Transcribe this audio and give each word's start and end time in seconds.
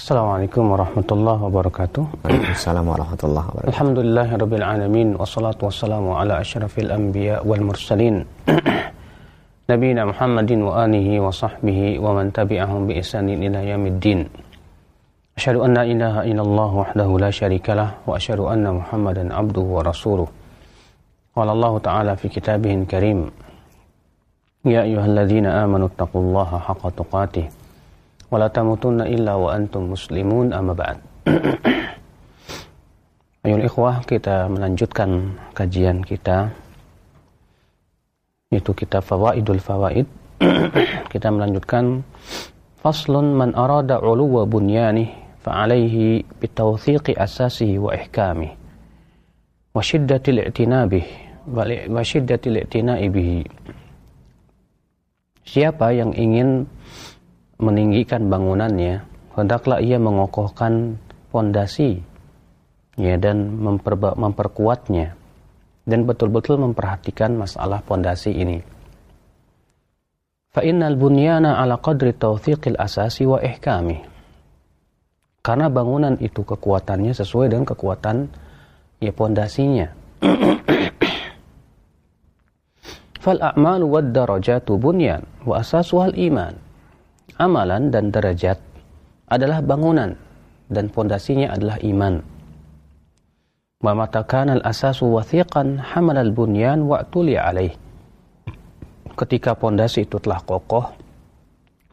السلام 0.00 0.28
عليكم 0.28 0.64
ورحمة 0.72 1.08
الله 1.12 1.38
وبركاته. 1.44 2.04
السلام 2.56 2.88
ورحمة 2.88 3.20
الله 3.20 3.44
وبركاته. 3.52 3.68
الحمد 3.68 3.98
لله 4.00 4.28
رب 4.32 4.54
العالمين 4.60 5.08
والصلاة 5.20 5.60
والسلام 5.60 6.08
على 6.08 6.40
أشرف 6.40 6.72
الأنبياء 6.78 7.44
والمرسلين. 7.44 8.24
نبينا 9.72 10.02
محمد 10.08 10.50
وآله 10.52 11.08
وصحبه 11.20 11.80
ومن 12.00 12.32
تبعهم 12.32 12.80
بإحسان 12.88 13.28
إلى 13.28 13.60
يوم 13.76 13.84
الدين. 13.92 14.20
أشهد 15.36 15.56
أن 15.68 15.70
لا 15.76 15.84
إله 15.84 16.14
إلا 16.32 16.42
الله 16.48 16.70
وحده 16.80 17.08
لا 17.20 17.30
شريك 17.30 17.68
له 17.76 18.08
وأشهد 18.08 18.40
أن 18.40 18.64
محمدا 18.80 19.24
عبده 19.36 19.66
ورسوله. 19.76 20.28
قال 21.36 21.48
الله 21.52 21.72
تعالى 21.78 22.12
في 22.16 22.26
كتابه 22.32 22.72
الكريم 22.74 23.18
يا 24.64 24.80
أيها 24.80 25.06
الذين 25.12 25.46
آمنوا 25.46 25.88
اتقوا 25.92 26.22
الله 26.24 26.50
حق 26.58 26.84
تقاته 26.88 27.59
tamutunna 28.30 29.10
illa 29.10 29.34
wa 29.34 29.50
antum 29.50 29.90
muslimun 29.90 30.54
amma 30.54 30.70
ba'd. 30.70 30.98
Ayol 33.44 33.66
ikhwah, 33.66 34.06
kita 34.06 34.46
melanjutkan 34.46 35.34
kajian 35.56 36.06
kita 36.06 36.54
yaitu 38.50 38.70
kitab 38.74 39.02
Fawaidul 39.02 39.58
Fawaid. 39.58 40.06
kita 41.12 41.28
melanjutkan 41.30 42.06
faslun 42.80 43.34
man 43.34 43.52
arada 43.58 44.00
uluwa 44.00 44.48
bunyani 44.48 45.10
fa 45.42 45.64
alaihi 45.64 46.24
bitawthiqi 46.40 47.12
asasihi 47.12 47.76
wa 47.76 47.92
ihkami 47.92 48.48
wa 49.70 49.82
shiddatil 49.84 50.48
i'tinabih 50.48 51.04
wa 51.46 52.02
shiddatil 52.02 52.60
i'tina'i 52.60 53.06
bihi. 53.08 53.40
Siapa 55.46 55.90
yang 55.90 56.14
ingin 56.14 56.68
meninggikan 57.60 58.32
bangunannya, 58.32 59.04
hendaklah 59.36 59.78
ia 59.84 60.00
mengokohkan 60.00 60.96
fondasi 61.30 62.02
ya 62.98 63.14
dan 63.20 63.60
memperba, 63.60 64.16
memperkuatnya 64.18 65.14
dan 65.86 66.04
betul-betul 66.04 66.58
memperhatikan 66.60 67.36
masalah 67.36 67.84
fondasi 67.84 68.32
ini. 68.34 68.58
Fa 70.50 70.66
innal 70.66 70.98
bunyana 70.98 71.62
ala 71.62 71.78
qadri 71.78 72.10
tawthiqil 72.10 72.74
asasi 72.74 73.22
wa 73.22 73.38
ihkami. 73.38 74.02
Karena 75.40 75.72
bangunan 75.72 76.18
itu 76.20 76.44
kekuatannya 76.44 77.16
sesuai 77.16 77.48
dengan 77.48 77.64
kekuatan 77.64 78.28
ya 79.00 79.12
pondasinya. 79.14 79.88
Fal 83.24 83.40
a'malu 83.40 83.84
wad 83.88 84.12
darajatu 84.12 84.76
bunyan 84.80 85.24
wa 85.44 85.60
asasuhal 85.60 86.16
iman 86.16 86.69
amalan 87.40 87.88
dan 87.88 88.12
derajat 88.12 88.60
adalah 89.32 89.64
bangunan 89.64 90.12
dan 90.68 90.92
pondasinya 90.92 91.56
adalah 91.56 91.80
iman. 91.80 92.20
Wa 93.80 93.96
mata 93.96 94.20
kana 94.28 94.60
al-asasu 94.60 95.08
wathiqan 95.08 95.80
hamal 95.80 96.20
al-bunyan 96.20 96.84
wa 96.84 97.00
tuli 97.08 97.40
alaih. 97.40 97.72
Ketika 99.16 99.56
pondasi 99.56 100.04
itu 100.04 100.20
telah 100.20 100.44
kokoh, 100.44 100.92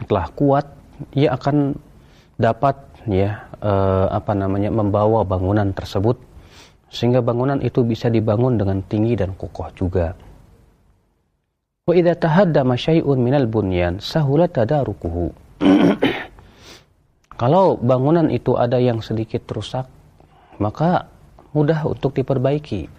telah 0.04 0.28
kuat, 0.36 0.68
ia 1.16 1.32
akan 1.32 1.80
dapat 2.36 2.76
ya 3.08 3.48
eh, 3.64 4.06
apa 4.12 4.36
namanya 4.36 4.68
membawa 4.68 5.24
bangunan 5.24 5.72
tersebut 5.72 6.20
sehingga 6.92 7.24
bangunan 7.24 7.60
itu 7.64 7.84
bisa 7.88 8.12
dibangun 8.12 8.60
dengan 8.60 8.84
tinggi 8.84 9.16
dan 9.16 9.32
kokoh 9.36 9.72
juga. 9.72 10.12
Wa 11.88 11.96
idza 11.96 12.20
tahaddama 12.20 12.76
syai'un 12.76 13.16
minal 13.16 13.48
bunyan 13.48 14.04
sahula 14.04 14.52
tadarukuhu. 14.52 15.32
Kalau 17.40 17.80
bangunan 17.80 18.28
itu 18.28 18.60
ada 18.60 18.76
yang 18.76 19.00
sedikit 19.00 19.48
rusak, 19.48 19.88
maka 20.60 21.08
mudah 21.56 21.88
untuk 21.88 22.12
diperbaiki. 22.12 22.92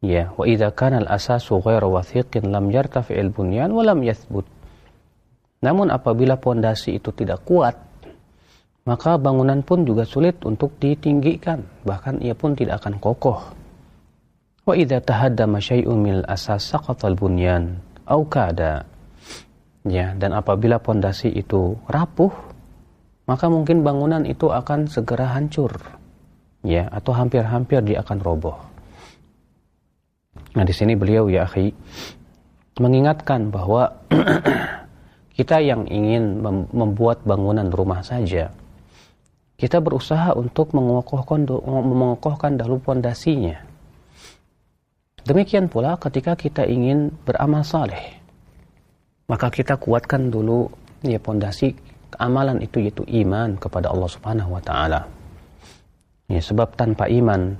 Ya, 0.00 0.32
wa 0.32 0.48
idza 0.48 0.72
kana 0.72 1.04
al-asasu 1.04 1.60
ghairu 1.60 1.92
wathiqin 1.92 2.48
lam 2.48 2.72
yartafi'il 2.72 3.28
bunyan 3.28 3.68
wa 3.76 3.84
lam 3.84 4.00
yathbut. 4.00 4.48
Namun 5.60 5.92
apabila 5.92 6.40
pondasi 6.40 6.96
itu 6.96 7.12
tidak 7.12 7.44
kuat, 7.44 7.76
maka 8.88 9.20
bangunan 9.20 9.60
pun 9.60 9.84
juga 9.84 10.08
sulit 10.08 10.40
untuk 10.48 10.80
ditinggikan, 10.80 11.68
bahkan 11.84 12.16
ia 12.24 12.32
pun 12.32 12.56
tidak 12.56 12.80
akan 12.80 12.96
kokoh. 12.96 13.67
Wa 14.68 14.76
idza 14.76 15.00
tahaddama 15.00 15.64
syai'un 15.64 15.96
min 15.96 16.20
al-asas 16.20 16.60
saqata 16.60 17.08
al-bunyan 17.08 17.80
aw 18.04 18.20
kada. 18.28 18.84
Ya, 19.88 20.12
dan 20.12 20.36
apabila 20.36 20.76
pondasi 20.76 21.32
itu 21.32 21.72
rapuh, 21.88 22.28
maka 23.24 23.48
mungkin 23.48 23.80
bangunan 23.80 24.28
itu 24.28 24.52
akan 24.52 24.84
segera 24.92 25.32
hancur. 25.32 25.72
Ya, 26.60 26.84
atau 26.92 27.16
hampir-hampir 27.16 27.80
dia 27.80 28.04
akan 28.04 28.20
roboh. 28.20 28.60
Nah, 30.52 30.68
di 30.68 30.74
sini 30.76 30.92
beliau 30.92 31.32
ya 31.32 31.48
akhi 31.48 31.72
mengingatkan 32.76 33.48
bahwa 33.48 33.88
kita 35.38 35.64
yang 35.64 35.88
ingin 35.88 36.44
membuat 36.76 37.24
bangunan 37.24 37.72
rumah 37.72 38.04
saja, 38.04 38.52
kita 39.56 39.80
berusaha 39.80 40.36
untuk 40.36 40.76
mengokohkan 40.76 41.48
mengokohkan 41.64 42.60
dahulu 42.60 42.84
pondasinya 42.84 43.67
Demikian 45.26 45.66
pula 45.66 45.98
ketika 45.98 46.38
kita 46.38 46.62
ingin 46.68 47.10
beramal 47.26 47.66
saleh, 47.66 48.18
maka 49.26 49.50
kita 49.50 49.76
kuatkan 49.76 50.30
dulu 50.30 50.70
ya 51.02 51.18
pondasi 51.18 51.74
amalan 52.16 52.64
itu 52.64 52.80
yaitu 52.80 53.04
iman 53.24 53.58
kepada 53.60 53.92
Allah 53.92 54.08
Subhanahu 54.08 54.56
wa 54.56 54.62
taala. 54.62 55.04
Ya, 56.28 56.40
sebab 56.40 56.76
tanpa 56.76 57.08
iman 57.08 57.56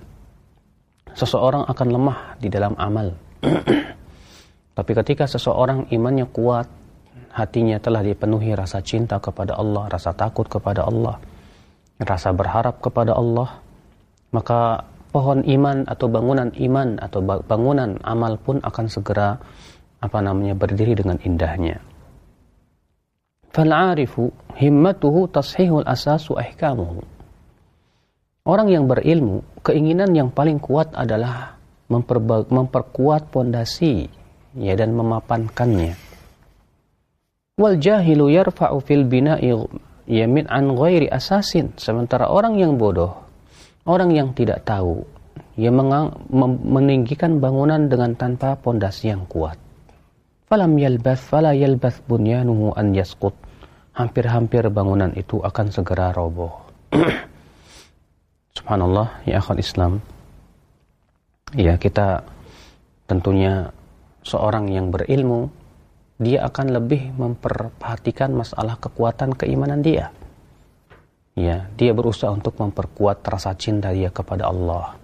seseorang 1.17 1.65
akan 1.69 1.89
lemah 1.89 2.19
di 2.41 2.49
dalam 2.53 2.77
amal. 2.77 3.13
Tapi 4.79 4.93
ketika 5.05 5.25
seseorang 5.27 5.91
imannya 5.91 6.29
kuat, 6.31 6.69
hatinya 7.35 7.77
telah 7.83 8.05
dipenuhi 8.05 8.55
rasa 8.55 8.79
cinta 8.85 9.19
kepada 9.19 9.57
Allah, 9.59 9.91
rasa 9.91 10.15
takut 10.15 10.47
kepada 10.47 10.87
Allah, 10.87 11.19
rasa 11.99 12.31
berharap 12.31 12.79
kepada 12.79 13.17
Allah, 13.17 13.59
maka 14.31 14.85
pohon 15.09 15.45
iman 15.45 15.89
atau 15.89 16.07
bangunan 16.09 16.53
iman 16.53 17.01
atau 17.01 17.21
bangunan 17.25 17.97
amal 18.05 18.37
pun 18.37 18.61
akan 18.61 18.87
segera 18.87 19.41
apa 19.99 20.19
namanya 20.23 20.55
berdiri 20.55 20.95
dengan 20.95 21.19
indahnya. 21.25 21.83
Fal'arifu 23.51 24.31
himmatuhu 24.55 25.33
tashihul 25.33 25.85
asasu 25.89 26.37
ahkamuhu. 26.37 27.03
Orang 28.49 28.73
yang 28.73 28.89
berilmu, 28.89 29.45
keinginan 29.61 30.17
yang 30.17 30.33
paling 30.33 30.57
kuat 30.57 30.93
adalah 30.97 31.61
memperkuat 32.49 33.29
pondasi 33.29 34.09
ya 34.57 34.73
dan 34.73 34.97
memapankannya. 34.97 35.97
Wal 37.59 37.77
jahilu 37.77 38.33
yarfa'u 38.33 38.81
fil 38.81 39.05
bina'i 39.05 39.53
yamin 40.09 40.49
an 40.49 40.73
ghairi 40.73 41.13
asasin. 41.13 41.77
Sementara 41.77 42.33
orang 42.33 42.57
yang 42.57 42.81
bodoh 42.81 43.28
Orang 43.89 44.13
yang 44.13 44.37
tidak 44.37 44.69
tahu, 44.69 45.01
ia 45.57 45.73
meninggikan 45.73 47.41
bangunan 47.41 47.89
dengan 47.89 48.13
tanpa 48.13 48.53
pondasi 48.61 49.09
yang 49.09 49.25
kuat. 49.25 49.57
Falam 50.45 50.77
yalbath 50.77 51.25
fala 51.25 51.57
yalbath 51.57 52.05
bunyanuhu 52.05 52.77
an 52.77 52.93
yaskut. 52.93 53.33
Hampir-hampir 53.97 54.69
bangunan 54.69 55.09
itu 55.17 55.41
akan 55.41 55.73
segera 55.73 56.13
roboh. 56.13 56.69
Subhanallah, 58.61 59.25
ya 59.25 59.41
akhwat 59.41 59.57
Islam. 59.57 60.05
Ya, 61.57 61.81
kita 61.81 62.29
tentunya 63.09 63.73
seorang 64.21 64.69
yang 64.69 64.93
berilmu, 64.93 65.49
dia 66.21 66.45
akan 66.45 66.77
lebih 66.77 67.17
memperhatikan 67.17 68.37
masalah 68.37 68.77
kekuatan 68.77 69.33
keimanan 69.33 69.81
dia 69.81 70.13
ya 71.39 71.71
dia 71.79 71.95
berusaha 71.95 72.35
untuk 72.35 72.59
memperkuat 72.59 73.23
rasa 73.23 73.55
cinta 73.55 73.95
dia 73.95 74.11
kepada 74.11 74.51
Allah. 74.51 74.99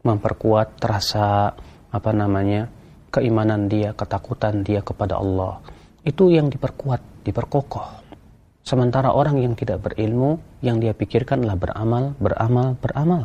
Memperkuat 0.00 0.80
rasa 0.80 1.52
apa 1.92 2.10
namanya 2.16 2.72
keimanan 3.12 3.68
dia 3.68 3.92
ketakutan 3.92 4.64
dia 4.64 4.80
kepada 4.80 5.20
Allah. 5.20 5.60
Itu 6.00 6.32
yang 6.32 6.48
diperkuat 6.48 7.28
diperkokoh. 7.28 8.08
Sementara 8.64 9.12
orang 9.12 9.40
yang 9.40 9.52
tidak 9.52 9.84
berilmu 9.84 10.40
yang 10.64 10.80
dia 10.80 10.96
pikirkan 10.96 11.44
adalah 11.44 11.60
beramal 11.60 12.04
beramal 12.16 12.68
beramal. 12.80 13.22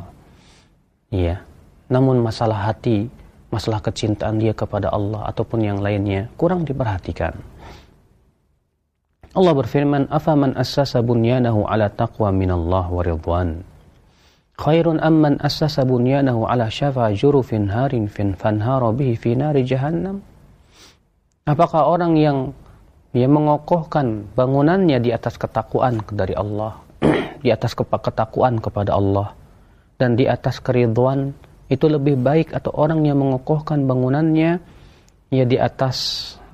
Iya. 1.07 1.43
Namun 1.87 2.19
masalah 2.19 2.67
hati 2.67 3.07
masalah 3.53 3.85
kecintaan 3.85 4.41
dia 4.41 4.57
kepada 4.57 4.89
Allah 4.89 5.29
ataupun 5.29 5.61
yang 5.61 5.77
lainnya 5.77 6.25
kurang 6.41 6.65
diperhatikan 6.65 7.37
Allah 9.33 9.53
berfirman, 9.57 10.13
"Afaman 10.13 10.53
assasa 10.53 11.01
bunyanahu 11.01 11.65
ala 11.65 11.89
taqwa 11.89 12.29
minallah 12.29 12.85
wa 12.85 13.01
ridwan." 13.01 13.65
Khairun 14.53 15.01
amman 15.01 15.41
assasa 15.41 15.81
bunyanahu 15.81 16.45
ala 16.45 16.69
syafa 16.69 17.09
jurufin 17.17 17.73
harin 17.73 18.05
fin 18.05 18.37
fanhara 18.37 18.93
bihi 18.93 19.17
fi 19.17 19.33
nari 19.33 19.65
jahannam. 19.65 20.21
Apakah 21.49 21.89
orang 21.89 22.13
yang 22.13 22.53
yang 23.13 23.33
mengokohkan 23.33 24.29
bangunannya 24.37 25.01
di 25.01 25.09
atas 25.09 25.41
ketakwaan 25.41 26.01
dari 26.13 26.33
Allah 26.33 26.81
di 27.45 27.49
atas 27.53 27.77
ketakwaan 27.77 28.57
kepada 28.57 28.97
Allah 28.97 29.33
dan 30.01 30.17
di 30.17 30.25
atas 30.25 30.57
keriduan 30.61 31.33
itu 31.69 31.85
lebih 31.85 32.17
baik 32.21 32.53
atau 32.53 32.73
orang 32.73 33.05
yang 33.05 33.21
mengokohkan 33.21 33.85
bangunannya 33.85 34.61
ya 35.28 35.44
di 35.44 35.60
atas 35.60 35.96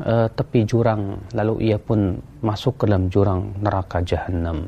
uh, 0.03 0.27
tepi 0.27 0.67
jurang 0.67 1.31
lalu 1.31 1.71
ia 1.71 1.79
pun 1.79 2.19
masuk 2.43 2.83
ke 2.83 2.91
dalam 2.91 3.07
jurang 3.07 3.55
neraka 3.63 4.03
jahanam 4.03 4.67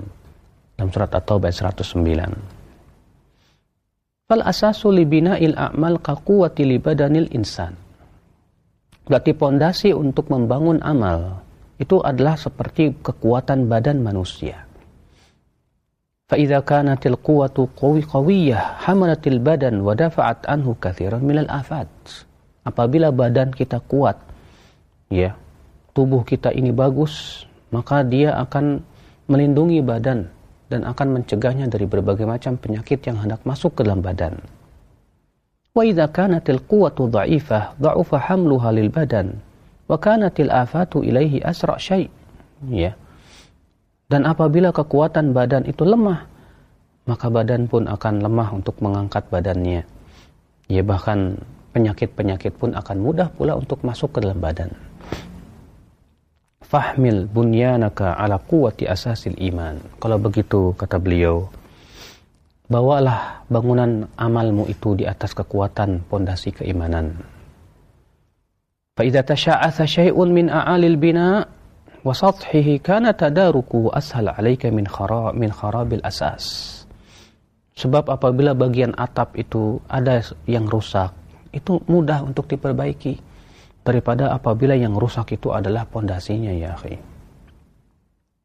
dalam 0.79 0.89
surat 0.95 1.11
At-Taubah 1.11 1.51
109 1.51 4.31
fal 4.31 4.43
asasu 4.47 4.95
li 4.95 5.03
bina'il 5.03 5.59
a'mal 5.59 5.99
ka 5.99 6.15
quwwati 6.23 6.63
li 6.63 6.79
badanil 6.79 7.27
insan 7.35 7.75
berarti 9.07 9.35
pondasi 9.35 9.91
untuk 9.91 10.31
membangun 10.31 10.79
amal 10.87 11.43
itu 11.77 12.01
adalah 12.01 12.39
seperti 12.39 13.03
kekuatan 13.03 13.67
badan 13.67 13.99
manusia 14.03 14.67
فإذا 16.27 16.61
كانت 16.61 17.07
القوة 17.07 17.69
قوي 17.77 18.03
قوية 18.03 18.59
حملت 18.59 19.27
البدن 19.27 19.81
ودفعت 19.81 20.51
عنه 20.51 20.75
كثيرا 20.83 21.19
من 21.19 21.39
الآفات 21.39 21.95
apabila 22.68 23.10
badan 23.10 23.50
kita 23.54 23.82
kuat 23.86 24.18
ya. 25.10 25.34
tubuh 25.92 26.24
kita 26.24 26.54
ini 26.54 26.72
bagus 26.72 27.46
maka 27.72 28.04
dia 28.06 28.36
akan 28.38 28.84
melindungi 29.32 29.80
badan 29.80 30.28
dan 30.72 30.88
akan 30.88 31.20
mencegahnya 31.20 31.68
dari 31.68 31.84
berbagai 31.88 32.24
macam 32.24 32.56
penyakit 32.56 33.04
yang 33.04 33.20
hendak 33.20 33.44
masuk 33.44 33.76
ke 33.76 33.84
dalam 33.84 34.00
badan. 34.00 34.40
Wa 35.72 35.84
idza 35.88 36.08
kanatil 36.12 36.64
quwwatu 36.64 37.12
dha'ifah 37.12 37.80
dha'ufa 37.80 38.18
hamluha 38.28 38.72
lil 38.76 38.92
badan 38.92 39.40
wa 39.88 39.96
kanatil 40.00 40.52
afatu 40.52 41.04
ilaihi 41.04 41.44
asra 41.44 41.76
syai. 41.76 42.08
Ya. 42.72 42.96
Dan 44.12 44.28
apabila 44.28 44.76
kekuatan 44.76 45.32
badan 45.32 45.68
itu 45.68 45.88
lemah 45.88 46.28
maka 47.08 47.28
badan 47.28 47.66
pun 47.68 47.88
akan 47.88 48.24
lemah 48.24 48.50
untuk 48.56 48.80
mengangkat 48.84 49.28
badannya. 49.32 49.84
Ya 50.72 50.84
bahkan 50.84 51.40
penyakit-penyakit 51.72 52.56
pun 52.60 52.76
akan 52.76 52.98
mudah 53.00 53.32
pula 53.32 53.56
untuk 53.56 53.82
masuk 53.88 54.20
ke 54.20 54.20
dalam 54.24 54.40
badan. 54.40 54.72
Fahmil 56.72 57.28
bunyanaka 57.28 58.16
ala 58.16 58.40
quwati 58.40 58.88
asasil 58.88 59.36
iman. 59.52 59.76
Kalau 60.00 60.16
begitu 60.16 60.72
kata 60.80 60.96
beliau, 61.04 61.52
bawalah 62.72 63.44
bangunan 63.52 64.08
amalmu 64.16 64.72
itu 64.72 64.96
di 64.96 65.04
atas 65.04 65.36
kekuatan 65.36 66.08
pondasi 66.08 66.56
keimanan. 66.56 67.20
Fa 68.96 69.04
idza 69.04 69.24
tasha'atha 69.28 69.84
syai'un 69.84 70.32
min 70.32 70.48
a'alil 70.48 70.96
bina 70.96 71.44
wa 72.02 72.14
sathihi 72.16 72.80
kana 72.80 73.12
tadaruku 73.12 73.92
ashal 73.92 74.32
'alaika 74.32 74.72
min 74.72 74.88
khara 74.88 75.36
min 75.36 75.52
kharabil 75.52 76.04
asas. 76.08 76.80
Sebab 77.76 78.08
apabila 78.08 78.56
bagian 78.56 78.96
atap 78.96 79.36
itu 79.36 79.80
ada 79.92 80.24
yang 80.48 80.68
rusak, 80.68 81.12
itu 81.52 81.80
mudah 81.88 82.24
untuk 82.24 82.48
diperbaiki 82.48 83.20
daripada 83.84 84.32
apabila 84.32 84.76
yang 84.76 84.96
rusak 84.96 85.36
itu 85.36 85.52
adalah 85.52 85.86
pondasinya 85.88 86.52
ya 86.52 86.74
akhi. 86.76 86.96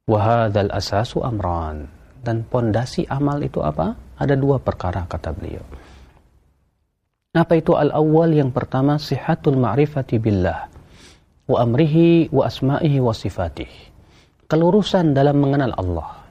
Wahadal 0.07 0.71
asasu 0.71 1.23
amran 1.23 1.91
dan 2.23 2.47
pondasi 2.47 3.07
amal 3.11 3.43
itu 3.43 3.63
apa? 3.63 3.99
Ada 4.17 4.39
dua 4.39 4.63
perkara 4.63 5.05
kata 5.05 5.35
beliau. 5.35 5.63
Apa 7.37 7.61
itu 7.61 7.77
al-awwal 7.77 8.33
yang 8.33 8.49
pertama 8.49 8.97
sihatul 8.97 9.61
ma'rifati 9.61 10.17
billah 10.17 10.73
wa 11.47 11.57
amrihi 11.61 12.33
wa 12.33 12.49
asma'ihi 12.49 12.99
wa 12.99 13.13
sifatih. 13.13 13.69
Kelurusan 14.49 15.13
dalam 15.13 15.43
mengenal 15.43 15.77
Allah. 15.77 16.23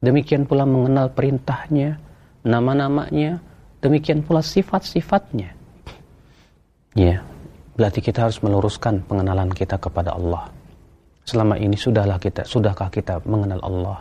Demikian 0.00 0.48
pula 0.48 0.64
mengenal 0.64 1.12
perintahnya, 1.12 2.00
nama-namanya, 2.40 3.42
demikian 3.84 4.24
pula 4.24 4.40
sifat-sifatnya. 4.40 5.59
Ya, 6.98 7.22
berarti 7.78 8.02
kita 8.02 8.26
harus 8.26 8.42
meluruskan 8.42 9.06
pengenalan 9.06 9.50
kita 9.54 9.78
kepada 9.78 10.18
Allah. 10.18 10.50
Selama 11.22 11.54
ini 11.54 11.78
sudahlah 11.78 12.18
kita, 12.18 12.42
sudahkah 12.42 12.90
kita 12.90 13.22
mengenal 13.22 13.62
Allah 13.62 13.98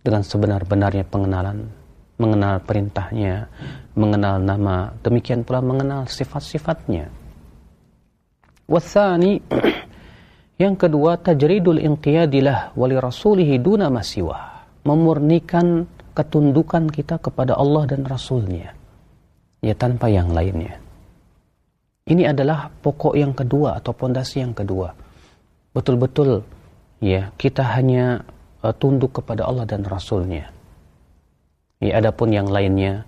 dengan 0.00 0.22
sebenar-benarnya 0.24 1.04
pengenalan, 1.04 1.68
mengenal 2.16 2.62
perintahnya, 2.64 3.50
mengenal 3.98 4.40
nama, 4.40 4.94
demikian 5.04 5.44
pula 5.44 5.60
mengenal 5.60 6.08
sifat-sifatnya. 6.08 7.12
Wathani, 8.70 9.42
yang 10.62 10.78
kedua 10.78 11.20
tajridul 11.20 11.82
inqiyadilah 11.82 12.72
wali 12.78 12.96
rasulihi 12.96 13.60
duna 13.60 13.92
masiwah. 13.92 14.56
Memurnikan 14.86 15.82
ketundukan 16.14 16.86
kita 16.88 17.18
kepada 17.18 17.58
Allah 17.58 17.90
dan 17.90 18.06
Rasulnya. 18.06 18.70
Ya 19.60 19.74
tanpa 19.74 20.06
yang 20.06 20.30
lainnya. 20.30 20.85
Ini 22.06 22.30
adalah 22.30 22.70
pokok 22.70 23.18
yang 23.18 23.34
kedua 23.34 23.82
atau 23.82 23.90
pondasi 23.90 24.38
yang 24.38 24.54
kedua. 24.54 24.94
Betul-betul 25.74 26.38
ya 27.02 27.34
kita 27.34 27.66
hanya 27.74 28.22
uh, 28.62 28.70
tunduk 28.70 29.18
kepada 29.18 29.42
Allah 29.42 29.66
dan 29.66 29.82
Rasulnya. 29.82 30.46
Ya, 31.82 31.98
adapun 31.98 32.30
yang 32.30 32.46
lainnya 32.46 33.02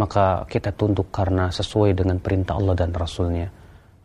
maka 0.00 0.48
kita 0.48 0.72
tunduk 0.72 1.12
karena 1.12 1.52
sesuai 1.52 1.92
dengan 1.92 2.16
perintah 2.16 2.56
Allah 2.56 2.72
dan 2.72 2.96
Rasulnya. 2.96 3.52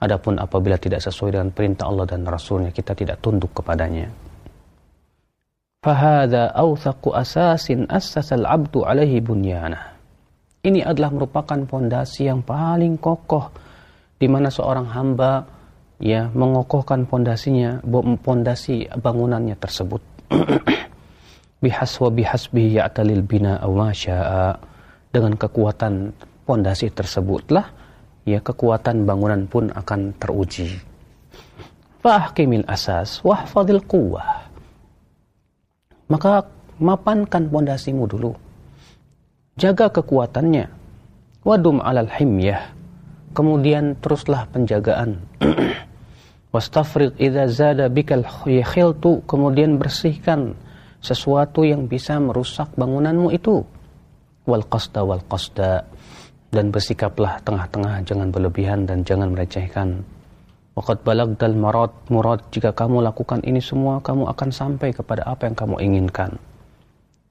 Adapun 0.03 0.35
apabila 0.35 0.75
tidak 0.75 0.99
sesuai 0.99 1.39
dengan 1.39 1.55
perintah 1.55 1.87
Allah 1.87 2.03
dan 2.03 2.27
Rasulnya 2.27 2.75
kita 2.75 2.91
tidak 2.91 3.23
tunduk 3.23 3.55
kepadanya. 3.55 4.11
Fahada 5.79 6.51
awthaqu 6.51 7.15
asasin 7.15 7.87
assasal 7.87 8.43
abdu 8.43 8.83
alaihi 8.83 9.23
bunyana. 9.23 9.95
Ini 10.59 10.83
adalah 10.83 11.15
merupakan 11.15 11.63
pondasi 11.63 12.27
yang 12.27 12.43
paling 12.43 12.99
kokoh 12.99 13.63
di 14.15 14.27
mana 14.31 14.47
seorang 14.47 14.87
hamba 14.87 15.43
ya 15.99 16.31
mengokohkan 16.31 17.07
pondasinya 17.07 17.83
pondasi 18.23 18.87
bangunannya 18.87 19.55
tersebut. 19.59 20.01
Bihaswa 21.63 22.09
bihasbi 22.13 22.77
ya'talil 22.77 23.25
bina 23.25 23.57
awasya'a 23.63 24.59
dengan 25.09 25.33
kekuatan 25.33 26.13
pondasi 26.45 26.93
tersebutlah 26.93 27.65
ya 28.27 28.37
kekuatan 28.43 29.07
bangunan 29.07 29.49
pun 29.49 29.71
akan 29.73 30.13
teruji. 30.19 30.77
Fahkimil 32.05 32.67
asas 32.69 33.23
wahfadil 33.25 33.81
quwwah. 33.81 34.45
Maka 36.05 36.45
mapankan 36.77 37.49
pondasimu 37.49 38.05
dulu. 38.05 38.37
Jaga 39.57 39.89
kekuatannya. 39.89 40.69
Wadum 41.41 41.81
alal 41.81 42.09
himyah 42.09 42.74
kemudian 43.35 43.99
teruslah 43.99 44.47
penjagaan. 44.47 45.19
Wastafriq 46.55 47.19
idza 47.19 47.51
zada 47.51 47.91
bikal 47.91 48.23
khiltu 48.47 49.19
kemudian 49.27 49.75
bersihkan 49.75 50.55
sesuatu 51.03 51.67
yang 51.67 51.91
bisa 51.91 52.15
merusak 52.15 52.71
bangunanmu 52.79 53.35
itu. 53.35 53.59
Wal 54.47 54.63
qasda 54.63 55.03
wal 55.03 55.19
qasda. 55.27 55.83
Dan 56.47 56.71
bersikaplah 56.71 57.43
tengah-tengah 57.43 58.07
jangan 58.07 58.31
berlebihan 58.31 58.87
dan 58.87 59.03
jangan 59.03 59.35
merecehkan. 59.35 60.07
Waqad 60.79 61.03
balagdal 61.03 61.59
marad. 61.59 61.91
Murad 62.07 62.47
jika 62.55 62.71
kamu 62.71 63.03
lakukan 63.03 63.43
ini 63.43 63.59
semua 63.59 63.99
kamu 63.99 64.31
akan 64.31 64.49
sampai 64.55 64.95
kepada 64.95 65.27
apa 65.27 65.51
yang 65.51 65.55
kamu 65.59 65.75
inginkan. 65.83 66.39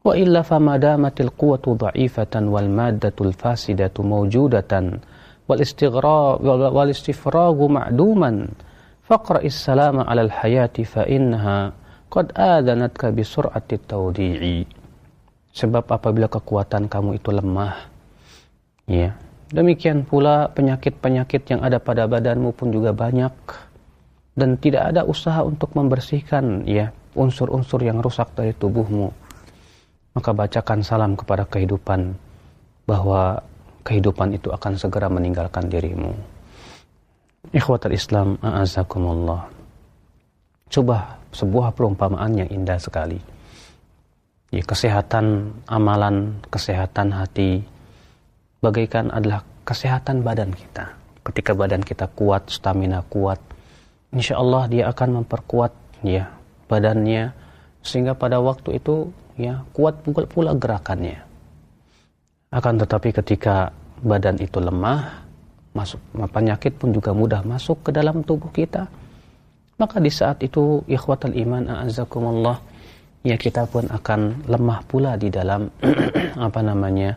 Wa 0.05 0.13
illa 0.21 0.45
famadamatil 0.45 1.33
quwwatu 1.33 1.81
dha'ifatan 1.81 2.53
wal 2.53 2.69
maddatul 2.69 3.33
fasidatu 3.33 4.05
mawjudatan 4.05 5.01
wal 5.45 5.61
والاستفراغ 5.61 6.41
wal 6.73 6.89
istifragu 6.89 7.65
السلام 7.69 9.45
على 9.45 9.53
salama 9.53 10.03
'alal 10.09 10.33
hayati 10.33 10.89
fa 10.89 11.05
innaha 11.05 11.73
التوديع. 13.73 14.41
Sebab 15.55 15.85
apabila 15.87 16.27
kekuatan 16.27 16.91
kamu 16.91 17.21
itu 17.23 17.31
lemah 17.31 17.77
ya 18.91 19.15
demikian 19.55 20.03
pula 20.03 20.51
penyakit-penyakit 20.51 21.47
yang 21.47 21.61
ada 21.63 21.79
pada 21.79 22.11
badanmu 22.11 22.51
pun 22.57 22.75
juga 22.75 22.91
banyak. 22.91 23.33
Dan 24.35 24.59
tidak 24.59 24.91
ada 24.91 25.07
usaha 25.07 25.47
untuk 25.47 25.71
membersihkan 25.79 26.67
ya 26.67 26.91
unsur-unsur 27.15 27.79
yang 27.87 28.03
rusak 28.03 28.35
dari 28.35 28.51
tubuhmu. 28.51 29.15
Maka 30.19 30.31
bacakan 30.35 30.83
salam 30.83 31.15
kepada 31.15 31.47
kehidupan 31.47 32.19
bahwa 32.83 33.39
kehidupan 33.85 34.35
itu 34.35 34.49
akan 34.51 34.81
segera 34.81 35.13
meninggalkan 35.13 35.69
dirimu. 35.69 36.11
Ikhwatul 37.53 37.93
Islam, 37.93 38.41
a'azakumullah. 38.41 39.53
Coba 40.73 41.21
sebuah 41.37 41.77
perumpamaan 41.77 42.33
yang 42.35 42.49
indah 42.49 42.81
sekali. 42.81 43.21
Ya, 44.49 44.65
kesehatan 44.65 45.53
amalan, 45.69 46.41
kesehatan 46.49 47.13
hati, 47.13 47.61
bagaikan 48.65 49.13
adalah 49.13 49.45
kesehatan 49.69 50.25
badan 50.25 50.57
kita. 50.57 50.97
Ketika 51.21 51.53
badan 51.53 51.85
kita 51.85 52.09
kuat, 52.17 52.49
stamina 52.49 53.05
kuat, 53.13 53.41
insya 54.15 54.41
Allah 54.41 54.65
dia 54.71 54.89
akan 54.89 55.21
memperkuat 55.21 55.73
ya 56.01 56.33
badannya 56.69 57.33
sehingga 57.85 58.17
pada 58.17 58.41
waktu 58.41 58.81
itu 58.81 59.13
ya 59.37 59.65
kuat 59.77 60.01
pula 60.07 60.57
gerakannya. 60.57 61.34
Akan 62.54 62.82
tetapi 62.82 63.14
ketika 63.14 63.70
badan 64.02 64.42
itu 64.42 64.58
lemah, 64.58 65.22
masuk 65.78 66.02
penyakit 66.34 66.74
pun 66.82 66.90
juga 66.90 67.14
mudah 67.14 67.46
masuk 67.46 67.86
ke 67.86 67.94
dalam 67.94 68.26
tubuh 68.26 68.50
kita. 68.50 68.90
Maka 69.80 70.02
di 70.02 70.12
saat 70.12 70.44
itu 70.44 70.84
ikhwatal 70.90 71.32
iman 71.32 71.64
a'azzakumullah 71.70 72.58
ya 73.24 73.36
kita 73.40 73.64
pun 73.70 73.88
akan 73.88 74.50
lemah 74.50 74.80
pula 74.88 75.16
di 75.16 75.32
dalam 75.32 75.72
apa 76.48 76.60
namanya 76.60 77.16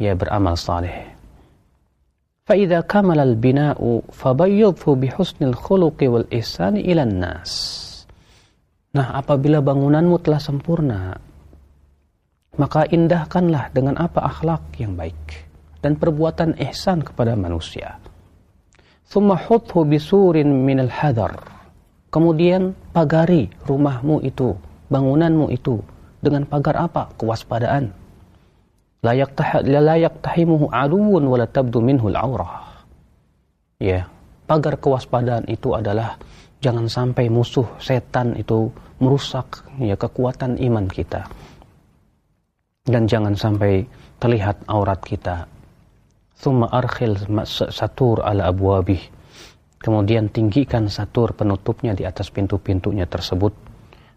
ya 0.00 0.16
beramal 0.16 0.58
saleh. 0.58 1.20
فإذا 2.50 2.90
كمل 2.90 3.14
البناء 3.14 3.78
فبيضه 4.10 4.82
بحسن 4.82 5.40
الخلق 5.54 5.98
والإحسان 6.02 6.82
إلى 6.82 7.02
الناس. 7.06 7.52
Nah, 8.90 9.14
apabila 9.14 9.62
bangunanmu 9.62 10.18
telah 10.18 10.42
sempurna, 10.42 11.14
maka 12.55 12.87
indahkanlah 12.87 13.71
dengan 13.75 13.99
apa 13.99 14.23
akhlak 14.23 14.63
yang 14.79 14.95
baik 14.95 15.45
dan 15.83 15.99
perbuatan 15.99 16.57
ihsan 16.71 17.05
kepada 17.05 17.37
manusia. 17.37 17.99
Thumma 19.05 19.37
huthu 19.37 19.85
bisurin 19.85 20.65
minal 20.65 20.89
hadar. 20.89 21.37
Kemudian 22.09 22.73
pagari 22.95 23.51
rumahmu 23.67 24.23
itu 24.25 24.55
bangunanmu 24.89 25.51
itu 25.53 25.83
dengan 26.23 26.47
pagar 26.49 26.89
apa? 26.89 27.11
Kewaspadaan. 27.19 27.93
Layak 29.05 29.37
layak 29.61 30.25
tahimuhu 30.25 30.73
aduun 30.73 31.29
wala 31.29 31.45
tabdu 31.45 31.83
aurah. 32.17 32.81
Ya, 33.77 34.09
pagar 34.49 34.81
kewaspadaan 34.81 35.45
itu 35.45 35.77
adalah 35.77 36.17
jangan 36.65 36.89
sampai 36.89 37.29
musuh 37.29 37.67
setan 37.77 38.33
itu 38.33 38.73
merusak 38.97 39.61
ya 39.77 39.93
kekuatan 39.93 40.57
iman 40.57 40.89
kita. 40.89 41.29
Dan 42.85 43.09
jangan 43.09 43.33
sampai 43.33 43.81
terlihat 44.21 44.69
aurat 44.69 45.01
kita. 45.01 45.49
Thumma 46.37 46.69
arkhil 46.69 47.17
satur 47.47 48.21
ala 48.21 48.53
abwabih. 48.53 49.01
Kemudian 49.81 50.29
tinggikan 50.29 50.89
satur 50.89 51.33
penutupnya 51.33 51.97
di 51.97 52.05
atas 52.05 52.29
pintu-pintunya 52.29 53.09
tersebut 53.09 53.53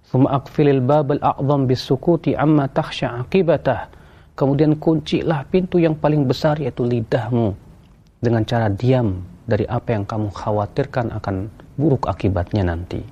Thumma 0.09 0.41
aqfilil 0.41 0.81
babal 0.81 1.21
a'zam 1.21 1.69
bisukuti 1.69 2.33
amma 2.33 2.65
takhsha 2.65 3.13
akibatah. 3.21 3.93
Kemudian 4.33 4.81
kuncilah 4.81 5.45
pintu 5.53 5.77
yang 5.77 6.01
paling 6.01 6.25
besar 6.25 6.57
yaitu 6.57 6.89
lidahmu 6.89 7.53
dengan 8.17 8.41
cara 8.49 8.73
diam 8.73 9.21
dari 9.45 9.69
apa 9.69 9.93
yang 9.93 10.09
kamu 10.09 10.33
khawatirkan 10.33 11.13
akan 11.13 11.53
buruk 11.77 12.09
akibatnya 12.09 12.65
nanti. 12.65 13.05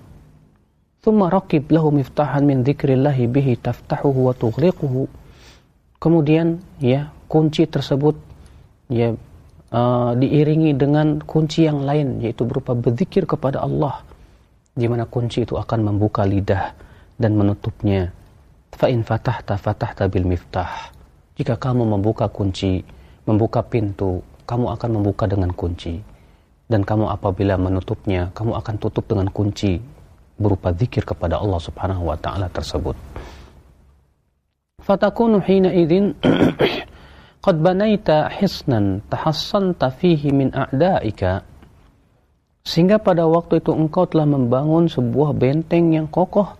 Thumma 1.04 1.28
raqib 1.28 1.68
lahu 1.68 1.92
miftahan 1.92 2.40
min 2.48 2.64
dzikrillahi 2.64 3.28
bihi 3.28 3.60
taftahuhu 3.60 4.32
wa 4.32 4.32
tughliquhu. 4.32 5.04
Kemudian 5.96 6.60
ya 6.78 7.10
kunci 7.26 7.64
tersebut 7.64 8.14
ya 8.92 9.16
uh, 9.72 10.12
diiringi 10.14 10.76
dengan 10.76 11.18
kunci 11.24 11.64
yang 11.64 11.82
lain 11.82 12.20
yaitu 12.20 12.44
berupa 12.44 12.76
berzikir 12.76 13.24
kepada 13.24 13.64
Allah 13.64 14.04
di 14.76 14.84
mana 14.86 15.08
kunci 15.08 15.48
itu 15.48 15.56
akan 15.56 15.88
membuka 15.92 16.28
lidah 16.28 16.76
dan 17.16 17.32
menutupnya. 17.32 18.12
Fa'in 18.76 19.00
fatahta 19.00 19.56
fatahta 19.56 20.04
bil 20.04 20.28
miftah. 20.28 20.92
Jika 21.40 21.56
kamu 21.56 21.96
membuka 21.96 22.28
kunci, 22.28 22.84
membuka 23.24 23.64
pintu, 23.64 24.20
kamu 24.44 24.76
akan 24.76 25.00
membuka 25.00 25.24
dengan 25.24 25.48
kunci. 25.56 25.96
Dan 26.68 26.84
kamu 26.84 27.08
apabila 27.08 27.56
menutupnya, 27.56 28.28
kamu 28.36 28.52
akan 28.52 28.74
tutup 28.76 29.08
dengan 29.08 29.32
kunci 29.32 29.80
berupa 30.36 30.76
zikir 30.76 31.08
kepada 31.08 31.40
Allah 31.40 31.56
Subhanahu 31.56 32.12
wa 32.12 32.16
taala 32.20 32.52
tersebut. 32.52 32.92
Fatakunu 34.86 35.42
hina 35.42 35.74
idzin 35.74 36.14
qad 37.44 37.56
banaita 37.58 38.30
hisnan 38.30 39.02
tahassanta 39.10 39.90
fihi 39.90 40.30
min 40.30 40.54
a'daika 40.54 41.42
sehingga 42.62 43.02
pada 43.02 43.26
waktu 43.26 43.58
itu 43.58 43.74
engkau 43.74 44.06
telah 44.06 44.30
membangun 44.30 44.86
sebuah 44.86 45.34
benteng 45.34 45.90
yang 45.90 46.06
kokoh 46.06 46.54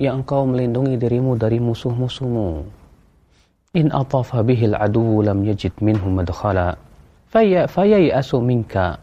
yang 0.00 0.24
engkau 0.24 0.48
melindungi 0.48 0.96
dirimu 0.96 1.36
dari 1.36 1.60
musuh-musuhmu. 1.60 2.48
In 3.76 3.92
atafa 3.92 4.40
bihil 4.40 4.72
adu 4.72 5.20
lam 5.20 5.44
yajid 5.44 5.76
minhu 5.84 6.08
madkhala 6.08 6.80
faya 7.28 7.68
asu 8.16 8.40
minka 8.40 8.96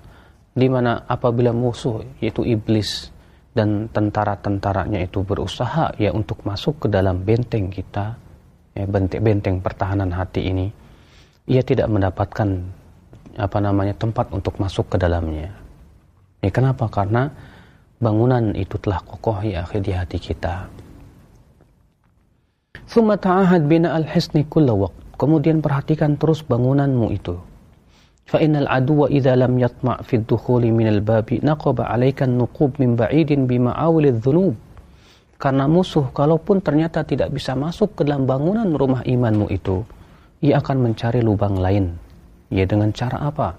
di 0.58 0.66
mana 0.66 1.06
apabila 1.06 1.54
musuh 1.54 2.02
yaitu 2.18 2.42
iblis 2.42 3.14
dan 3.54 3.94
tentara-tentaranya 3.94 5.06
itu 5.06 5.22
berusaha 5.22 5.94
ya 6.02 6.10
untuk 6.10 6.42
masuk 6.42 6.82
ke 6.82 6.88
dalam 6.90 7.22
benteng 7.22 7.70
kita 7.70 8.25
ya 8.76 8.86
benteng, 8.86 9.24
benteng 9.24 9.56
pertahanan 9.64 10.12
hati 10.12 10.52
ini 10.52 10.68
ia 11.48 11.64
tidak 11.64 11.88
mendapatkan 11.88 12.62
apa 13.36 13.58
namanya 13.60 13.96
tempat 13.96 14.32
untuk 14.36 14.60
masuk 14.60 14.92
ke 14.92 14.98
dalamnya 15.00 15.50
ya 16.44 16.52
kenapa 16.52 16.92
karena 16.92 17.32
bangunan 17.98 18.52
itu 18.54 18.76
telah 18.78 19.00
kokoh 19.02 19.40
ya 19.42 19.64
akhir 19.64 19.80
di 19.82 19.92
hati 19.96 20.20
kita 20.20 20.68
Thumma 22.86 23.18
ta'ahad 23.18 23.66
bina 23.66 23.98
al-hisni 23.98 24.46
kulla. 24.46 24.78
Kemudian 25.18 25.64
perhatikan 25.64 26.22
terus 26.22 26.46
bangunanmu 26.46 27.08
itu. 27.10 27.34
Fa 28.30 28.38
innal 28.42 28.70
aduwa 28.70 29.10
idza 29.10 29.34
lam 29.34 29.58
yatma' 29.58 30.06
fi 30.06 30.22
ad-dukhuli 30.22 30.70
min 30.70 30.90
al-babi 30.90 31.42
naqaba 31.42 31.90
'alaika 31.90 32.30
an-nuqub 32.30 32.78
min 32.82 32.98
ba'idin 32.98 33.46
bi 33.50 33.62
ma'awil 33.62 34.18
dhunub 34.18 34.54
Karena 35.36 35.68
musuh 35.68 36.08
kalaupun 36.16 36.64
ternyata 36.64 37.04
tidak 37.04 37.36
bisa 37.36 37.54
masuk 37.60 38.00
ke 38.00 38.02
dalam 38.08 38.24
bangunan 38.24 38.72
rumah 38.72 39.04
imanmu 39.04 39.52
itu, 39.52 39.84
ia 40.40 40.64
akan 40.64 40.92
mencari 40.92 41.20
lubang 41.20 41.60
lain. 41.60 41.92
Ya 42.48 42.64
dengan 42.64 42.96
cara 42.96 43.20
apa? 43.20 43.52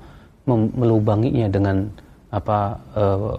Melubanginya 0.48 1.50
dengan 1.50 1.90
apa 2.32 2.80
uh, 2.96 3.36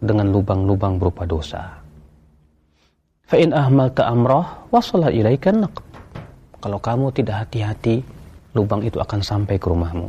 dengan 0.00 0.32
lubang-lubang 0.32 0.96
berupa 0.96 1.28
dosa. 1.28 1.82
Fa'in 3.26 3.50
ahmalta 3.50 4.06
amrah 4.06 4.70
wasala 4.70 5.10
ilaikan. 5.10 5.66
Kalau 6.62 6.78
kamu 6.78 7.10
tidak 7.12 7.46
hati-hati, 7.46 8.00
lubang 8.54 8.86
itu 8.86 9.02
akan 9.02 9.20
sampai 9.20 9.58
ke 9.58 9.66
rumahmu. 9.66 10.08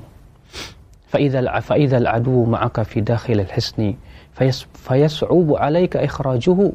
Fa'idhal 1.10 2.08
adu 2.08 2.46
ma'aka 2.46 2.86
fi 2.86 3.02
dakhil 3.02 3.42
al-hisni 3.42 3.98
fayas'ubu 4.38 5.58
alaika 5.58 6.00
ikhrajuhu. 6.06 6.72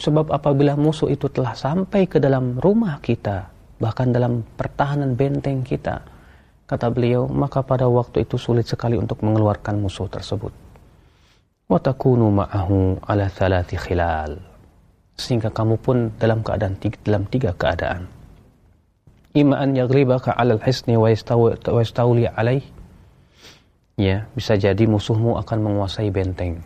Sebab 0.00 0.32
apabila 0.32 0.78
musuh 0.80 1.12
itu 1.12 1.28
telah 1.28 1.52
sampai 1.52 2.08
ke 2.08 2.16
dalam 2.16 2.56
rumah 2.56 3.02
kita, 3.04 3.52
bahkan 3.76 4.14
dalam 4.14 4.40
pertahanan 4.56 5.12
benteng 5.12 5.60
kita, 5.60 6.00
kata 6.64 6.88
beliau, 6.88 7.28
maka 7.28 7.60
pada 7.60 7.84
waktu 7.84 8.24
itu 8.24 8.40
sulit 8.40 8.64
sekali 8.64 8.96
untuk 8.96 9.20
mengeluarkan 9.20 9.76
musuh 9.76 10.08
tersebut. 10.08 10.54
Wa 11.68 11.76
takunu 11.76 12.32
ma'ahu 12.32 13.04
ala 13.04 13.28
thalathi 13.28 13.76
khilal 13.76 14.50
sehingga 15.20 15.52
kamu 15.52 15.76
pun 15.76 16.08
dalam 16.16 16.40
keadaan 16.40 16.80
dalam 17.04 17.28
tiga 17.28 17.52
keadaan. 17.52 18.08
Ima 19.36 19.60
an 19.60 19.76
yaghribaka 19.76 20.32
'ala 20.32 20.56
al-hisni 20.56 20.96
wa 20.96 21.12
yastawli 21.12 22.24
'alaih. 22.26 22.64
Ya, 24.00 24.24
bisa 24.32 24.56
jadi 24.56 24.88
musuhmu 24.88 25.36
akan 25.44 25.58
menguasai 25.60 26.08
benteng. 26.08 26.64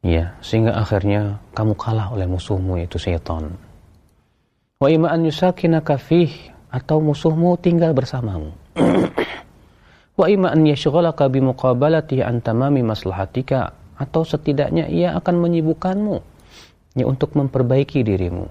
Ya, 0.00 0.32
sehingga 0.40 0.80
akhirnya 0.80 1.40
kamu 1.52 1.76
kalah 1.76 2.08
oleh 2.12 2.24
musuhmu 2.24 2.80
yaitu 2.80 2.96
setan. 2.96 3.52
Wa 4.80 4.88
ima 4.88 5.12
an 5.12 5.28
yusakinaka 5.28 6.00
fih 6.00 6.32
atau 6.72 7.04
musuhmu 7.04 7.60
tinggal 7.60 7.92
bersamamu. 7.92 8.56
Wa 10.20 10.28
ima 10.28 10.52
an 10.52 10.64
yashghalaka 10.64 11.28
bi 11.28 11.44
muqabalati 11.44 12.24
an 12.24 12.40
tamami 12.40 12.80
maslahatika 12.80 13.76
atau 14.00 14.24
setidaknya 14.24 14.88
ia 14.88 15.12
akan 15.20 15.36
menyibukkanmu 15.36 16.16
ya 16.96 17.04
untuk 17.04 17.36
memperbaiki 17.36 18.00
dirimu 18.00 18.48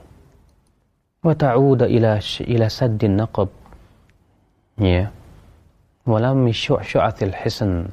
wa 1.26 1.34
ta'uda 1.34 1.90
ila 1.90 2.22
ila 2.22 2.66
saddin 2.70 3.18
naqab 3.18 3.50
ya 4.78 5.10
walam 6.06 6.46
syu'atil 6.54 7.34
hisan 7.34 7.90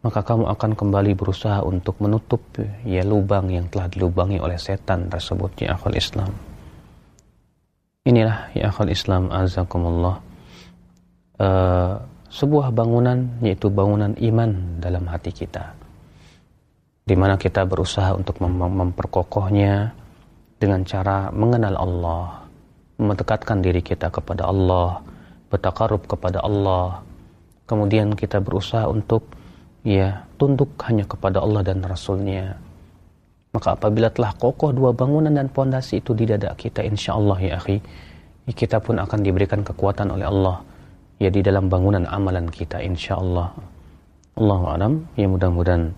maka 0.00 0.24
kamu 0.24 0.48
akan 0.48 0.72
kembali 0.72 1.12
berusaha 1.12 1.60
untuk 1.60 2.00
menutup 2.00 2.40
ya 2.88 3.04
lubang 3.04 3.52
yang 3.52 3.68
telah 3.68 3.84
dilubangi 3.92 4.40
oleh 4.40 4.56
setan 4.56 5.12
tersebut 5.12 5.52
ya 5.60 5.76
akhul 5.76 5.92
Islam. 5.92 6.32
Inilah 8.08 8.48
ya 8.56 8.72
akhul 8.72 8.88
Islam 8.88 9.28
azakumullah. 9.28 10.16
Uh, 11.40 12.00
sebuah 12.32 12.72
bangunan 12.72 13.28
yaitu 13.44 13.68
bangunan 13.68 14.16
iman 14.16 14.80
dalam 14.80 15.04
hati 15.04 15.36
kita. 15.36 15.76
Di 17.04 17.12
mana 17.18 17.36
kita 17.36 17.68
berusaha 17.68 18.16
untuk 18.16 18.40
mem 18.40 18.56
memperkokohnya 18.56 19.92
dengan 20.56 20.80
cara 20.84 21.28
mengenal 21.28 21.76
Allah, 21.76 22.24
mendekatkan 22.96 23.60
diri 23.60 23.84
kita 23.84 24.08
kepada 24.08 24.48
Allah, 24.48 25.00
bertakarub 25.52 26.08
kepada 26.08 26.40
Allah. 26.40 27.04
Kemudian 27.68 28.16
kita 28.16 28.40
berusaha 28.40 28.88
untuk 28.88 29.39
ya 29.86 30.24
tunduk 30.36 30.76
hanya 30.84 31.04
kepada 31.08 31.40
Allah 31.40 31.64
dan 31.64 31.80
Rasulnya. 31.84 32.56
Maka 33.50 33.74
apabila 33.74 34.06
telah 34.14 34.30
kokoh 34.38 34.70
dua 34.70 34.94
bangunan 34.94 35.34
dan 35.34 35.50
pondasi 35.50 35.98
itu 35.98 36.14
di 36.14 36.22
dada 36.22 36.54
kita, 36.54 36.86
insya 36.86 37.18
Allah 37.18 37.38
ya 37.42 37.58
akhi, 37.58 37.82
kita 38.50 38.78
pun 38.78 38.98
akan 38.98 39.18
diberikan 39.26 39.66
kekuatan 39.66 40.14
oleh 40.14 40.26
Allah 40.26 40.62
ya 41.18 41.28
di 41.28 41.42
dalam 41.42 41.66
bangunan 41.66 42.06
amalan 42.06 42.46
kita 42.46 42.78
insya 42.78 43.18
Allah. 43.18 43.50
Allah 44.38 44.60
alam, 44.78 44.92
ya 45.18 45.26
mudah-mudahan 45.26 45.90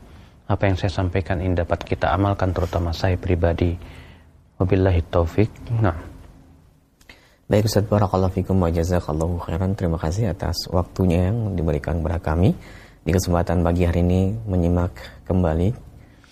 apa 0.49 0.63
yang 0.67 0.77
saya 0.81 0.91
sampaikan 0.91 1.39
ini 1.45 1.53
dapat 1.53 1.85
kita 1.85 2.11
amalkan 2.17 2.57
terutama 2.57 2.91
saya 2.91 3.21
pribadi. 3.21 3.77
Wabillahi 4.57 5.01
taufik. 5.13 5.51
Nah. 5.77 5.97
Baik 7.53 7.69
Ustaz 7.69 7.85
Barakallahu 7.85 8.33
Fikum 8.33 8.65
wa 8.65 8.73
Jazakallahu 8.73 9.37
Khairan 9.45 9.77
Terima 9.77 10.01
kasih 10.01 10.33
atas 10.33 10.57
waktunya 10.73 11.29
yang 11.29 11.53
diberikan 11.53 12.01
kepada 12.01 12.17
kami 12.17 12.57
Di 13.03 13.11
kesempatan 13.11 13.67
pagi 13.67 13.83
hari 13.83 14.07
ini 14.07 14.31
menyimak 14.47 14.95
kembali 15.27 15.75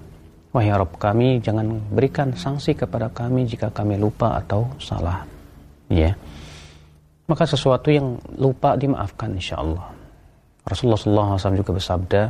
Wahai 0.51 0.75
Rabb 0.75 0.99
kami, 0.99 1.39
jangan 1.39 1.79
berikan 1.95 2.35
sanksi 2.35 2.75
kepada 2.75 3.07
kami 3.11 3.47
jika 3.47 3.71
kami 3.71 3.95
lupa 3.99 4.35
atau 4.39 4.67
salah. 4.83 5.23
Ya. 5.87 6.11
Maka 7.31 7.47
sesuatu 7.47 7.91
yang 7.91 8.19
lupa 8.35 8.75
dimaafkan 8.75 9.35
insya 9.35 9.63
Allah. 9.63 9.91
Rasulullah 10.67 10.99
SAW 11.39 11.55
juga 11.55 11.75
bersabda, 11.75 12.23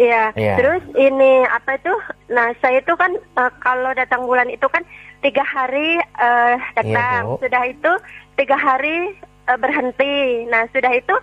Iya, 0.02 0.24
yeah. 0.34 0.56
terus 0.58 0.82
ini 0.98 1.46
apa 1.46 1.78
itu? 1.78 1.94
Nah, 2.34 2.50
saya 2.58 2.82
itu 2.82 2.90
kan 2.98 3.14
uh, 3.38 3.52
kalau 3.62 3.94
datang 3.94 4.26
bulan 4.26 4.50
itu 4.50 4.66
kan 4.66 4.82
tiga 5.22 5.46
hari 5.46 6.02
uh, 6.18 6.58
datang, 6.74 7.22
yeah, 7.22 7.38
sudah 7.38 7.62
itu 7.70 7.92
tiga 8.34 8.58
hari 8.58 9.14
uh, 9.46 9.58
berhenti. 9.58 10.46
Nah 10.50 10.66
sudah 10.74 10.92
itu 10.92 11.14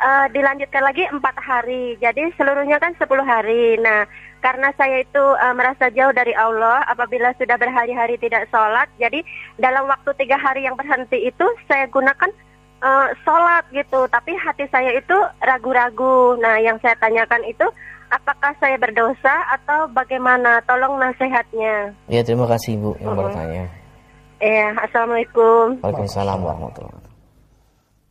uh, 0.00 0.26
dilanjutkan 0.30 0.82
lagi 0.84 1.08
empat 1.08 1.36
hari. 1.40 1.96
Jadi 1.98 2.32
seluruhnya 2.36 2.76
kan 2.76 2.92
sepuluh 3.00 3.24
hari. 3.24 3.80
Nah 3.80 4.04
karena 4.44 4.70
saya 4.76 5.02
itu 5.02 5.18
uh, 5.18 5.54
merasa 5.56 5.90
jauh 5.90 6.12
dari 6.12 6.36
Allah 6.36 6.84
apabila 6.86 7.32
sudah 7.40 7.56
berhari-hari 7.56 8.20
tidak 8.20 8.46
sholat. 8.52 8.86
Jadi 9.00 9.24
dalam 9.56 9.88
waktu 9.88 10.12
tiga 10.20 10.36
hari 10.36 10.68
yang 10.68 10.76
berhenti 10.76 11.26
itu 11.26 11.46
saya 11.66 11.88
gunakan 11.88 12.30
uh, 12.84 13.08
sholat 13.24 13.64
gitu. 13.72 14.04
Tapi 14.12 14.36
hati 14.36 14.68
saya 14.68 14.92
itu 14.94 15.16
ragu-ragu. 15.42 16.36
Nah 16.38 16.60
yang 16.60 16.76
saya 16.84 16.94
tanyakan 17.00 17.42
itu 17.48 17.66
apakah 18.10 18.52
saya 18.58 18.76
berdosa 18.78 19.34
atau 19.54 19.90
bagaimana? 19.90 20.62
Tolong 20.64 20.98
nasihatnya. 20.98 21.94
Ya 22.10 22.20
terima 22.22 22.46
kasih 22.50 22.78
ibu 22.78 22.90
yang 22.98 23.12
uh 23.12 23.14
-huh. 23.14 23.20
bertanya. 23.26 23.64
Iya, 24.36 24.68
Assalamualaikum. 24.84 25.80
Waalaikumsalam 25.80 26.38
warahmatullahi 26.44 26.92
wabarakatuh. 26.92 27.14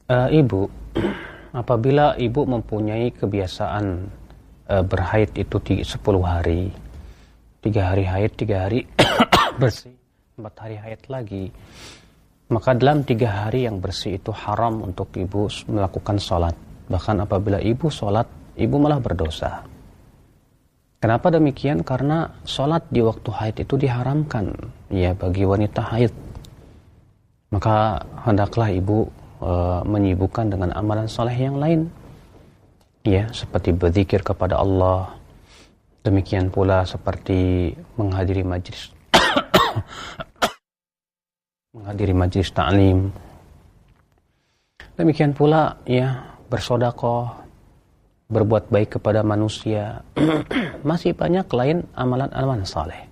Uh, 0.09 0.29
ibu, 0.33 0.61
apabila 1.61 2.17
ibu 2.17 2.41
mempunyai 2.49 3.13
kebiasaan 3.13 3.85
uh, 4.69 4.83
berhaid 4.85 5.37
itu 5.37 5.57
di 5.61 5.75
10 5.85 6.01
hari, 6.25 6.73
tiga 7.61 7.93
hari 7.93 8.09
haid, 8.09 8.31
tiga 8.33 8.65
hari 8.65 8.89
bersih, 9.61 9.93
empat 10.37 10.53
hari 10.65 10.77
haid 10.81 11.01
lagi, 11.13 11.53
maka 12.49 12.73
dalam 12.73 13.05
tiga 13.05 13.45
hari 13.45 13.69
yang 13.69 13.77
bersih 13.77 14.17
itu 14.17 14.33
haram 14.33 14.81
untuk 14.81 15.13
ibu 15.17 15.45
melakukan 15.69 16.17
sholat. 16.17 16.57
Bahkan 16.89 17.25
apabila 17.25 17.61
ibu 17.61 17.89
sholat, 17.89 18.25
ibu 18.57 18.81
malah 18.81 19.01
berdosa. 19.01 19.74
Kenapa 21.05 21.29
demikian? 21.29 21.85
Karena 21.85 22.33
sholat 22.49 22.89
di 22.89 23.05
waktu 23.05 23.29
haid 23.29 23.61
itu 23.61 23.77
diharamkan 23.77 24.49
ya 24.89 25.13
bagi 25.13 25.45
wanita 25.45 25.93
haid. 25.93 26.09
Maka 27.53 28.01
hendaklah 28.25 28.73
ibu 28.73 29.05
e, 29.37 29.51
menyibukkan 29.85 30.49
dengan 30.49 30.73
amalan 30.73 31.05
soleh 31.05 31.37
yang 31.37 31.61
lain. 31.61 31.93
Ya, 33.05 33.29
seperti 33.29 33.69
berzikir 33.77 34.25
kepada 34.25 34.57
Allah, 34.57 35.13
Demikian 36.05 36.53
pula 36.53 36.85
seperti 36.85 37.73
menghadiri 37.97 38.45
majlis 38.45 38.93
menghadiri 41.73 42.13
majlis 42.13 42.53
ta'lim. 42.53 43.09
Demikian 45.01 45.33
pula 45.33 45.81
ya 45.89 46.37
bersodakoh, 46.45 47.44
berbuat 48.29 48.73
baik 48.73 48.99
kepada 48.99 49.21
manusia. 49.21 50.01
Masih 50.89 51.13
banyak 51.13 51.45
lain 51.49 51.85
amalan-amalan 51.93 52.65
saleh. 52.65 53.05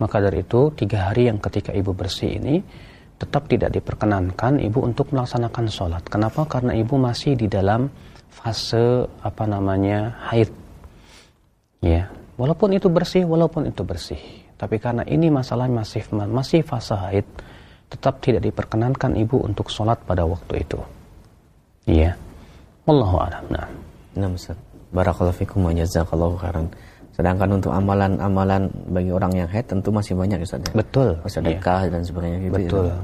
Maka 0.00 0.18
dari 0.18 0.42
itu 0.42 0.74
tiga 0.74 1.12
hari 1.12 1.30
yang 1.30 1.38
ketika 1.38 1.70
ibu 1.70 1.94
bersih 1.94 2.40
ini 2.40 2.58
tetap 3.22 3.46
tidak 3.46 3.70
diperkenankan 3.70 4.58
ibu 4.58 4.82
untuk 4.82 5.14
melaksanakan 5.14 5.70
sholat. 5.70 6.02
Kenapa? 6.10 6.42
Karena 6.42 6.74
ibu 6.74 6.98
masih 6.98 7.38
di 7.38 7.46
dalam 7.46 7.86
fase 8.26 9.06
apa 9.22 9.46
namanya 9.46 10.18
haid 10.26 10.50
Ya, 11.82 12.14
walaupun 12.38 12.70
itu 12.78 12.86
bersih, 12.86 13.26
walaupun 13.26 13.66
itu 13.66 13.82
bersih. 13.82 14.22
Tapi 14.54 14.78
karena 14.78 15.02
ini 15.02 15.34
masalah 15.34 15.66
masih 15.66 16.06
masih 16.14 16.62
fase 16.62 16.94
haid, 16.94 17.26
tetap 17.90 18.22
tidak 18.22 18.46
diperkenankan 18.46 19.18
ibu 19.18 19.42
untuk 19.42 19.66
sholat 19.66 19.98
pada 20.06 20.22
waktu 20.22 20.62
itu. 20.62 20.78
Iya. 21.90 22.14
Wallahu 22.86 23.18
a'lam. 23.18 23.44
Nah. 23.50 23.66
Nah, 24.16 24.28
Ustaz. 24.28 24.56
Barakallahu 24.92 25.32
fikum 25.32 25.64
wa 25.64 25.72
jazakallahu 25.72 26.36
khairan. 26.36 26.68
Sedangkan 27.12 27.52
untuk 27.60 27.72
amalan-amalan 27.72 28.72
bagi 28.88 29.12
orang 29.12 29.36
yang 29.36 29.48
haid 29.48 29.66
tentu 29.68 29.92
masih 29.92 30.16
banyak 30.16 30.40
Ustaz. 30.44 30.60
Ya? 30.68 30.74
Betul. 30.76 31.16
Sedekah 31.28 31.84
iya. 31.88 31.92
dan 31.92 32.04
sebagainya 32.04 32.38
gitu. 32.44 32.56
Betul. 32.56 32.86
Ya. 32.88 32.96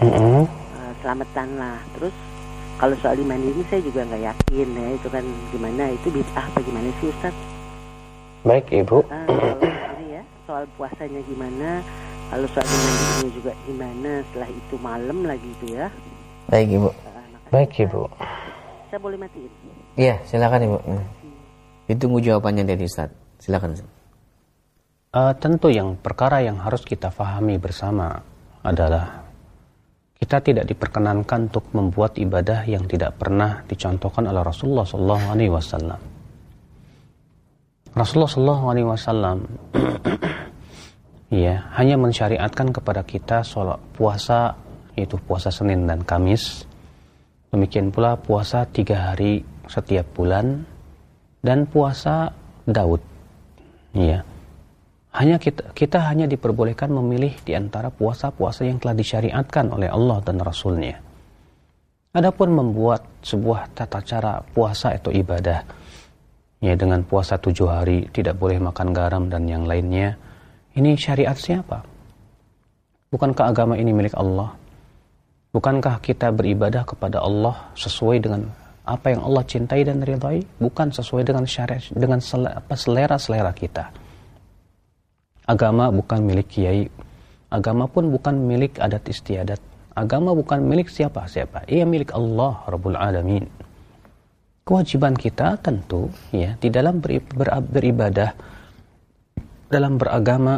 Uh 0.00 0.08
-huh. 0.08 0.42
uh, 0.48 0.92
selamatan 1.04 1.48
lah. 1.60 1.76
Terus 2.00 2.14
kalau 2.80 2.96
soal 3.04 3.20
iman 3.20 3.38
ini 3.38 3.62
saya 3.68 3.84
juga 3.84 4.00
nggak 4.08 4.22
yakin 4.32 4.68
ya 4.72 4.88
itu 4.96 5.08
kan 5.12 5.24
gimana 5.52 5.92
itu 5.92 6.08
bid'ah 6.08 6.44
apa 6.48 6.58
gimana 6.64 6.88
sih 6.98 7.12
Ustaz? 7.12 7.34
Baik 8.48 8.72
Ibu. 8.72 9.04
Uh, 9.04 9.24
kalau 9.28 9.96
ini 10.00 10.16
ya 10.16 10.22
soal 10.48 10.64
puasanya 10.80 11.20
gimana? 11.28 11.84
Kalau 12.32 12.46
soal 12.56 12.64
iman 12.64 13.28
juga 13.30 13.52
gimana? 13.68 14.10
Setelah 14.32 14.50
itu 14.50 14.74
malam 14.80 15.18
lagi 15.28 15.48
itu 15.60 15.76
ya. 15.76 15.86
Baik 16.48 16.68
Ibu. 16.80 16.90
Baik 17.52 17.70
Ibu. 17.84 18.02
Saya 18.88 18.98
boleh 18.98 19.18
matiin? 19.20 19.52
Iya, 19.94 20.18
silakan 20.26 20.64
Ibu. 20.64 20.78
Hmm. 20.82 21.04
Ditunggu 21.86 22.18
jawabannya 22.24 22.64
dari 22.64 22.88
Ustaz. 22.88 23.12
Silakan. 23.38 23.93
Uh, 25.14 25.30
tentu 25.38 25.70
yang 25.70 25.94
perkara 25.94 26.42
yang 26.42 26.58
harus 26.58 26.82
kita 26.82 27.06
fahami 27.14 27.54
bersama 27.54 28.18
adalah 28.66 29.22
kita 30.18 30.42
tidak 30.42 30.66
diperkenankan 30.66 31.54
untuk 31.54 31.70
membuat 31.70 32.18
ibadah 32.18 32.66
yang 32.66 32.82
tidak 32.90 33.14
pernah 33.14 33.62
dicontohkan 33.70 34.26
oleh 34.26 34.42
Rasulullah 34.42 34.82
Sallallahu 34.82 35.26
Alaihi 35.30 35.52
Wasallam. 35.54 36.00
Rasulullah 37.94 38.32
Sallallahu 38.34 38.64
Alaihi 38.74 38.88
Wasallam 38.90 39.38
ya 41.46 41.62
hanya 41.78 41.94
mensyariatkan 41.94 42.74
kepada 42.74 43.06
kita 43.06 43.46
sholat 43.46 43.78
puasa 43.94 44.58
yaitu 44.98 45.14
puasa 45.22 45.54
Senin 45.54 45.86
dan 45.86 46.02
Kamis 46.02 46.66
Demikian 47.54 47.94
pula 47.94 48.18
puasa 48.18 48.66
tiga 48.66 49.14
hari 49.14 49.46
setiap 49.70 50.10
bulan 50.10 50.66
dan 51.38 51.70
puasa 51.70 52.34
Daud. 52.66 52.98
Ya. 53.94 54.26
Hanya 55.14 55.38
kita, 55.38 55.70
kita 55.70 56.10
hanya 56.10 56.26
diperbolehkan 56.26 56.90
memilih 56.90 57.38
di 57.46 57.54
antara 57.54 57.86
puasa-puasa 57.86 58.66
yang 58.66 58.82
telah 58.82 58.98
disyariatkan 58.98 59.70
oleh 59.70 59.86
Allah 59.86 60.18
dan 60.26 60.42
Rasulnya. 60.42 60.98
Adapun 62.18 62.50
membuat 62.50 63.22
sebuah 63.22 63.78
tata 63.78 64.02
cara 64.02 64.42
puasa 64.42 64.90
atau 64.90 65.14
ibadah, 65.14 65.62
ya 66.58 66.74
dengan 66.74 67.06
puasa 67.06 67.38
tujuh 67.38 67.70
hari 67.70 68.10
tidak 68.10 68.42
boleh 68.42 68.58
makan 68.58 68.90
garam 68.90 69.24
dan 69.30 69.46
yang 69.46 69.62
lainnya, 69.62 70.18
ini 70.74 70.98
syariat 70.98 71.38
siapa? 71.38 71.86
Bukankah 73.14 73.54
agama 73.54 73.78
ini 73.78 73.94
milik 73.94 74.18
Allah? 74.18 74.50
Bukankah 75.54 76.02
kita 76.02 76.34
beribadah 76.34 76.82
kepada 76.82 77.22
Allah 77.22 77.70
sesuai 77.78 78.18
dengan 78.18 78.50
apa 78.82 79.14
yang 79.14 79.22
Allah 79.22 79.46
cintai 79.46 79.86
dan 79.86 80.02
ridhai, 80.02 80.42
bukan 80.58 80.90
sesuai 80.90 81.22
dengan 81.22 81.46
syariat 81.46 81.86
dengan 81.94 82.18
selera-selera 82.74 83.54
kita. 83.54 83.86
Agama 85.44 85.92
bukan 85.92 86.24
milik 86.24 86.48
kiai, 86.56 86.88
agama 87.52 87.84
pun 87.84 88.08
bukan 88.08 88.32
milik 88.32 88.80
adat 88.80 89.04
istiadat. 89.04 89.60
Agama 89.94 90.34
bukan 90.34 90.64
milik 90.64 90.90
siapa-siapa, 90.90 91.68
ia 91.70 91.86
milik 91.86 92.10
Allah 92.16 92.64
Rabbul 92.66 92.96
Alamin. 92.98 93.46
Kewajiban 94.64 95.12
kita 95.12 95.60
tentu 95.60 96.08
ya 96.32 96.56
di 96.56 96.72
dalam 96.72 96.98
beribadah 97.04 98.32
dalam 99.68 100.00
beragama 100.00 100.56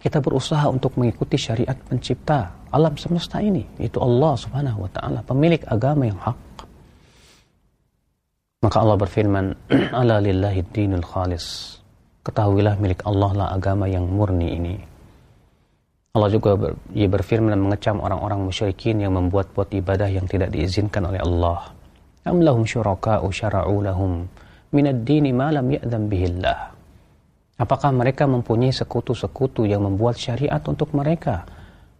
kita 0.00 0.20
berusaha 0.20 0.68
untuk 0.68 1.00
mengikuti 1.00 1.40
syariat 1.40 1.76
pencipta 1.76 2.52
alam 2.68 2.92
semesta 3.00 3.40
ini 3.40 3.64
itu 3.80 3.96
Allah 3.98 4.36
Subhanahu 4.36 4.84
wa 4.84 4.90
taala 4.92 5.20
pemilik 5.24 5.60
agama 5.64 6.04
yang 6.04 6.20
hak 6.20 6.38
maka 8.60 8.76
Allah 8.80 8.96
berfirman 9.00 9.56
ala 10.00 10.20
lillahi 10.20 10.60
dinul 10.70 11.04
khalis 11.04 11.78
ketahuilah 12.24 12.80
milik 12.80 13.04
Allah 13.04 13.30
lah 13.36 13.48
agama 13.52 13.86
yang 13.86 14.08
murni 14.08 14.56
ini 14.56 14.76
Allah 16.14 16.30
juga 16.30 16.54
ber, 16.54 16.78
ia 16.94 17.10
berfirman 17.10 17.52
dan 17.52 17.60
mengecam 17.60 17.98
orang-orang 18.00 18.48
musyrikin 18.48 19.02
yang 19.02 19.12
membuat-buat 19.14 19.70
ibadah 19.70 20.08
yang 20.08 20.26
tidak 20.26 20.50
diizinkan 20.50 21.04
oleh 21.04 21.20
Allah 21.20 21.70
am 22.24 22.40
lahum 22.40 22.64
syuraka'u 22.64 23.28
syara'u 23.28 23.84
lahum 23.84 24.24
minad 24.72 25.04
dini 25.04 25.30
ma 25.30 25.52
lam 25.52 25.68
ya'zam 25.68 26.08
bihillah 26.08 26.74
Apakah 27.54 27.94
mereka 27.94 28.26
mempunyai 28.26 28.74
sekutu-sekutu 28.74 29.62
yang 29.62 29.86
membuat 29.86 30.18
syariat 30.18 30.58
untuk 30.66 30.90
mereka? 30.90 31.46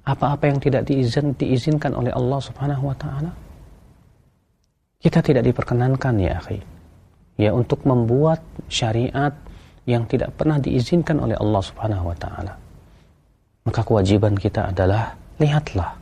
Apa-apa 0.03 0.51
yang 0.51 0.59
tidak 0.59 0.83
diizin, 0.91 1.31
diizinkan 1.39 1.95
oleh 1.95 2.11
Allah 2.11 2.41
Subhanahu 2.43 2.91
wa 2.91 2.97
taala? 2.99 3.31
Kita 4.99 5.23
tidak 5.23 5.47
diperkenankan 5.47 6.15
ya, 6.19 6.43
akhi. 6.43 6.59
Ya 7.39 7.55
untuk 7.55 7.87
membuat 7.87 8.43
syariat 8.67 9.31
yang 9.85 10.09
tidak 10.09 10.33
pernah 10.37 10.57
diizinkan 10.61 11.21
oleh 11.21 11.37
Allah 11.37 11.63
Subhanahu 11.63 12.05
wa 12.09 12.17
taala. 12.17 12.53
Maka 13.65 13.81
kewajiban 13.81 14.37
kita 14.37 14.73
adalah 14.73 15.13
lihatlah 15.41 15.97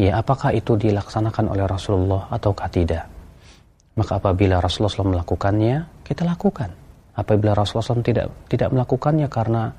ya 0.00 0.20
apakah 0.20 0.52
itu 0.56 0.76
dilaksanakan 0.76 1.52
oleh 1.52 1.64
Rasulullah 1.68 2.28
ataukah 2.32 2.68
tidak. 2.68 3.04
Maka 3.98 4.22
apabila 4.22 4.62
Rasulullah 4.62 4.94
SAW 4.94 5.12
melakukannya, 5.18 6.06
kita 6.06 6.22
lakukan 6.22 6.70
apabila 7.18 7.50
Rasulullah 7.50 7.98
SAW 7.98 8.06
tidak 8.06 8.30
tidak 8.46 8.70
melakukannya 8.70 9.26
karena 9.26 9.74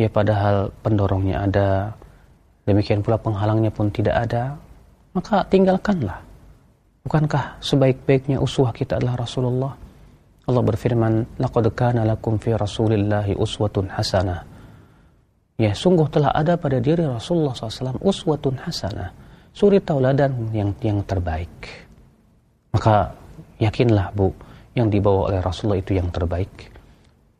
ya 0.00 0.08
padahal 0.08 0.72
pendorongnya 0.80 1.44
ada 1.44 1.92
demikian 2.64 3.04
pula 3.04 3.20
penghalangnya 3.20 3.68
pun 3.68 3.92
tidak 3.92 4.16
ada 4.16 4.56
maka 5.12 5.44
tinggalkanlah 5.52 6.16
bukankah 7.04 7.60
sebaik-baiknya 7.60 8.40
uswah 8.40 8.72
kita 8.72 8.96
adalah 8.96 9.20
Rasulullah 9.20 9.72
Allah 10.48 10.62
berfirman 10.64 11.36
laqad 11.36 11.68
kana 11.76 12.08
lakum 12.08 12.40
fi 12.40 12.56
rasulillahi 12.56 13.36
uswatun 13.36 13.92
hasanah 13.92 14.48
ya 15.60 15.76
sungguh 15.76 16.08
telah 16.08 16.32
ada 16.32 16.56
pada 16.56 16.80
diri 16.80 17.04
Rasulullah 17.04 17.52
SAW 17.52 18.00
uswatun 18.00 18.56
hasanah 18.64 19.12
suri 19.52 19.84
tauladan 19.84 20.48
yang 20.56 20.72
yang 20.80 21.04
terbaik 21.04 21.52
maka 22.72 23.12
yakinlah 23.60 24.08
bu 24.16 24.32
yang 24.72 24.88
dibawa 24.88 25.28
oleh 25.28 25.40
Rasulullah 25.44 25.78
itu 25.78 25.92
yang 25.92 26.08
terbaik 26.08 26.72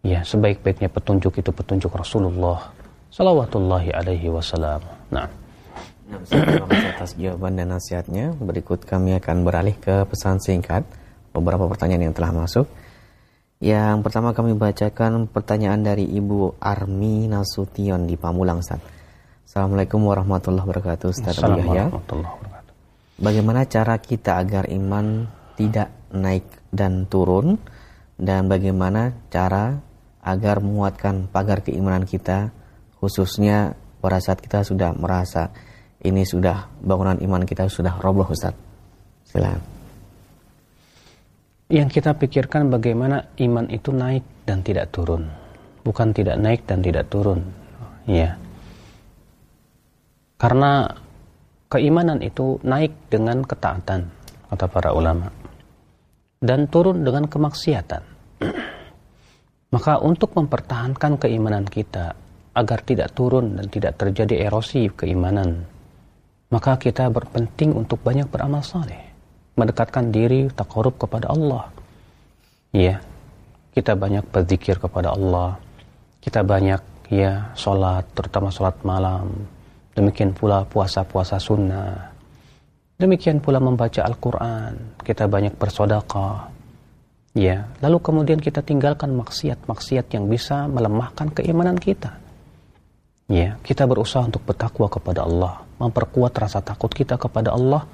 ya 0.04 0.20
sebaik-baiknya 0.20 0.92
petunjuk 0.92 1.40
itu 1.40 1.50
petunjuk 1.50 1.90
Rasulullah 1.96 2.78
salawatullahi 3.08 3.90
alaihi 3.92 4.28
wasallam. 4.30 4.84
Nah. 5.12 5.28
Nah, 6.08 6.24
terima 6.24 6.64
kasih 6.64 6.88
atas 6.96 7.12
jawaban 7.20 7.52
dan 7.60 7.68
nasihatnya. 7.68 8.32
Berikut 8.40 8.80
kami 8.88 9.20
akan 9.20 9.44
beralih 9.44 9.76
ke 9.76 10.08
pesan 10.08 10.40
singkat 10.40 10.80
beberapa 11.36 11.68
pertanyaan 11.68 12.08
yang 12.08 12.16
telah 12.16 12.32
masuk. 12.32 12.64
Yang 13.58 14.06
pertama 14.06 14.30
kami 14.30 14.54
bacakan 14.54 15.26
pertanyaan 15.26 15.82
dari 15.82 16.06
Ibu 16.06 16.62
Armi 16.62 17.26
Nasution 17.26 18.06
di 18.06 18.14
Pamulang, 18.14 18.62
Ustaz. 18.62 18.78
Assalamualaikum 19.42 19.98
warahmatullahi 20.06 20.62
wabarakatuh, 20.62 21.10
Ustaz 21.10 21.42
Abu 21.42 21.66
Yahya. 21.66 21.90
Bagaimana 23.18 23.66
cara 23.66 23.98
kita 23.98 24.38
agar 24.38 24.70
iman 24.70 25.26
tidak 25.58 25.90
naik 26.14 26.46
dan 26.70 27.10
turun 27.10 27.58
dan 28.14 28.46
bagaimana 28.46 29.26
cara 29.26 29.82
agar 30.22 30.62
menguatkan 30.62 31.26
pagar 31.26 31.66
keimanan 31.66 32.06
kita 32.06 32.54
khususnya 33.02 33.74
pada 33.98 34.22
saat 34.22 34.38
kita 34.38 34.62
sudah 34.62 34.94
merasa 34.94 35.50
ini 35.98 36.22
sudah 36.22 36.70
bangunan 36.78 37.18
iman 37.18 37.42
kita 37.42 37.66
sudah 37.66 37.98
roboh 37.98 38.30
Ustaz. 38.30 38.54
Silakan 39.26 39.77
yang 41.68 41.88
kita 41.92 42.16
pikirkan 42.16 42.72
bagaimana 42.72 43.28
iman 43.40 43.68
itu 43.68 43.92
naik 43.92 44.24
dan 44.48 44.64
tidak 44.64 44.92
turun. 44.92 45.28
Bukan 45.84 46.12
tidak 46.16 46.36
naik 46.40 46.64
dan 46.64 46.80
tidak 46.80 47.08
turun. 47.12 47.44
Ya 48.08 48.40
karena 50.38 50.86
keimanan 51.66 52.22
itu 52.22 52.62
naik 52.62 53.10
dengan 53.10 53.42
ketaatan 53.42 54.06
kata 54.48 54.66
para 54.70 54.94
ulama. 54.94 55.28
Dan 56.38 56.70
turun 56.70 57.02
dengan 57.02 57.26
kemaksiatan. 57.26 58.02
Maka 59.74 59.98
untuk 59.98 60.38
mempertahankan 60.38 61.18
keimanan 61.18 61.66
kita 61.66 62.14
agar 62.58 62.82
tidak 62.82 63.14
turun 63.14 63.58
dan 63.58 63.66
tidak 63.70 63.94
terjadi 63.98 64.50
erosi 64.50 64.90
keimanan 64.90 65.62
maka 66.50 66.74
kita 66.74 67.06
berpenting 67.06 67.70
untuk 67.70 68.02
banyak 68.02 68.26
beramal 68.26 68.66
saleh 68.66 69.07
mendekatkan 69.58 70.14
diri 70.14 70.46
takarub 70.54 70.94
kepada 70.94 71.34
Allah. 71.34 71.66
Ya, 72.70 73.02
kita 73.74 73.98
banyak 73.98 74.22
berzikir 74.30 74.78
kepada 74.78 75.12
Allah. 75.12 75.58
Kita 76.22 76.46
banyak 76.46 77.10
ya 77.10 77.50
sholat, 77.58 78.06
terutama 78.14 78.54
sholat 78.54 78.78
malam. 78.86 79.26
Demikian 79.98 80.30
pula 80.30 80.62
puasa-puasa 80.62 81.42
sunnah. 81.42 82.14
Demikian 82.98 83.42
pula 83.42 83.58
membaca 83.58 84.06
Al-Quran. 84.06 85.02
Kita 85.02 85.26
banyak 85.26 85.54
bersodakah. 85.58 86.50
Ya, 87.34 87.70
lalu 87.78 87.98
kemudian 88.02 88.42
kita 88.42 88.62
tinggalkan 88.62 89.14
maksiat-maksiat 89.14 90.10
yang 90.10 90.26
bisa 90.26 90.66
melemahkan 90.66 91.30
keimanan 91.30 91.78
kita. 91.78 92.18
Ya, 93.28 93.60
kita 93.62 93.84
berusaha 93.84 94.24
untuk 94.24 94.42
bertakwa 94.42 94.88
kepada 94.88 95.28
Allah, 95.28 95.62
memperkuat 95.78 96.32
rasa 96.34 96.64
takut 96.64 96.90
kita 96.90 97.20
kepada 97.20 97.52
Allah 97.52 97.84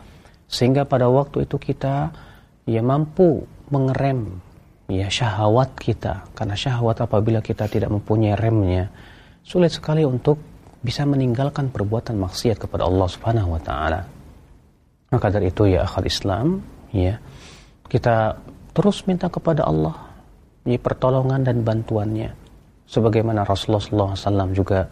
sehingga 0.55 0.87
pada 0.87 1.11
waktu 1.11 1.51
itu 1.51 1.59
kita 1.59 2.15
ya 2.63 2.79
mampu 2.79 3.43
mengerem 3.75 4.39
ya 4.87 5.11
syahwat 5.11 5.75
kita 5.75 6.23
karena 6.39 6.55
syahwat 6.55 7.03
apabila 7.03 7.43
kita 7.43 7.67
tidak 7.67 7.91
mempunyai 7.91 8.39
remnya 8.39 8.87
sulit 9.43 9.75
sekali 9.75 10.07
untuk 10.07 10.39
bisa 10.85 11.03
meninggalkan 11.03 11.75
perbuatan 11.75 12.21
maksiat 12.21 12.61
kepada 12.61 12.87
Allah 12.87 13.09
Subhanahu 13.09 13.57
wa 13.57 13.61
taala. 13.65 14.01
Maka 15.11 15.27
dari 15.33 15.51
itu 15.51 15.67
ya 15.67 15.83
akal 15.89 16.07
Islam 16.07 16.63
ya 16.95 17.19
kita 17.91 18.39
terus 18.77 19.03
minta 19.11 19.27
kepada 19.27 19.67
Allah 19.67 19.97
ya 20.63 20.79
pertolongan 20.79 21.43
dan 21.43 21.67
bantuannya 21.67 22.31
sebagaimana 22.87 23.43
Rasulullah 23.43 24.15
SAW 24.15 24.53
juga 24.53 24.87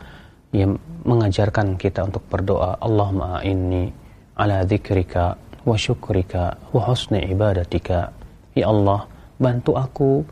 ya 0.50 0.68
mengajarkan 1.04 1.76
kita 1.76 2.08
untuk 2.08 2.24
berdoa 2.28 2.80
Allahumma 2.80 3.44
inni 3.44 3.92
ala 4.36 4.64
dzikrika 4.64 5.51
wa 5.62 5.76
syukrika 5.78 6.58
wa 6.74 6.80
husni 6.86 7.22
ibadatika. 7.30 8.10
Ya 8.52 8.68
Allah, 8.68 9.08
bantu 9.40 9.78
aku 9.78 10.22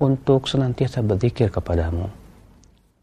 untuk 0.00 0.48
senantiasa 0.48 1.04
berzikir 1.04 1.48
kepadamu. 1.52 2.08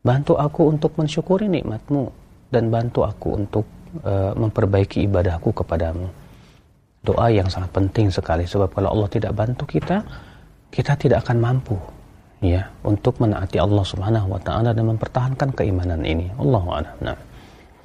Bantu 0.02 0.40
aku 0.40 0.72
untuk 0.72 0.96
mensyukuri 0.96 1.52
nikmatmu 1.52 2.10
dan 2.54 2.72
bantu 2.72 3.04
aku 3.04 3.36
untuk 3.36 3.66
uh, 4.06 4.32
memperbaiki 4.38 5.04
ibadahku 5.04 5.52
kepadamu. 5.52 6.08
Doa 7.04 7.28
yang 7.32 7.48
sangat 7.48 7.72
penting 7.72 8.12
sekali 8.12 8.44
sebab 8.48 8.72
kalau 8.72 8.92
Allah 8.96 9.10
tidak 9.12 9.36
bantu 9.36 9.64
kita, 9.68 10.04
kita 10.72 10.96
tidak 11.00 11.28
akan 11.28 11.38
mampu 11.40 11.78
ya 12.44 12.70
untuk 12.86 13.18
menaati 13.18 13.58
Allah 13.58 13.82
Subhanahu 13.82 14.28
wa 14.30 14.42
taala 14.42 14.70
dan 14.74 14.86
mempertahankan 14.86 15.50
keimanan 15.58 16.06
ini. 16.06 16.30
Allahu 16.38 16.68
a'lam. 16.70 17.18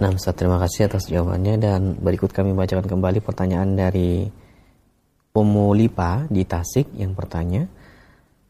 Nah. 0.02 0.10
Ustaz, 0.10 0.34
terima 0.34 0.58
kasih 0.58 0.90
atas 0.90 1.06
jawabannya 1.06 1.62
dan 1.62 1.94
berikut 1.94 2.34
kami 2.34 2.50
bacakan 2.58 2.90
kembali 2.90 3.22
pertanyaan 3.22 3.78
dari 3.78 4.26
Umu 5.30 5.70
Lipa 5.78 6.26
di 6.26 6.42
Tasik 6.42 6.90
yang 6.98 7.14
bertanya, 7.14 7.70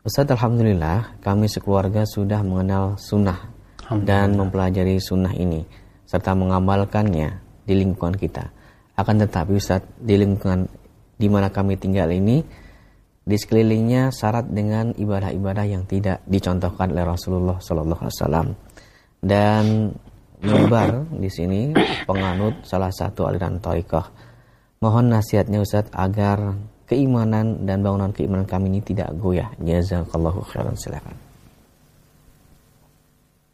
Ustaz, 0.00 0.24
Alhamdulillah 0.32 1.20
kami 1.20 1.52
sekeluarga 1.52 2.08
sudah 2.08 2.40
mengenal 2.40 2.96
sunnah 2.96 3.52
dan 4.00 4.32
mempelajari 4.32 4.96
sunnah 4.96 5.36
ini 5.36 5.68
serta 6.08 6.32
mengamalkannya 6.32 7.36
di 7.68 7.74
lingkungan 7.76 8.16
kita. 8.16 8.48
Akan 8.96 9.20
tetapi 9.20 9.52
Ustaz, 9.52 9.84
di 10.00 10.16
lingkungan 10.16 10.64
di 11.20 11.28
mana 11.28 11.52
kami 11.52 11.76
tinggal 11.76 12.16
ini, 12.16 12.40
di 13.28 13.36
sekelilingnya 13.36 14.08
syarat 14.08 14.48
dengan 14.48 14.96
ibadah-ibadah 14.96 15.68
yang 15.68 15.84
tidak 15.84 16.24
dicontohkan 16.24 16.96
oleh 16.96 17.04
Rasulullah 17.04 17.60
Sallallahu 17.60 18.00
Alaihi 18.08 18.16
Wasallam 18.16 18.48
dan 19.20 19.64
nyebar 20.42 21.07
di 21.14 21.31
sini 21.31 21.70
penganut 22.05 22.66
salah 22.66 22.90
satu 22.90 23.31
aliran 23.31 23.62
tarekat. 23.62 24.11
Mohon 24.83 25.14
nasihatnya 25.14 25.62
Ustaz 25.62 25.87
agar 25.94 26.59
keimanan 26.90 27.62
dan 27.62 27.87
bangunan 27.87 28.11
keimanan 28.11 28.44
kami 28.44 28.68
ini 28.74 28.81
tidak 28.83 29.14
goyah. 29.14 29.48
Jazakallahu 29.62 30.42
khairan 30.50 30.74
silakan. 30.74 31.14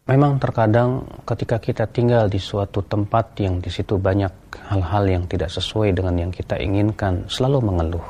Memang 0.08 0.40
terkadang 0.40 1.04
ketika 1.28 1.60
kita 1.60 1.84
tinggal 1.84 2.32
di 2.32 2.40
suatu 2.40 2.80
tempat 2.80 3.36
yang 3.44 3.60
di 3.60 3.68
situ 3.68 4.00
banyak 4.00 4.32
hal-hal 4.72 5.04
yang 5.04 5.24
tidak 5.28 5.52
sesuai 5.52 5.92
dengan 5.92 6.16
yang 6.16 6.32
kita 6.32 6.56
inginkan, 6.56 7.28
selalu 7.28 7.68
mengeluh. 7.68 8.06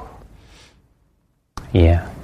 Iya. 1.75 2.18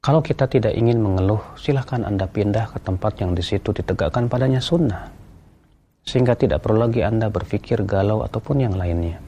Kalau 0.00 0.24
kita 0.24 0.48
tidak 0.48 0.72
ingin 0.72 0.96
mengeluh, 0.96 1.44
silahkan 1.60 2.00
Anda 2.08 2.24
pindah 2.24 2.72
ke 2.72 2.80
tempat 2.80 3.20
yang 3.20 3.36
di 3.36 3.44
situ 3.44 3.68
ditegakkan 3.68 4.32
padanya 4.32 4.56
sunnah. 4.56 5.12
Sehingga 6.08 6.32
tidak 6.40 6.64
perlu 6.64 6.88
lagi 6.88 7.04
Anda 7.04 7.28
berpikir 7.28 7.84
galau 7.84 8.24
ataupun 8.24 8.64
yang 8.64 8.80
lainnya. 8.80 9.20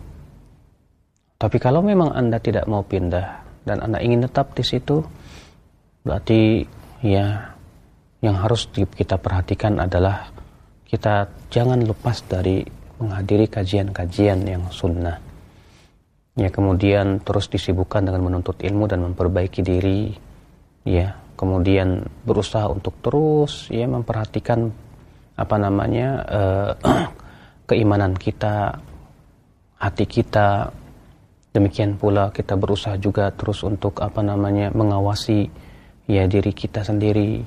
Tapi 1.37 1.61
kalau 1.61 1.85
memang 1.85 2.17
Anda 2.17 2.41
tidak 2.41 2.65
mau 2.73 2.81
pindah 2.81 3.45
dan 3.69 3.85
Anda 3.85 4.01
ingin 4.01 4.25
tetap 4.25 4.57
di 4.57 4.65
situ, 4.65 5.05
berarti 6.09 6.65
ya 7.05 7.53
yang 8.25 8.37
harus 8.41 8.65
kita 8.73 9.21
perhatikan 9.21 9.77
adalah 9.77 10.33
kita 10.89 11.29
jangan 11.53 11.85
lepas 11.85 12.25
dari 12.25 12.65
menghadiri 12.97 13.45
kajian-kajian 13.45 14.41
yang 14.49 14.65
sunnah. 14.73 15.21
Ya 16.33 16.49
kemudian 16.49 17.21
terus 17.21 17.53
disibukkan 17.53 18.09
dengan 18.09 18.25
menuntut 18.25 18.57
ilmu 18.65 18.89
dan 18.89 19.05
memperbaiki 19.05 19.61
diri 19.61 20.32
ya 20.83 21.15
kemudian 21.39 22.07
berusaha 22.23 22.71
untuk 22.71 22.95
terus 23.03 23.67
ya 23.73 23.91
memperhatikan 23.91 24.71
apa 25.35 25.57
namanya 25.59 26.09
uh, 26.29 26.71
keimanan 27.69 28.15
kita 28.15 28.79
hati 29.83 30.07
kita. 30.07 30.71
Demikian 31.53 32.01
pula 32.01 32.33
kita 32.33 32.57
berusaha 32.57 32.97
juga 32.97 33.29
terus 33.29 33.61
untuk 33.61 34.01
apa 34.01 34.25
namanya 34.25 34.73
mengawasi 34.73 35.53
ya 36.09 36.25
diri 36.25 36.49
kita 36.57 36.81
sendiri. 36.81 37.45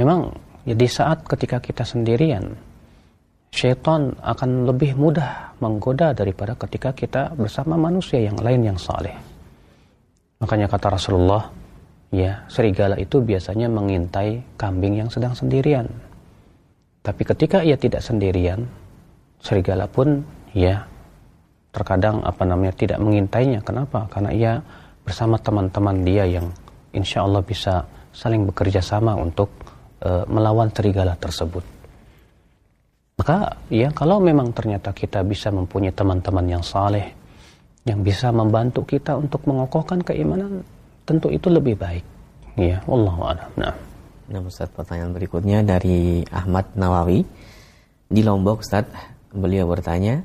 Memang 0.00 0.32
ya 0.64 0.72
di 0.72 0.88
saat 0.88 1.20
ketika 1.28 1.60
kita 1.60 1.84
sendirian 1.84 2.56
syaitan 3.52 4.16
akan 4.16 4.64
lebih 4.64 4.96
mudah 4.96 5.52
menggoda 5.60 6.16
daripada 6.16 6.56
ketika 6.56 6.96
kita 6.96 7.36
bersama 7.36 7.76
manusia 7.76 8.16
yang 8.16 8.40
lain 8.40 8.72
yang 8.72 8.78
saleh. 8.80 9.12
Makanya 10.40 10.72
kata 10.72 10.96
Rasulullah 10.96 11.52
ya 12.12 12.44
serigala 12.46 13.00
itu 13.00 13.24
biasanya 13.24 13.72
mengintai 13.72 14.60
kambing 14.60 15.00
yang 15.00 15.08
sedang 15.08 15.32
sendirian. 15.32 15.88
Tapi 17.02 17.22
ketika 17.26 17.64
ia 17.64 17.74
tidak 17.74 18.04
sendirian, 18.04 18.62
serigala 19.42 19.90
pun 19.90 20.22
ya 20.54 20.86
terkadang 21.72 22.22
apa 22.22 22.44
namanya 22.46 22.76
tidak 22.76 23.02
mengintainya. 23.02 23.64
Kenapa? 23.64 24.06
Karena 24.06 24.30
ia 24.30 24.52
bersama 25.02 25.40
teman-teman 25.40 26.06
dia 26.06 26.28
yang 26.28 26.46
insya 26.94 27.26
Allah 27.26 27.42
bisa 27.42 27.82
saling 28.12 28.46
bekerja 28.46 28.84
sama 28.84 29.16
untuk 29.18 29.50
uh, 30.04 30.28
melawan 30.28 30.70
serigala 30.70 31.16
tersebut. 31.16 31.64
Maka 33.18 33.56
ya 33.72 33.88
kalau 33.90 34.20
memang 34.20 34.52
ternyata 34.52 34.92
kita 34.92 35.24
bisa 35.24 35.48
mempunyai 35.48 35.96
teman-teman 35.96 36.46
yang 36.46 36.62
saleh, 36.62 37.10
yang 37.88 38.04
bisa 38.04 38.30
membantu 38.30 38.84
kita 38.86 39.16
untuk 39.18 39.42
mengokohkan 39.48 40.04
keimanan, 40.04 40.62
tentu 41.06 41.28
itu 41.30 41.48
lebih 41.50 41.78
baik. 41.78 42.04
Ya, 42.58 42.84
Allah 42.84 43.16
a'lam. 43.16 43.50
Nah. 43.56 43.74
Nah, 44.32 44.40
Ustaz, 44.44 44.68
pertanyaan 44.72 45.12
berikutnya 45.12 45.60
dari 45.64 46.24
Ahmad 46.32 46.72
Nawawi. 46.76 47.24
Di 48.12 48.20
Lombok, 48.20 48.60
Ustaz, 48.60 48.88
beliau 49.32 49.64
bertanya, 49.68 50.20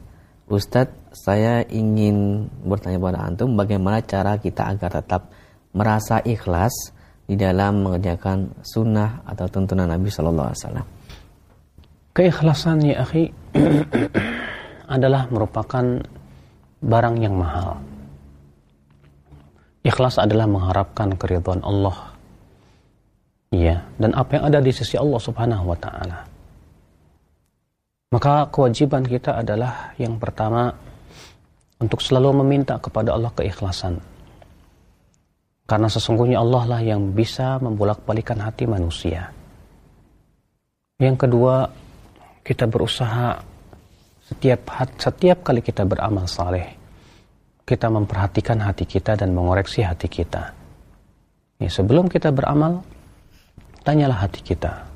Ustadz, 0.48 1.12
saya 1.12 1.64
ingin 1.68 2.48
bertanya 2.64 3.00
pada 3.04 3.20
antum 3.28 3.56
bagaimana 3.60 4.00
cara 4.04 4.40
kita 4.40 4.64
agar 4.72 5.04
tetap 5.04 5.28
merasa 5.76 6.24
ikhlas 6.24 6.72
di 7.28 7.36
dalam 7.36 7.84
mengerjakan 7.84 8.64
sunnah 8.64 9.28
atau 9.28 9.52
tuntunan 9.52 9.92
Nabi 9.92 10.08
Shallallahu 10.08 10.48
Alaihi 10.48 10.62
Wasallam. 10.64 10.88
Keikhlasan 12.16 12.80
ya 12.80 13.04
akhi 13.04 13.28
adalah 14.96 15.28
merupakan 15.28 15.84
barang 16.80 17.16
yang 17.20 17.36
mahal. 17.36 17.76
Ikhlas 19.88 20.20
adalah 20.20 20.52
mengharapkan 20.52 21.16
keridhaan 21.16 21.64
Allah. 21.64 22.12
Ya, 23.56 23.88
dan 23.96 24.12
apa 24.12 24.36
yang 24.36 24.52
ada 24.52 24.60
di 24.60 24.76
sisi 24.76 25.00
Allah 25.00 25.22
Subhanahu 25.24 25.72
wa 25.72 25.78
taala. 25.80 26.28
Maka 28.12 28.52
kewajiban 28.52 29.08
kita 29.08 29.40
adalah 29.40 29.96
yang 29.96 30.20
pertama 30.20 30.76
untuk 31.80 32.04
selalu 32.04 32.44
meminta 32.44 32.76
kepada 32.84 33.16
Allah 33.16 33.32
keikhlasan. 33.32 34.04
Karena 35.68 35.88
sesungguhnya 35.92 36.40
Allah 36.40 36.64
lah 36.68 36.82
yang 36.84 37.16
bisa 37.16 37.60
membolak-balikan 37.60 38.40
hati 38.44 38.68
manusia. 38.68 39.32
Yang 41.00 41.28
kedua, 41.28 41.68
kita 42.44 42.68
berusaha 42.68 43.40
setiap 44.24 44.68
setiap 44.96 45.44
kali 45.44 45.60
kita 45.60 45.84
beramal 45.84 46.24
saleh, 46.28 46.77
kita 47.68 47.92
memperhatikan 47.92 48.64
hati 48.64 48.88
kita 48.88 49.20
dan 49.20 49.36
mengoreksi 49.36 49.84
hati 49.84 50.08
kita. 50.08 50.56
Ya, 51.60 51.68
sebelum 51.68 52.08
kita 52.08 52.32
beramal, 52.32 52.88
tanyalah 53.84 54.24
hati 54.24 54.40
kita. 54.40 54.88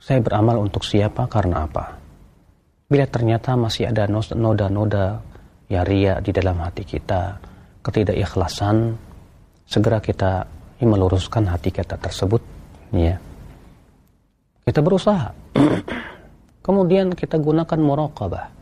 Saya 0.00 0.24
beramal 0.24 0.64
untuk 0.64 0.80
siapa 0.80 1.28
karena 1.28 1.68
apa? 1.68 2.00
Bila 2.88 3.04
ternyata 3.04 3.52
masih 3.58 3.92
ada 3.92 4.08
noda-noda 4.08 5.20
ya 5.68 5.84
ria 5.84 6.22
di 6.24 6.32
dalam 6.32 6.56
hati 6.62 6.88
kita, 6.88 7.36
ketidakikhlasan, 7.84 8.96
segera 9.66 9.98
kita 9.98 10.46
meluruskan 10.84 11.50
hati 11.50 11.74
kita 11.74 11.98
tersebut 11.98 12.38
ya 12.92 13.18
kita 14.62 14.80
berusaha 14.84 15.32
kemudian 16.66 17.16
kita 17.16 17.40
gunakan 17.40 17.80
muraqabah 17.80 18.52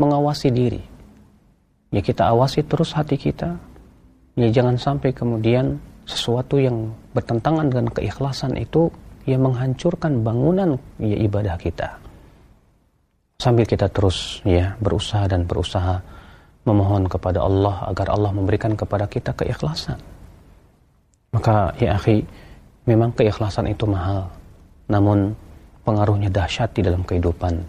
mengawasi 0.00 0.48
diri 0.54 0.82
ya 1.90 2.00
kita 2.02 2.32
awasi 2.32 2.62
terus 2.66 2.94
hati 2.94 3.18
kita 3.18 3.56
ya 4.38 4.48
jangan 4.50 4.76
sampai 4.76 5.14
kemudian 5.14 5.78
sesuatu 6.06 6.58
yang 6.58 6.94
bertentangan 7.14 7.66
dengan 7.66 7.86
keikhlasan 7.90 8.54
itu 8.58 8.90
ya 9.26 9.38
menghancurkan 9.38 10.22
bangunan 10.22 10.78
ya 11.02 11.18
ibadah 11.26 11.58
kita 11.58 11.98
sambil 13.42 13.66
kita 13.66 13.90
terus 13.90 14.40
ya 14.46 14.78
berusaha 14.78 15.26
dan 15.26 15.44
berusaha 15.44 15.98
memohon 16.66 17.06
kepada 17.06 17.42
Allah 17.42 17.90
agar 17.90 18.14
Allah 18.14 18.30
memberikan 18.34 18.74
kepada 18.74 19.06
kita 19.10 19.34
keikhlasan 19.34 19.98
maka 21.36 21.76
ya 21.76 22.00
akhi, 22.00 22.24
memang 22.88 23.12
keikhlasan 23.12 23.68
itu 23.68 23.84
mahal. 23.84 24.24
Namun 24.88 25.36
pengaruhnya 25.84 26.32
dahsyat 26.32 26.72
di 26.72 26.80
dalam 26.80 27.04
kehidupan. 27.04 27.60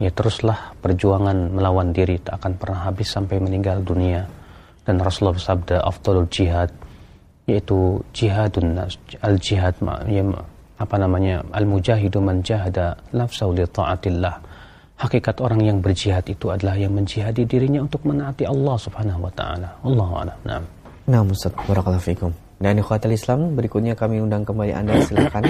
Ya 0.00 0.10
teruslah 0.10 0.76
perjuangan 0.80 1.52
melawan 1.52 1.92
diri 1.92 2.18
tak 2.18 2.42
akan 2.42 2.52
pernah 2.58 2.80
habis 2.88 3.12
sampai 3.12 3.38
meninggal 3.38 3.84
dunia. 3.84 4.26
Dan 4.82 4.98
Rasulullah 4.98 5.38
bersabda 5.38 5.76
afdalul 5.84 6.26
jihad 6.26 6.70
yaitu 7.46 7.98
jihadun 8.14 8.78
al 8.78 9.36
jihad 9.42 9.74
ya, 10.06 10.22
apa 10.78 10.96
namanya 10.98 11.42
al 11.50 11.66
mujahidu 11.66 12.22
man 12.22 12.42
jahada 12.42 12.98
nafsahu 13.14 13.54
li 13.54 13.66
taatillah. 13.66 14.34
Hakikat 15.02 15.42
orang 15.42 15.66
yang 15.66 15.78
berjihad 15.82 16.22
itu 16.30 16.50
adalah 16.50 16.78
yang 16.78 16.94
menjihadi 16.94 17.42
dirinya 17.42 17.82
untuk 17.82 18.06
menaati 18.06 18.46
Allah 18.46 18.76
Subhanahu 18.78 19.26
wa 19.26 19.32
taala. 19.34 19.68
Allahu 19.82 20.12
a'lam. 20.22 20.62
Nah, 21.10 21.20
Ustaz, 21.26 21.50
barakallahu 21.66 21.98
fikum. 21.98 22.30
Dan 22.62 22.78
ikhwatal 22.78 23.10
Islam, 23.10 23.58
berikutnya 23.58 23.98
kami 23.98 24.22
undang 24.22 24.46
kembali 24.46 24.70
Anda 24.70 25.02
silakan 25.02 25.42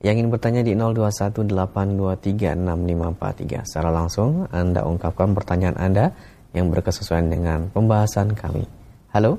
yang 0.00 0.16
ingin 0.16 0.32
bertanya 0.32 0.64
di 0.64 0.72
0218236543. 0.72 3.68
Secara 3.68 3.92
langsung 3.92 4.48
Anda 4.48 4.88
ungkapkan 4.88 5.36
pertanyaan 5.36 5.76
Anda 5.76 6.16
yang 6.56 6.72
berkesesuaian 6.72 7.28
dengan 7.28 7.68
pembahasan 7.68 8.32
kami. 8.32 8.64
Halo? 9.12 9.36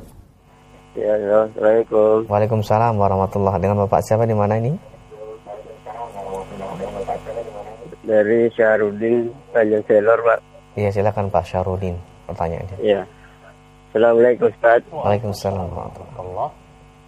Ya, 0.94 1.18
ya 1.18 1.50
Assalamualaikum. 1.50 2.30
Waalaikumsalam 2.30 2.94
warahmatullahi 3.00 3.58
Dengan 3.58 3.82
Bapak 3.88 4.04
siapa 4.06 4.30
di 4.30 4.38
mana 4.38 4.62
ini? 4.62 4.78
Dari 8.06 8.46
Syahrudin 8.54 9.34
Tanjung 9.56 9.84
Selor, 9.88 10.20
Pak. 10.20 10.40
Iya, 10.78 10.90
silakan 10.94 11.34
Pak 11.34 11.48
Syahrudin 11.48 11.96
pertanyaannya. 12.30 12.78
Iya. 12.84 13.08
Assalamualaikum 13.90 14.52
Ustaz. 14.52 14.84
Waalaikumsalam 14.94 15.74
warahmatullahi 15.74 16.52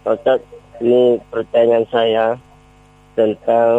Ustaz, 0.04 0.40
ini 0.82 1.22
pertanyaan 1.30 1.86
saya 1.88 2.36
tentang 3.14 3.72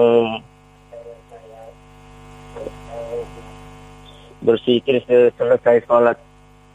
bersikir 4.44 5.00
selesai 5.08 5.84
sholat 5.88 6.18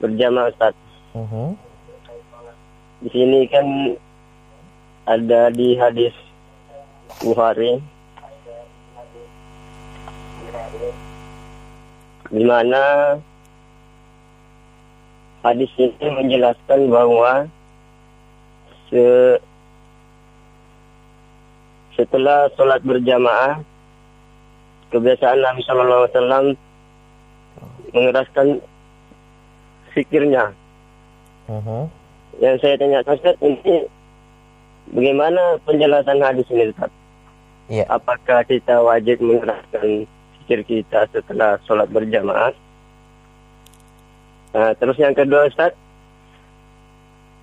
berjamaah 0.00 0.52
Ustaz. 0.52 0.74
Uh 1.16 1.24
-huh. 1.26 1.50
Di 3.00 3.08
sini 3.12 3.48
kan 3.48 3.66
ada 5.08 5.48
di 5.50 5.74
hadis 5.74 6.12
Bukhari 7.20 7.80
di 12.30 12.44
mana 12.46 13.16
hadis 15.42 15.70
ini 15.74 16.06
menjelaskan 16.14 16.86
bahwa 16.86 17.50
se 18.86 19.36
setelah 22.00 22.48
sholat 22.56 22.80
berjamaah 22.80 23.60
kebiasaan 24.88 25.36
Nabi 25.44 25.60
Shallallahu 25.68 26.00
Alaihi 26.00 26.12
Wasallam 26.16 26.44
mengeraskan 27.92 28.46
fikirnya. 29.92 30.56
Uh-huh. 31.44 31.84
Yang 32.40 32.56
saya 32.64 32.74
tanya 32.80 33.04
Ustaz 33.04 33.36
ini 33.44 33.84
bagaimana 34.96 35.60
penjelasan 35.68 36.24
hadis 36.24 36.48
ini 36.48 36.72
Ustaz? 36.72 36.88
Yeah. 37.68 37.84
Apakah 37.92 38.48
kita 38.48 38.80
wajib 38.80 39.20
mengeraskan 39.20 40.08
fikir 40.40 40.64
kita 40.64 41.04
setelah 41.12 41.60
sholat 41.68 41.92
berjamaah? 41.92 42.56
Nah, 44.56 44.72
terus 44.80 44.96
yang 44.96 45.12
kedua 45.12 45.52
Ustaz. 45.52 45.76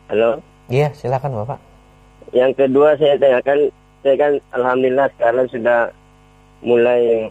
Halo. 0.09 0.41
Iya, 0.67 0.91
silakan 0.97 1.45
Bapak. 1.45 1.59
Yang 2.35 2.59
kedua 2.59 2.99
saya 2.99 3.15
tanyakan, 3.15 3.71
saya 4.03 4.15
kan 4.15 4.31
alhamdulillah 4.53 5.07
sekarang 5.17 5.45
sudah 5.49 5.79
mulai 6.61 7.29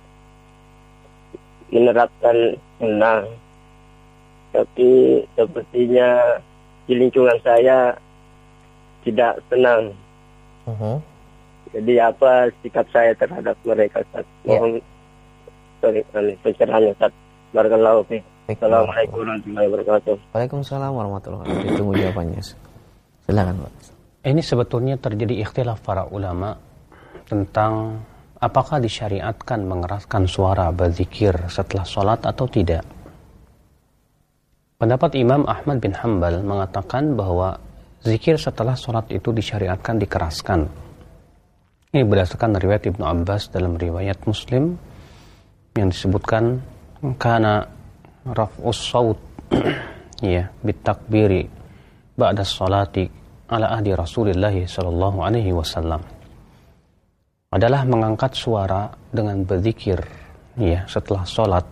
menerapkan 1.71 2.37
senang. 2.79 3.25
Tapi 4.55 5.21
sepertinya 5.37 6.41
di 6.87 6.95
lingkungan 6.97 7.37
saya 7.43 7.93
tidak 9.05 9.39
senang. 9.51 9.93
Uh 10.67 10.73
-huh. 10.75 10.97
Jadi 11.75 11.99
apa 12.01 12.49
sikap 12.63 12.87
saya 12.95 13.13
terhadap 13.19 13.59
mereka 13.67 14.01
Ustaz? 14.01 14.25
Yeah. 14.47 14.63
Mohon 14.63 14.73
sorry, 15.83 16.01
pencerahannya 16.41 16.91
Ustaz. 16.95 17.13
Barakallahu 17.53 18.07
Assalamualaikum 18.47 19.27
warahmatullahi 19.27 19.67
wabarakatuh. 19.67 20.15
Waalaikumsalam 20.31 20.93
warahmatullahi 20.95 21.43
wabarakatuh. 21.51 21.79
Tunggu 21.83 21.93
jawabannya. 21.99 22.41
Silakan, 23.27 23.55
Pak. 23.59 23.96
Ini 24.27 24.43
sebetulnya 24.43 24.99
terjadi 24.99 25.39
ikhtilaf 25.47 25.87
para 25.87 26.11
ulama 26.11 26.59
tentang 27.31 28.03
apakah 28.43 28.83
disyariatkan 28.83 29.63
mengeraskan 29.63 30.27
suara 30.27 30.75
berzikir 30.75 31.47
setelah 31.47 31.87
sholat 31.87 32.27
atau 32.27 32.51
tidak. 32.51 32.83
Pendapat 34.83 35.15
Imam 35.15 35.47
Ahmad 35.47 35.79
bin 35.79 35.95
Hambal 35.95 36.43
mengatakan 36.43 37.15
bahwa 37.15 37.55
zikir 38.03 38.35
setelah 38.35 38.75
sholat 38.75 39.07
itu 39.15 39.31
disyariatkan 39.31 39.95
dikeraskan. 40.03 40.67
Ini 41.95 42.03
berdasarkan 42.03 42.59
riwayat 42.59 42.83
Ibnu 42.83 43.07
Abbas 43.07 43.55
dalam 43.55 43.79
riwayat 43.79 44.27
Muslim 44.27 44.75
yang 45.79 45.95
disebutkan 45.95 46.59
karena 47.15 47.63
raf'us 48.27 48.91
saut 48.91 49.23
ya 50.19 50.51
bitakbiri 50.67 51.47
ba'da 52.19 52.43
salati 52.43 53.26
ala 53.51 53.79
ahdi 53.79 53.95
Rasulullah 53.95 54.53
sallallahu 54.53 55.19
alaihi 55.23 55.55
wasallam 55.55 56.03
adalah 57.55 57.87
mengangkat 57.87 58.35
suara 58.35 58.91
dengan 59.15 59.47
berzikir 59.47 60.03
ya 60.59 60.83
setelah 60.91 61.23
salat 61.23 61.65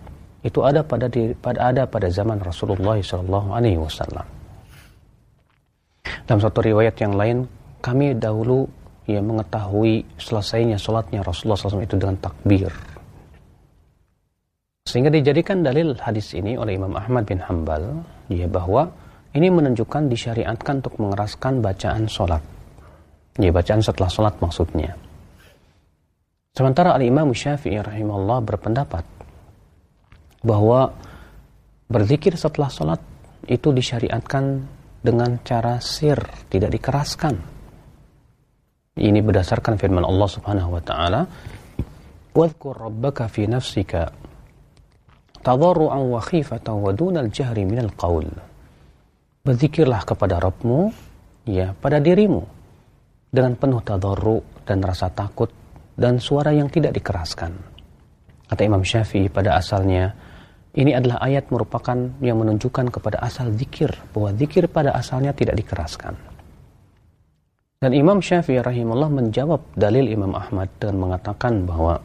itu 0.45 0.61
ada 0.61 0.85
pada 0.85 1.09
di, 1.09 1.33
pada 1.41 1.73
ada 1.73 1.83
pada 1.89 2.07
zaman 2.13 2.37
Rasulullah 2.37 3.01
sallallahu 3.01 3.49
alaihi 3.57 3.81
wasallam. 3.81 4.29
Dalam 6.29 6.41
satu 6.41 6.61
riwayat 6.61 7.01
yang 7.01 7.17
lain 7.17 7.49
kami 7.81 8.13
dahulu 8.13 8.69
ya 9.09 9.25
mengetahui 9.25 10.05
selesainya 10.21 10.77
salatnya 10.77 11.25
Rasulullah 11.25 11.57
SAW 11.57 11.85
itu 11.85 11.97
dengan 11.97 12.17
takbir. 12.21 12.69
Sehingga 14.85 15.09
dijadikan 15.09 15.65
dalil 15.65 15.97
hadis 15.97 16.37
ini 16.37 16.61
oleh 16.61 16.77
Imam 16.77 16.93
Ahmad 16.93 17.25
bin 17.25 17.41
Hambal 17.41 18.05
ya 18.29 18.45
bahwa 18.45 18.93
ini 19.35 19.51
menunjukkan 19.51 20.07
disyariatkan 20.07 20.81
untuk 20.87 21.03
mengeraskan 21.03 21.59
bacaan 21.59 22.07
sholat. 22.07 22.43
Ya 23.35 23.51
bacaan 23.51 23.83
setelah 23.83 24.07
sholat 24.07 24.39
maksudnya. 24.39 24.95
Sementara 26.55 26.95
Al-Imam 26.95 27.35
Syafi'i 27.35 27.83
rahimahullah 27.83 28.39
berpendapat 28.47 29.03
bahwa 30.47 30.95
berzikir 31.91 32.39
setelah 32.39 32.71
sholat 32.71 33.03
itu 33.51 33.75
disyariatkan 33.75 34.63
dengan 35.03 35.43
cara 35.43 35.83
sir, 35.83 36.17
tidak 36.47 36.79
dikeraskan. 36.79 37.35
Ini 38.95 39.19
berdasarkan 39.19 39.75
firman 39.75 40.07
Allah 40.07 40.31
Subhanahu 40.31 40.79
wa 40.79 40.83
taala, 40.87 41.27
"Wadhkur 42.31 42.87
rabbaka 42.87 43.27
fi 43.27 43.51
nafsika 43.51 44.15
tadarru'an 45.43 46.07
wa 46.07 46.23
khifatan 46.23 46.79
wa 46.79 46.95
dunal 46.95 47.29
jahri 47.35 47.67
minal. 47.67 47.91
Berzikirlah 49.45 50.09
kepada 50.09 50.41
Rabbmu 50.41 50.89
ya 51.45 51.77
pada 51.77 52.01
dirimu 52.01 52.41
dengan 53.29 53.53
penuh 53.61 53.85
tadarru 53.85 54.41
dan 54.65 54.81
rasa 54.81 55.13
takut 55.13 55.53
dan 56.01 56.17
suara 56.17 56.49
yang 56.57 56.73
tidak 56.73 56.97
dikeraskan. 56.97 57.53
Kata 58.49 58.63
Imam 58.65 58.81
Syafi'i 58.81 59.29
pada 59.29 59.61
asalnya 59.61 60.17
ini 60.73 60.97
adalah 60.97 61.21
ayat 61.21 61.53
merupakan 61.53 62.17
yang 62.25 62.41
menunjukkan 62.41 62.89
kepada 62.89 63.21
asal 63.21 63.53
zikir 63.53 63.93
bahwa 64.17 64.33
zikir 64.33 64.65
pada 64.65 64.97
asalnya 64.97 65.37
tidak 65.37 65.61
dikeraskan. 65.61 66.17
Dan 67.85 67.93
Imam 67.93 68.25
Syafi'i 68.25 68.65
rahimahullah 68.65 69.13
menjawab 69.13 69.77
dalil 69.77 70.09
Imam 70.09 70.33
Ahmad 70.33 70.73
dengan 70.81 70.97
mengatakan 71.05 71.69
bahwa 71.69 72.01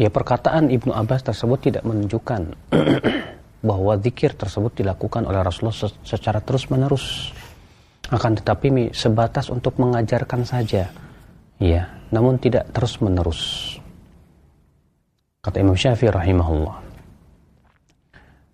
Ya 0.00 0.08
perkataan 0.08 0.72
Ibnu 0.72 0.88
Abbas 0.88 1.20
tersebut 1.20 1.68
tidak 1.68 1.84
menunjukkan 1.84 2.56
bahwa 3.62 3.94
zikir 3.96 4.34
tersebut 4.34 4.82
dilakukan 4.82 5.22
oleh 5.24 5.40
Rasulullah 5.40 5.90
secara 6.02 6.42
terus-menerus. 6.42 7.30
Akan 8.10 8.36
tetapi 8.36 8.90
sebatas 8.92 9.48
untuk 9.48 9.78
mengajarkan 9.78 10.42
saja. 10.42 10.90
Ya, 11.62 11.82
namun 12.10 12.36
tidak 12.42 12.68
terus-menerus. 12.74 13.74
Kata 15.40 15.62
Imam 15.62 15.78
Syafi'i 15.78 16.10
rahimahullah. 16.10 16.92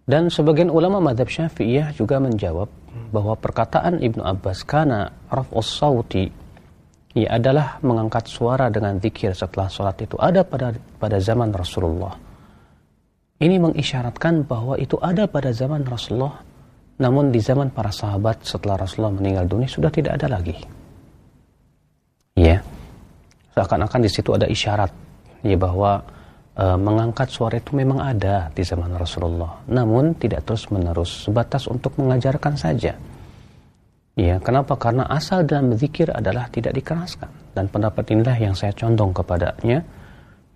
Dan 0.08 0.32
sebagian 0.32 0.72
ulama 0.72 1.04
madhab 1.04 1.28
syafi'iyah 1.28 1.92
juga 1.92 2.16
menjawab 2.16 2.72
bahwa 3.12 3.36
perkataan 3.36 4.00
Ibnu 4.00 4.24
Abbas 4.24 4.64
karena 4.64 5.12
raf'us 5.28 5.68
sauti 5.68 6.24
ya 7.12 7.36
adalah 7.36 7.76
mengangkat 7.84 8.24
suara 8.24 8.72
dengan 8.72 8.96
zikir 8.96 9.36
setelah 9.36 9.68
sholat 9.68 10.00
itu 10.00 10.16
ada 10.16 10.40
pada 10.48 10.72
pada 10.96 11.20
zaman 11.20 11.52
Rasulullah. 11.52 12.27
Ini 13.38 13.54
mengisyaratkan 13.62 14.50
bahwa 14.50 14.74
itu 14.74 14.98
ada 14.98 15.30
pada 15.30 15.54
zaman 15.54 15.86
Rasulullah, 15.86 16.42
namun 16.98 17.30
di 17.30 17.38
zaman 17.38 17.70
para 17.70 17.94
sahabat 17.94 18.42
setelah 18.42 18.82
Rasulullah 18.82 19.14
meninggal 19.14 19.46
dunia 19.46 19.70
sudah 19.70 19.94
tidak 19.94 20.18
ada 20.18 20.26
lagi. 20.26 20.58
Ya, 22.34 22.58
seakan-akan 23.54 24.02
di 24.02 24.10
situ 24.10 24.34
ada 24.34 24.50
isyarat 24.50 24.90
ya 25.46 25.54
bahwa 25.54 26.02
e, 26.58 26.64
mengangkat 26.82 27.30
suara 27.30 27.62
itu 27.62 27.78
memang 27.78 28.02
ada 28.02 28.50
di 28.50 28.66
zaman 28.66 28.98
Rasulullah, 28.98 29.62
namun 29.70 30.18
tidak 30.18 30.42
terus 30.42 30.66
menerus, 30.74 31.30
sebatas 31.30 31.70
untuk 31.70 31.94
mengajarkan 31.94 32.58
saja. 32.58 32.98
Ya, 34.18 34.42
kenapa? 34.42 34.74
Karena 34.74 35.06
asal 35.06 35.46
dalam 35.46 35.70
berzikir 35.70 36.10
adalah 36.10 36.50
tidak 36.50 36.74
dikeraskan. 36.74 37.54
Dan 37.54 37.70
pendapat 37.70 38.02
inilah 38.10 38.34
yang 38.34 38.50
saya 38.58 38.74
condong 38.74 39.14
kepadanya, 39.14 39.86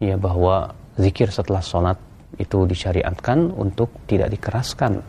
ya 0.03 0.19
bahwa 0.19 0.75
zikir 0.99 1.31
setelah 1.31 1.63
sholat 1.63 1.95
itu 2.37 2.65
disyariatkan 2.65 3.53
untuk 3.53 4.07
tidak 4.09 4.33
dikeraskan. 4.33 5.03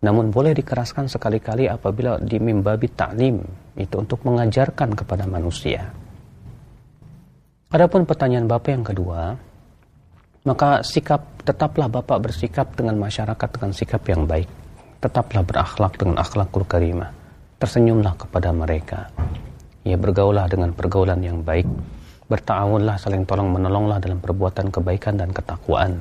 Namun 0.00 0.32
boleh 0.32 0.56
dikeraskan 0.56 1.08
sekali-kali 1.12 1.68
apabila 1.68 2.16
di 2.16 2.40
mimbabi 2.40 2.88
ta'lim, 2.92 3.36
itu 3.76 3.94
untuk 4.00 4.24
mengajarkan 4.24 4.96
kepada 4.96 5.28
manusia. 5.28 5.92
Adapun 7.70 8.08
pertanyaan 8.08 8.48
Bapak 8.48 8.70
yang 8.72 8.84
kedua, 8.84 9.36
maka 10.48 10.80
sikap 10.80 11.44
tetaplah 11.44 11.92
Bapak 11.92 12.18
bersikap 12.24 12.72
dengan 12.72 12.96
masyarakat 12.96 13.48
dengan 13.52 13.70
sikap 13.76 14.02
yang 14.08 14.24
baik. 14.24 14.48
Tetaplah 15.04 15.44
berakhlak 15.44 16.00
dengan 16.00 16.20
akhlakul 16.20 16.64
karimah 16.64 17.20
tersenyumlah 17.60 18.16
kepada 18.16 18.56
mereka. 18.56 19.12
Ya 19.84 20.00
bergaulah 20.00 20.48
dengan 20.48 20.72
pergaulan 20.72 21.20
yang 21.20 21.44
baik. 21.44 21.68
Bertawunlah 22.32 22.96
saling 22.96 23.28
tolong 23.28 23.52
menolonglah 23.52 24.00
dalam 24.00 24.16
perbuatan 24.16 24.72
kebaikan 24.72 25.20
dan 25.20 25.28
ketakwaan. 25.28 26.00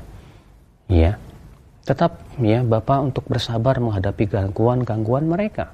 Tetap 1.89 2.21
ya 2.37 2.61
Bapak 2.61 2.99
untuk 3.01 3.25
bersabar 3.25 3.81
menghadapi 3.81 4.29
gangguan-gangguan 4.29 5.25
mereka. 5.25 5.73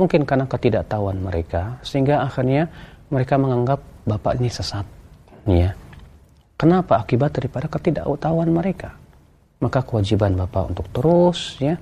Mungkin 0.00 0.24
karena 0.24 0.48
ketidaktahuan 0.48 1.20
mereka 1.20 1.76
sehingga 1.84 2.24
akhirnya 2.24 2.72
mereka 3.12 3.36
menganggap 3.36 3.84
Bapak 4.08 4.40
ini 4.40 4.48
sesat. 4.48 4.88
Ya. 5.44 5.76
Kenapa? 6.56 7.04
Akibat 7.04 7.36
daripada 7.36 7.68
ketidaktahuan 7.68 8.48
mereka. 8.48 8.96
Maka 9.60 9.84
kewajiban 9.84 10.40
Bapak 10.40 10.72
untuk 10.72 10.88
terus 10.88 11.60
ya 11.60 11.76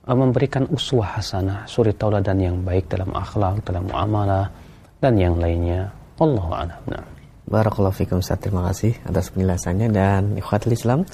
Uh, 0.00 0.16
memberikan 0.16 0.64
uswah 0.72 1.20
hasanah, 1.20 1.68
suri 1.68 1.92
tauladan 1.92 2.40
yang 2.40 2.56
baik 2.64 2.88
dalam 2.88 3.12
akhlak, 3.12 3.60
dalam 3.68 3.84
muamalah 3.84 4.48
dan 4.96 5.12
yang 5.20 5.36
lainnya. 5.36 5.92
Allahu 6.16 6.50
a'lam. 6.56 6.80
Nah. 6.88 7.04
Barakallahu 7.44 7.92
fikum 7.92 8.24
Ustaz. 8.24 8.40
Terima 8.40 8.64
kasih 8.72 8.96
atas 9.04 9.28
penjelasannya 9.28 9.92
dan 9.92 10.40
ikhwatul 10.40 10.72
Islam. 10.72 11.04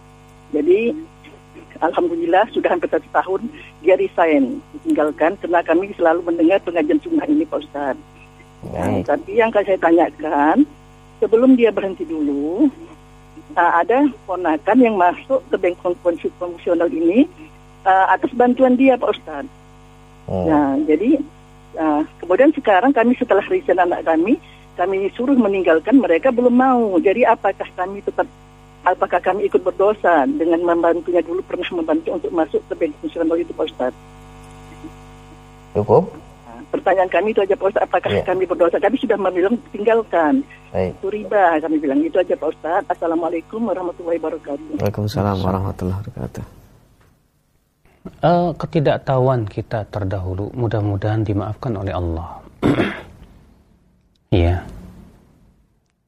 Jadi 0.54 0.94
Alhamdulillah 1.78 2.50
sudah 2.50 2.74
hampir 2.74 2.90
satu 2.90 3.06
tahun 3.14 3.46
dia 3.82 3.94
resign, 3.94 4.58
tinggalkan 4.82 5.38
karena 5.38 5.62
kami 5.62 5.94
selalu 5.94 6.26
mendengar 6.26 6.58
pengajian 6.66 6.98
sunnah 6.98 7.26
ini 7.30 7.46
Pak 7.46 7.62
Ustadz. 7.62 8.02
Nah, 8.74 9.06
tapi 9.06 9.38
yang 9.38 9.54
saya 9.54 9.78
tanyakan, 9.78 10.66
sebelum 11.22 11.54
dia 11.54 11.70
berhenti 11.70 12.02
dulu, 12.02 12.66
uh, 13.54 13.72
ada 13.78 14.10
ponakan 14.26 14.78
yang 14.82 14.98
masuk 14.98 15.38
ke 15.46 15.56
bank 15.58 15.78
konvensional 16.02 16.90
ini 16.90 17.30
uh, 17.86 18.06
atas 18.10 18.34
bantuan 18.34 18.74
dia 18.74 18.98
Pak 18.98 19.14
Ustadz. 19.14 19.54
Oh. 20.26 20.50
Nah, 20.50 20.74
jadi 20.82 21.22
uh, 21.78 22.02
kemudian 22.18 22.50
sekarang 22.50 22.90
kami 22.90 23.14
setelah 23.14 23.46
resign 23.46 23.78
anak 23.78 24.02
kami, 24.02 24.36
kami 24.74 25.10
suruh 25.14 25.38
meninggalkan 25.38 25.98
mereka 26.02 26.34
belum 26.34 26.54
mau. 26.54 26.98
Jadi 26.98 27.22
apakah 27.22 27.66
kami 27.78 28.02
tetap 28.02 28.26
apakah 28.86 29.20
kami 29.22 29.48
ikut 29.50 29.62
berdosa 29.62 30.26
dengan 30.26 30.62
membantunya 30.62 31.22
dulu 31.24 31.42
pernah 31.46 31.68
membantu 31.74 32.14
untuk 32.14 32.30
masuk 32.30 32.60
ke 32.70 32.74
bank 32.78 32.92
konvensional 32.98 33.38
itu 33.38 33.52
Pak 33.54 33.66
Ustadz? 33.70 34.00
Cukup 35.74 36.10
pertanyaan 36.68 37.10
kami 37.10 37.32
itu 37.32 37.40
aja 37.40 37.54
Pak 37.56 37.68
Ustaz, 37.72 37.82
apakah 37.84 38.10
yeah. 38.12 38.24
kami 38.24 38.44
berdosa? 38.44 38.76
Kami 38.76 38.96
sudah 39.00 39.16
membilang 39.16 39.56
tinggalkan. 39.72 40.44
Baik. 40.68 40.92
Itu 41.00 41.08
riba, 41.08 41.56
kami 41.64 41.76
bilang 41.80 42.00
itu 42.04 42.16
aja 42.20 42.34
Pak 42.36 42.48
Ustaz. 42.52 42.82
Assalamualaikum 42.92 43.60
warahmatullahi 43.64 44.20
wabarakatuh. 44.20 44.80
Waalaikumsalam 44.80 45.36
warahmatullahi 45.40 45.98
wabarakatuh. 46.04 46.44
Uh, 48.24 48.56
ketidaktahuan 48.56 49.44
kita 49.44 49.84
terdahulu 49.92 50.48
mudah-mudahan 50.56 51.24
dimaafkan 51.24 51.76
oleh 51.76 51.92
Allah. 51.92 52.40
Iya. 54.28 54.64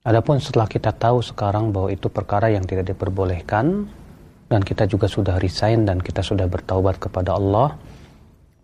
Adapun 0.00 0.40
setelah 0.40 0.64
kita 0.64 0.96
tahu 0.96 1.20
sekarang 1.20 1.76
bahwa 1.76 1.92
itu 1.92 2.08
perkara 2.08 2.48
yang 2.48 2.64
tidak 2.64 2.88
diperbolehkan 2.88 3.84
dan 4.48 4.60
kita 4.64 4.88
juga 4.88 5.04
sudah 5.04 5.36
resign 5.36 5.84
dan 5.84 6.00
kita 6.00 6.24
sudah 6.24 6.48
bertaubat 6.48 6.96
kepada 6.96 7.36
Allah, 7.36 7.76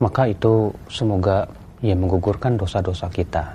maka 0.00 0.32
itu 0.32 0.72
semoga 0.88 1.44
ia 1.84 1.92
menggugurkan 1.92 2.56
dosa-dosa 2.56 3.12
kita. 3.12 3.52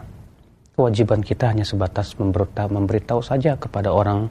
Kewajiban 0.78 1.26
kita 1.26 1.50
hanya 1.50 1.66
sebatas 1.66 2.14
memberitahu, 2.22 2.70
memberitahu 2.70 3.26
saja 3.26 3.58
kepada 3.58 3.90
orang 3.90 4.30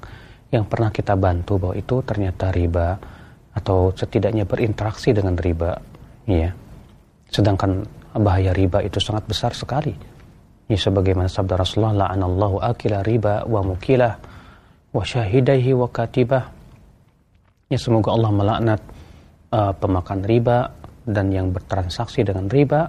yang 0.55 0.63
pernah 0.71 0.95
kita 0.95 1.19
bantu 1.19 1.59
bahwa 1.59 1.75
itu 1.75 2.07
ternyata 2.07 2.55
riba 2.55 3.03
atau 3.51 3.91
setidaknya 3.91 4.47
berinteraksi 4.47 5.11
dengan 5.11 5.35
riba, 5.35 5.75
ya. 6.31 6.55
Sedangkan 7.27 7.83
bahaya 8.15 8.55
riba 8.55 8.79
itu 8.87 9.03
sangat 9.03 9.27
besar 9.27 9.59
sekali. 9.59 10.10
Ya 10.71 10.79
sebagaimana 10.79 11.27
sabda 11.27 11.59
Rasulullah 11.59 12.07
la'anallahu 12.07 12.63
akila 12.63 13.03
riba 13.03 13.43
wa 13.43 13.59
mukilah 13.67 14.23
wa 14.95 15.03
syahidaihi 15.03 15.75
wa 15.75 15.91
katibah. 15.91 16.47
Ya 17.67 17.75
semoga 17.75 18.15
Allah 18.15 18.31
melaknat 18.31 18.81
uh, 19.51 19.75
pemakan 19.75 20.23
riba 20.23 20.71
dan 21.11 21.35
yang 21.35 21.51
bertransaksi 21.51 22.23
dengan 22.23 22.47
riba, 22.47 22.87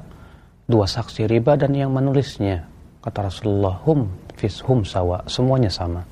dua 0.70 0.86
saksi 0.86 1.26
riba 1.26 1.58
dan 1.58 1.74
yang 1.74 1.90
menulisnya. 1.90 2.70
Kata 3.02 3.26
Rasulullah, 3.26 3.82
hum 3.90 4.06
fis 4.38 4.62
hum 4.62 4.86
sawa, 4.86 5.26
semuanya 5.26 5.74
sama. 5.74 6.06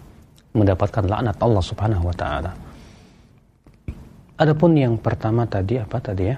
Mendapatkan 0.57 1.05
laknat 1.05 1.37
Allah 1.37 1.61
Subhanahu 1.61 2.09
wa 2.09 2.15
taala. 2.17 2.49
Adapun 4.41 4.73
yang 4.73 4.97
pertama 4.97 5.45
tadi 5.45 5.77
apa 5.77 6.01
tadi 6.01 6.33
ya? 6.33 6.37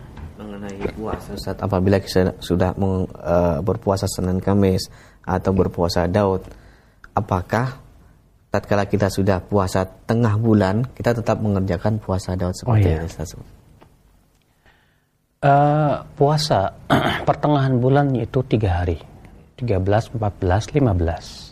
mengenai 0.61 0.93
puasa 0.93 1.29
Ustaz 1.33 1.57
apabila 1.57 1.97
kita 1.97 2.37
sudah 2.37 2.75
meng, 2.77 3.09
uh, 3.17 3.59
berpuasa 3.65 4.05
Senin 4.05 4.37
Kamis 4.37 4.91
atau 5.25 5.51
berpuasa 5.53 6.09
Daud 6.09 6.41
apakah 7.13 7.77
tatkala 8.51 8.83
kita 8.85 9.07
sudah 9.07 9.39
puasa 9.39 9.87
tengah 9.87 10.35
bulan 10.35 10.83
kita 10.91 11.15
tetap 11.15 11.39
mengerjakan 11.39 11.97
puasa 12.03 12.35
Daud 12.35 12.51
seperti 12.51 12.89
oh, 12.91 12.95
iya. 12.99 13.07
Ustaz? 13.07 13.31
Uh, 15.41 16.05
puasa 16.19 16.75
pertengahan 17.27 17.79
bulan 17.79 18.13
itu 18.13 18.43
tiga 18.45 18.83
hari 18.83 18.99
13, 19.57 20.19
14, 20.19 20.19
15 20.19 21.51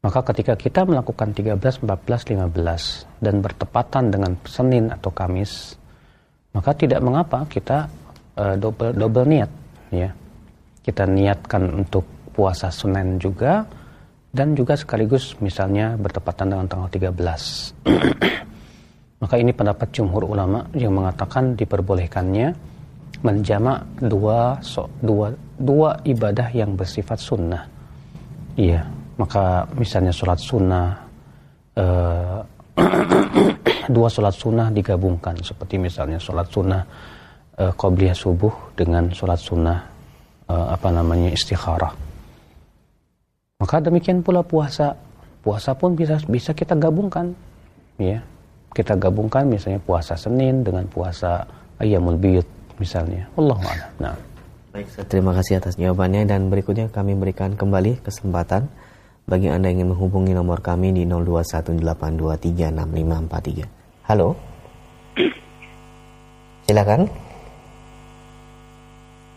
maka 0.00 0.24
ketika 0.32 0.56
kita 0.56 0.88
melakukan 0.88 1.36
13, 1.36 1.60
14, 1.84 1.84
15 1.84 3.20
dan 3.20 3.34
bertepatan 3.44 4.04
dengan 4.08 4.32
Senin 4.48 4.88
atau 4.88 5.12
Kamis 5.12 5.76
maka 6.56 6.72
tidak 6.72 7.04
mengapa 7.04 7.44
kita 7.50 7.90
uh, 8.38 8.54
double 8.56 8.94
double 8.96 9.26
niat 9.26 9.50
ya 9.92 10.10
kita 10.80 11.04
niatkan 11.04 11.84
untuk 11.84 12.19
puasa 12.30 12.70
Senin 12.70 13.18
juga 13.18 13.66
dan 14.30 14.54
juga 14.54 14.78
sekaligus 14.78 15.34
misalnya 15.42 15.98
bertepatan 15.98 16.54
dengan 16.54 16.66
tanggal 16.70 16.88
13 16.88 17.14
maka 19.22 19.34
ini 19.36 19.52
pendapat 19.52 19.92
jumhur 19.92 20.24
ulama 20.24 20.64
yang 20.72 20.96
mengatakan 20.96 21.52
diperbolehkannya 21.52 22.56
menjamak 23.20 23.84
dua 24.00 24.56
so, 24.64 24.88
dua 25.04 25.28
dua 25.60 25.92
ibadah 26.08 26.48
yang 26.56 26.72
bersifat 26.72 27.20
sunnah. 27.20 27.68
Iya 28.56 28.80
maka 29.20 29.68
misalnya 29.76 30.08
sholat 30.08 30.40
sunnah 30.40 30.88
uh, 31.76 32.40
dua 33.94 34.08
sholat 34.08 34.32
sunnah 34.32 34.72
digabungkan. 34.72 35.36
Seperti 35.44 35.76
misalnya 35.76 36.16
sholat 36.16 36.48
sunnah 36.48 36.82
qobliyah 37.60 38.16
subuh 38.16 38.72
dengan 38.72 39.12
sholat 39.12 39.36
sunnah 39.36 39.78
uh, 40.48 40.72
apa 40.72 40.88
namanya 40.88 41.28
istikharah 41.28 41.92
maka 43.60 43.76
demikian 43.78 44.24
pula 44.24 44.40
puasa 44.40 44.96
puasa 45.44 45.76
pun 45.76 45.92
bisa 45.92 46.16
bisa 46.26 46.56
kita 46.56 46.74
gabungkan 46.74 47.36
ya 48.00 48.24
kita 48.72 48.96
gabungkan 48.96 49.46
misalnya 49.46 49.78
puasa 49.84 50.16
Senin 50.16 50.64
dengan 50.64 50.88
puasa 50.88 51.44
Ayyamul 51.76 52.16
Bid 52.16 52.46
misalnya 52.80 53.28
Allah 53.36 53.60
nah 54.00 54.16
Baik, 54.70 54.86
terima 55.10 55.34
kasih 55.34 55.58
atas 55.58 55.74
jawabannya 55.74 56.30
dan 56.30 56.46
berikutnya 56.46 56.94
kami 56.94 57.18
berikan 57.18 57.58
kembali 57.58 58.06
kesempatan 58.06 58.70
bagi 59.26 59.50
Anda 59.50 59.66
yang 59.66 59.82
ingin 59.82 59.98
menghubungi 59.98 60.30
nomor 60.30 60.62
kami 60.62 60.94
di 60.94 61.02
0218236543. 61.10 63.66
Halo. 64.06 64.38
Silakan. 66.70 67.10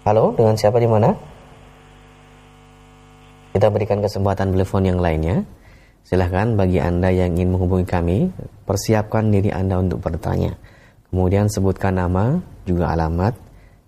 Halo, 0.06 0.38
dengan 0.38 0.54
siapa 0.54 0.78
di 0.78 0.86
mana? 0.86 1.33
Kita 3.54 3.70
berikan 3.70 4.02
kesempatan 4.02 4.58
telepon 4.58 4.82
yang 4.82 4.98
lainnya. 4.98 5.46
Silahkan 6.02 6.58
bagi 6.58 6.82
Anda 6.82 7.14
yang 7.14 7.38
ingin 7.38 7.54
menghubungi 7.54 7.86
kami, 7.86 8.34
persiapkan 8.66 9.30
diri 9.30 9.54
Anda 9.54 9.78
untuk 9.78 10.02
bertanya. 10.02 10.58
Kemudian 11.14 11.54
sebutkan 11.54 12.02
nama, 12.02 12.42
juga 12.66 12.98
alamat, 12.98 13.38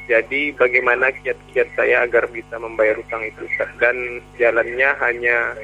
Jadi 0.04 0.52
bagaimana 0.52 1.08
kiat-kiat 1.24 1.68
saya 1.72 2.04
agar 2.04 2.28
bisa 2.28 2.60
membayar 2.60 3.00
hutang 3.00 3.24
itu 3.24 3.48
Ustaz 3.48 3.72
dan 3.80 3.96
jalannya 4.36 4.90
hanya 5.00 5.56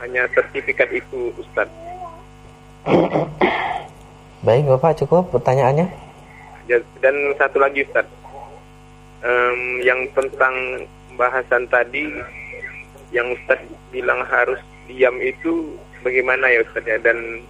hanya 0.00 0.24
sertifikat 0.32 0.88
itu 0.88 1.28
Ustaz. 1.36 1.68
Baik 4.46 4.64
Bapak 4.64 4.96
cukup 5.04 5.28
pertanyaannya. 5.28 5.92
Dan 7.04 7.16
satu 7.36 7.60
lagi 7.60 7.84
Ustaz. 7.84 8.08
Um, 9.20 9.84
yang 9.84 10.08
tentang 10.16 10.88
bahasan 11.20 11.68
tadi 11.68 12.08
yang 13.12 13.28
Ustaz 13.36 13.60
bilang 13.92 14.24
harus 14.24 14.56
diam 14.88 15.20
itu 15.20 15.76
bagaimana 16.00 16.48
ya 16.48 16.64
Ustaz 16.64 16.88
ya 16.88 16.96
dan 17.04 17.44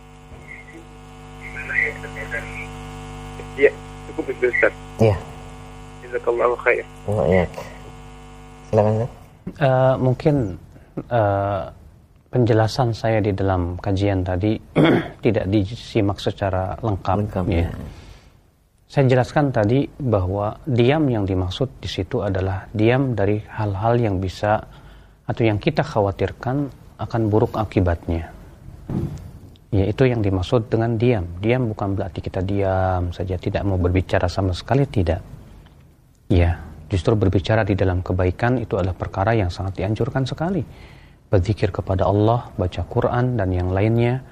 ya 3.55 3.71
cukup 4.21 4.37
itu 4.37 4.53
Ustaz. 4.53 4.73
Iya. 5.01 5.17
Jazakallahu 6.05 6.55
khair. 6.61 6.85
Oh, 7.09 7.25
iya. 7.25 7.45
Silakan 8.69 8.93
Ustaz. 9.01 9.11
Uh, 9.57 9.95
mungkin 9.97 10.37
uh, 11.09 11.73
penjelasan 12.29 12.93
saya 12.93 13.25
di 13.25 13.33
dalam 13.33 13.81
kajian 13.81 14.21
tadi 14.21 14.61
tidak 15.25 15.49
disimak 15.49 16.21
secara 16.21 16.77
lengkap, 16.85 17.17
lengkap 17.25 17.45
ya. 17.49 17.65
ya. 17.65 17.69
Saya 18.91 19.07
jelaskan 19.07 19.55
tadi 19.55 19.87
bahwa 19.87 20.59
diam 20.67 21.07
yang 21.09 21.25
dimaksud 21.25 21.79
di 21.81 21.89
situ 21.89 22.21
adalah 22.21 22.67
diam 22.75 23.15
dari 23.15 23.39
hal-hal 23.39 23.97
yang 23.97 24.19
bisa 24.19 24.59
atau 25.25 25.43
yang 25.47 25.63
kita 25.63 25.87
khawatirkan 25.87 26.69
akan 26.99 27.23
buruk 27.31 27.55
akibatnya. 27.55 28.35
Yaitu 29.71 30.11
yang 30.11 30.19
dimaksud 30.19 30.67
dengan 30.67 30.99
diam. 30.99 31.27
Diam 31.39 31.71
bukan 31.71 31.95
berarti 31.95 32.19
kita 32.19 32.43
diam 32.43 33.15
saja 33.15 33.39
tidak 33.39 33.63
mau 33.63 33.79
berbicara 33.79 34.27
sama 34.27 34.51
sekali 34.51 34.83
tidak. 34.91 35.23
Ya, 36.27 36.59
justru 36.91 37.15
berbicara 37.15 37.63
di 37.63 37.79
dalam 37.79 38.03
kebaikan 38.03 38.59
itu 38.59 38.75
adalah 38.75 38.99
perkara 38.99 39.35
yang 39.35 39.51
sangat 39.51 39.79
dianjurkan 39.79 40.27
sekali. 40.27 40.63
Berzikir 41.31 41.71
kepada 41.71 42.11
Allah, 42.11 42.51
baca 42.59 42.83
Quran 42.83 43.39
dan 43.39 43.55
yang 43.55 43.71
lainnya. 43.71 44.23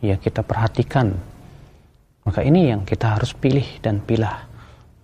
ya 0.00 0.16
kita 0.16 0.40
perhatikan. 0.40 1.12
Maka 2.24 2.40
ini 2.48 2.72
yang 2.72 2.88
kita 2.88 3.20
harus 3.20 3.36
pilih 3.36 3.76
dan 3.84 4.00
pilah 4.00 4.48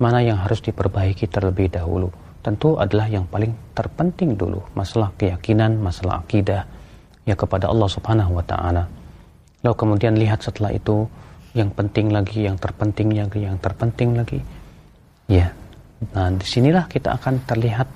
mana 0.01 0.25
yang 0.25 0.41
harus 0.41 0.65
diperbaiki 0.65 1.29
terlebih 1.29 1.69
dahulu 1.69 2.09
tentu 2.41 2.81
adalah 2.81 3.07
yang 3.07 3.29
paling 3.29 3.53
terpenting 3.77 4.35
dulu 4.35 4.65
masalah 4.75 5.13
keyakinan, 5.15 5.77
masalah 5.79 6.25
akidah 6.25 6.65
ya 7.29 7.37
kepada 7.37 7.69
Allah 7.69 7.87
Subhanahu 7.87 8.33
wa 8.35 8.43
taala. 8.43 8.89
Lalu 9.63 9.77
kemudian 9.77 10.17
lihat 10.19 10.43
setelah 10.43 10.75
itu 10.75 11.07
yang 11.53 11.69
penting 11.73 12.09
lagi, 12.09 12.49
yang 12.49 12.57
terpenting 12.57 13.13
lagi, 13.13 13.41
yang 13.45 13.57
terpenting 13.61 14.17
lagi. 14.17 14.41
Ya. 15.29 15.53
Nah, 16.13 16.33
di 16.35 16.43
sinilah 16.43 16.89
kita 16.91 17.15
akan 17.15 17.47
terlihat 17.47 17.89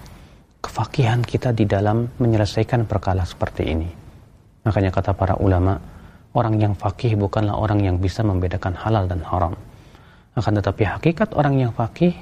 kefakihan 0.63 1.25
kita 1.25 1.51
di 1.57 1.67
dalam 1.67 2.07
menyelesaikan 2.21 2.87
perkara 2.87 3.25
seperti 3.27 3.63
ini. 3.67 3.91
Makanya 4.63 4.91
kata 4.95 5.17
para 5.17 5.35
ulama, 5.41 5.79
orang 6.37 6.61
yang 6.61 6.75
fakih 6.77 7.17
bukanlah 7.19 7.57
orang 7.57 7.83
yang 7.83 7.97
bisa 7.97 8.23
membedakan 8.23 8.77
halal 8.77 9.09
dan 9.09 9.25
haram. 9.25 9.55
Akan 10.37 10.53
tetapi 10.53 10.85
hakikat 10.85 11.33
orang 11.33 11.57
yang 11.57 11.73
fakih 11.73 12.13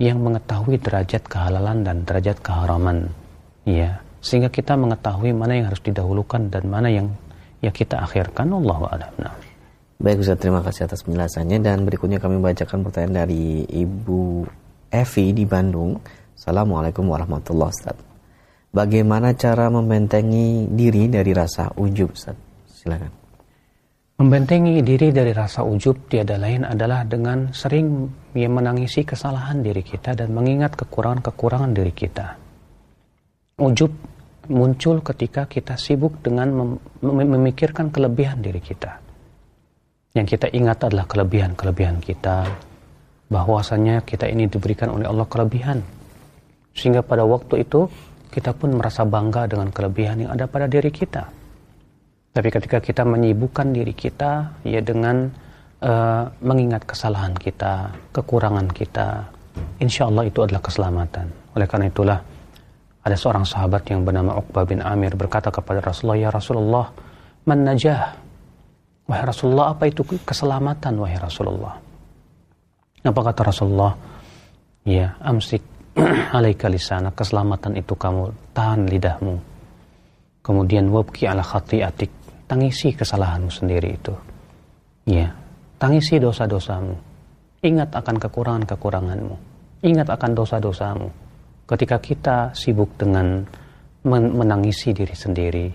yang 0.00 0.18
mengetahui 0.24 0.80
derajat 0.80 1.28
kehalalan 1.28 1.84
dan 1.84 2.02
derajat 2.08 2.40
keharaman. 2.40 3.12
Ya, 3.68 4.00
sehingga 4.24 4.48
kita 4.48 4.74
mengetahui 4.74 5.36
mana 5.36 5.58
yang 5.58 5.66
harus 5.68 5.84
didahulukan 5.84 6.48
dan 6.48 6.66
mana 6.66 6.88
yang 6.90 7.12
ya 7.62 7.70
kita 7.70 8.00
akhirkan 8.02 8.50
Allah 8.50 8.78
a'lam. 8.98 9.51
Baik 10.02 10.26
Ustaz, 10.26 10.42
terima 10.42 10.66
kasih 10.66 10.90
atas 10.90 11.06
penjelasannya 11.06 11.62
dan 11.62 11.86
berikutnya 11.86 12.18
kami 12.18 12.42
bacakan 12.42 12.82
pertanyaan 12.82 13.22
dari 13.22 13.62
Ibu 13.62 14.42
Evi 14.90 15.30
di 15.30 15.46
Bandung. 15.46 15.94
Assalamualaikum 16.34 17.06
warahmatullahi 17.06 17.70
wabarakatuh. 17.70 18.06
Bagaimana 18.74 19.30
cara 19.38 19.70
membentengi 19.70 20.66
diri 20.74 21.06
dari 21.06 21.30
rasa 21.30 21.70
ujub 21.78 22.18
Ustaz? 22.18 22.34
Silakan. 22.66 23.14
Membentengi 24.18 24.82
diri 24.82 25.14
dari 25.14 25.30
rasa 25.30 25.62
ujub 25.62 26.10
tiada 26.10 26.34
lain 26.34 26.66
adalah 26.66 27.06
dengan 27.06 27.54
sering 27.54 28.10
menangisi 28.34 29.06
kesalahan 29.06 29.62
diri 29.62 29.86
kita 29.86 30.18
dan 30.18 30.34
mengingat 30.34 30.74
kekurangan-kekurangan 30.82 31.70
diri 31.70 31.94
kita. 31.94 32.26
Ujub 33.62 33.94
muncul 34.50 34.98
ketika 35.06 35.46
kita 35.46 35.78
sibuk 35.78 36.18
dengan 36.26 36.50
mem 36.50 36.70
memikirkan 37.06 37.94
kelebihan 37.94 38.42
diri 38.42 38.58
kita. 38.58 39.01
Yang 40.12 40.36
kita 40.36 40.46
ingat 40.52 40.84
adalah 40.84 41.08
kelebihan-kelebihan 41.08 42.00
kita, 42.04 42.44
bahwasanya 43.32 44.04
kita 44.04 44.28
ini 44.28 44.44
diberikan 44.44 44.92
oleh 44.92 45.08
Allah 45.08 45.24
kelebihan. 45.24 45.80
Sehingga 46.76 47.00
pada 47.00 47.24
waktu 47.24 47.64
itu 47.64 47.88
kita 48.28 48.52
pun 48.52 48.76
merasa 48.76 49.04
bangga 49.08 49.48
dengan 49.48 49.72
kelebihan 49.72 50.28
yang 50.28 50.30
ada 50.36 50.44
pada 50.48 50.68
diri 50.68 50.92
kita 50.92 51.42
tapi 52.32 52.48
ketika 52.48 52.80
kita 52.80 53.04
menyibukkan 53.04 53.76
diri 53.76 53.92
kita 53.92 54.64
ya 54.64 54.80
dengan 54.80 55.28
uh, 55.84 56.24
mengingat 56.40 56.88
kesalahan 56.88 57.36
kita, 57.36 57.92
kekurangan 58.08 58.72
kita, 58.72 59.28
insya 59.84 60.08
Allah 60.08 60.24
itu 60.24 60.40
adalah 60.40 60.64
keselamatan. 60.64 61.28
Oleh 61.52 61.68
karena 61.68 61.92
itulah 61.92 62.18
ada 63.04 63.16
seorang 63.20 63.44
sahabat 63.44 63.84
yang 63.92 64.00
bernama 64.08 64.40
Uqbah 64.40 64.64
bin 64.64 64.80
Amir 64.80 65.12
berkata 65.12 65.52
kepada 65.52 65.84
Rasulullah, 65.84 66.16
Ya 66.24 66.30
Rasulullah, 66.32 66.88
man 67.44 67.68
najah? 67.68 68.16
Wahai 69.10 69.24
Rasulullah, 69.26 69.74
apa 69.74 69.90
itu 69.90 70.06
keselamatan, 70.06 70.94
wahai 71.02 71.18
Rasulullah? 71.18 71.74
Apa 73.02 73.20
kata 73.30 73.40
Rasulullah? 73.50 73.92
Ya, 74.86 75.18
amsik 75.18 75.62
alaika 76.36 76.70
lisana, 76.70 77.10
keselamatan 77.10 77.76
itu 77.78 77.98
kamu 77.98 78.30
tahan 78.54 78.86
lidahmu. 78.86 79.36
Kemudian 80.42 80.90
wabki 80.90 81.26
ala 81.26 81.42
khati'atik, 81.42 82.10
tangisi 82.46 82.94
kesalahanmu 82.94 83.50
sendiri 83.50 83.90
itu. 83.94 84.14
Ya, 85.06 85.34
tangisi 85.82 86.18
dosa-dosamu. 86.18 86.94
Ingat 87.62 87.94
akan 87.94 88.16
kekurangan-kekuranganmu. 88.18 89.34
Ingat 89.86 90.08
akan 90.10 90.30
dosa-dosamu. 90.34 91.08
Ketika 91.66 91.98
kita 92.02 92.36
sibuk 92.54 92.90
dengan 92.98 93.46
menangisi 94.02 94.90
diri 94.90 95.14
sendiri, 95.14 95.66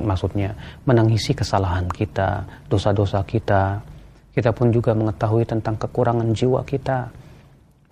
maksudnya 0.00 0.56
menangisi 0.88 1.36
kesalahan 1.36 1.84
kita, 1.92 2.44
dosa-dosa 2.72 3.20
kita, 3.28 3.84
kita 4.32 4.50
pun 4.56 4.72
juga 4.72 4.96
mengetahui 4.96 5.44
tentang 5.44 5.76
kekurangan 5.76 6.32
jiwa 6.32 6.64
kita. 6.64 7.08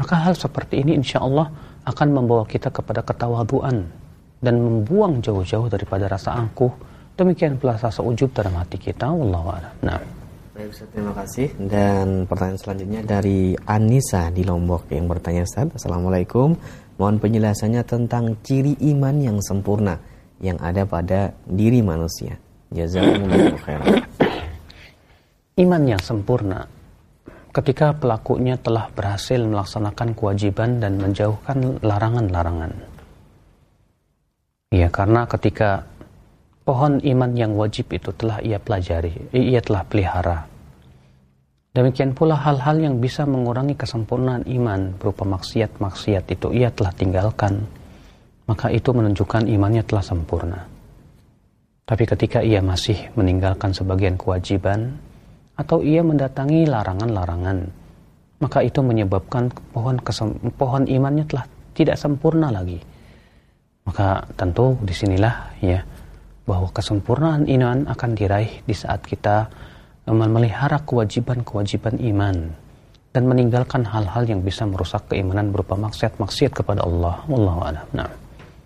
Maka 0.01 0.15
hal 0.25 0.35
seperti 0.35 0.81
ini 0.81 0.97
insya 0.99 1.21
Allah 1.21 1.53
akan 1.85 2.09
membawa 2.17 2.49
kita 2.49 2.73
kepada 2.73 3.05
ketawaduan 3.05 3.85
dan 4.41 4.55
membuang 4.57 5.21
jauh-jauh 5.21 5.69
daripada 5.69 6.09
rasa 6.09 6.33
angkuh, 6.33 6.73
Demikian 7.15 7.55
pula 7.63 7.79
rasa 7.79 8.03
ujub 8.03 8.35
dalam 8.35 8.59
hati 8.59 8.75
kita. 8.75 9.07
Wallahu. 9.07 9.55
Nah. 9.87 10.03
Baik 10.55 10.71
Ustaz, 10.71 10.91
terima 10.91 11.15
kasih. 11.15 11.47
Dan 11.59 12.27
pertanyaan 12.27 12.59
selanjutnya 12.59 13.01
dari 13.07 13.55
Anissa 13.71 14.35
di 14.35 14.43
Lombok 14.43 14.91
yang 14.91 15.07
bertanya 15.07 15.47
Ustaz. 15.47 15.71
Assalamualaikum. 15.79 16.59
Mohon 16.95 17.17
penjelasannya 17.19 17.83
tentang 17.83 18.39
ciri 18.47 18.79
iman 18.95 19.17
yang 19.19 19.39
sempurna 19.43 19.99
yang 20.39 20.59
ada 20.63 20.87
pada 20.87 21.35
diri 21.47 21.83
manusia. 21.83 22.39
Jazakumullahu 22.71 23.59
khairan. 23.67 24.03
Iman 25.55 25.83
yang 25.87 26.03
sempurna 26.03 26.67
ketika 27.55 27.95
pelakunya 27.95 28.59
telah 28.59 28.91
berhasil 28.91 29.39
melaksanakan 29.39 30.19
kewajiban 30.19 30.83
dan 30.83 30.99
menjauhkan 30.99 31.79
larangan-larangan. 31.79 32.75
Ya, 34.75 34.91
karena 34.91 35.23
ketika 35.31 35.87
pohon 36.67 36.99
iman 36.99 37.31
yang 37.39 37.55
wajib 37.55 37.95
itu 37.95 38.11
telah 38.11 38.43
ia 38.43 38.59
pelajari, 38.59 39.31
ia 39.31 39.63
telah 39.63 39.87
pelihara. 39.87 40.51
Demikian 41.75 42.15
pula 42.15 42.39
hal-hal 42.39 42.79
yang 42.79 43.03
bisa 43.03 43.27
mengurangi 43.27 43.75
kesempurnaan 43.75 44.47
iman 44.47 44.95
berupa 44.95 45.27
maksiat-maksiat 45.27 46.31
itu 46.31 46.55
ia 46.55 46.71
telah 46.71 46.95
tinggalkan. 46.95 47.67
Maka 48.47 48.71
itu 48.71 48.95
menunjukkan 48.95 49.51
imannya 49.51 49.83
telah 49.83 50.05
sempurna. 50.07 50.71
Tapi 51.83 52.05
ketika 52.07 52.47
ia 52.47 52.63
masih 52.63 53.11
meninggalkan 53.19 53.75
sebagian 53.75 54.15
kewajiban 54.15 54.95
atau 55.59 55.83
ia 55.83 56.07
mendatangi 56.07 56.63
larangan-larangan, 56.71 57.67
maka 58.39 58.63
itu 58.63 58.79
menyebabkan 58.79 59.51
pohon 59.75 59.99
pohon 60.55 60.85
imannya 60.87 61.27
telah 61.27 61.51
tidak 61.75 61.99
sempurna 61.99 62.55
lagi. 62.55 62.79
Maka 63.83 64.23
tentu 64.39 64.79
di 64.79 64.95
sinilah 64.95 65.59
ya 65.59 65.83
bahwa 66.47 66.71
kesempurnaan 66.71 67.51
iman 67.51 67.91
akan 67.91 68.11
diraih 68.15 68.63
di 68.63 68.75
saat 68.79 69.03
kita 69.03 69.51
memelihara 70.13 70.85
kewajiban-kewajiban 70.85 71.97
iman 72.13 72.37
dan 73.15 73.23
meninggalkan 73.25 73.89
hal-hal 73.89 74.29
yang 74.29 74.45
bisa 74.45 74.69
merusak 74.69 75.09
keimanan 75.09 75.55
berupa 75.55 75.79
maksiat-maksiat 75.81 76.53
kepada 76.53 76.85
Allah. 76.85 77.25
Wallahu 77.31 77.61
a'lam. 77.65 77.89
Nah. 77.97 78.25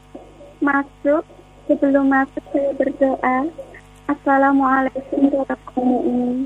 masuk 0.62 1.26
sebelum 1.66 2.14
masuk 2.14 2.46
saya 2.54 2.72
berdoa 2.78 3.38
Assalamualaikum 4.06 5.30
warahmatullahi 5.34 6.46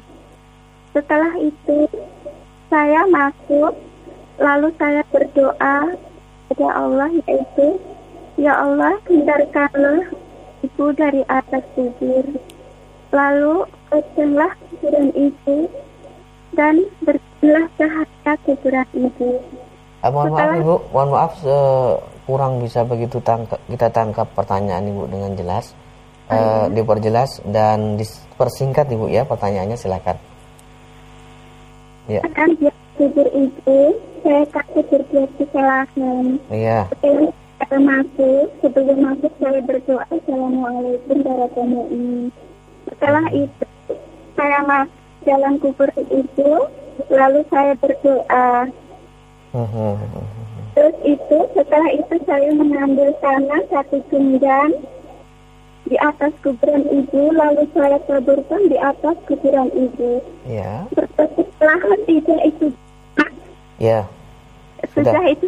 Setelah 0.96 1.34
itu 1.44 1.92
saya 2.72 3.04
masuk 3.12 3.76
lalu 4.40 4.72
saya 4.80 5.04
berdoa 5.12 6.00
kepada 6.48 6.68
Allah 6.72 7.12
yaitu 7.28 7.80
Ya 8.40 8.56
Allah 8.56 8.96
hindarkanlah 9.12 10.08
ibu 10.64 10.86
dari 10.96 11.22
atas 11.28 11.64
kubur 11.76 12.26
lalu 13.10 13.66
kosonglah 13.90 14.54
kuburan 14.70 15.10
itu 15.18 15.58
dan 16.54 16.76
bersihlah 17.06 17.66
cahaya 17.78 18.34
kuburan 18.46 18.88
itu. 18.94 19.30
Ah, 20.00 20.10
mohon 20.14 20.32
Setelah, 20.32 20.48
maaf 20.48 20.62
ibu, 20.64 20.76
mohon 20.96 21.10
maaf 21.12 21.34
kurang 22.24 22.54
bisa 22.64 22.86
begitu 22.86 23.18
tangkap, 23.20 23.60
kita 23.68 23.88
tangkap 23.90 24.28
pertanyaan 24.38 24.86
ibu 24.88 25.04
dengan 25.10 25.34
jelas. 25.34 25.74
Uh, 26.30 26.70
diperjelas 26.70 27.42
dan 27.50 27.98
dipersingkat 27.98 28.86
ibu 28.94 29.10
ya 29.10 29.26
pertanyaannya 29.26 29.74
silakan. 29.74 30.14
Ya. 32.06 32.22
Akan 32.22 32.54
dia 32.62 32.70
kubur 32.94 33.26
itu 33.34 33.98
saya 34.22 34.46
takut 34.54 34.86
berbuat 34.94 35.30
kesalahan. 35.42 36.38
Iya. 36.54 36.86
Saya 37.02 37.34
masuk, 37.68 38.48
sebelum 38.64 38.98
masuk 39.04 39.34
saya 39.44 39.60
berdoa. 39.68 40.04
Assalamualaikum 40.08 41.18
warahmatullahi. 41.28 42.32
Setelah 42.88 43.26
itu 43.36 43.66
saya 44.40 44.60
masuk 44.64 45.00
jalan 45.28 45.54
kubur 45.60 45.90
itu 46.10 46.52
lalu 47.12 47.40
saya 47.52 47.74
berdoa. 47.76 48.72
Terus 50.78 50.98
itu 51.04 51.38
setelah 51.52 51.90
itu 51.92 52.16
saya 52.24 52.50
mengambil 52.56 53.12
tanah 53.20 53.62
satu 53.68 54.00
genggam 54.08 54.72
di 55.90 55.98
atas 55.98 56.32
kuburan 56.46 56.86
ibu 56.88 57.34
lalu 57.34 57.66
saya 57.74 57.98
taburkan 58.08 58.62
di 58.70 58.78
atas 58.78 59.18
kuburan 59.28 59.68
ibu. 59.76 60.24
Ya. 60.48 60.88
Setelah 60.96 61.98
tidak 62.08 62.42
itu. 62.48 62.68
Ya. 63.82 64.08
Sudah, 64.96 65.24
itu 65.28 65.48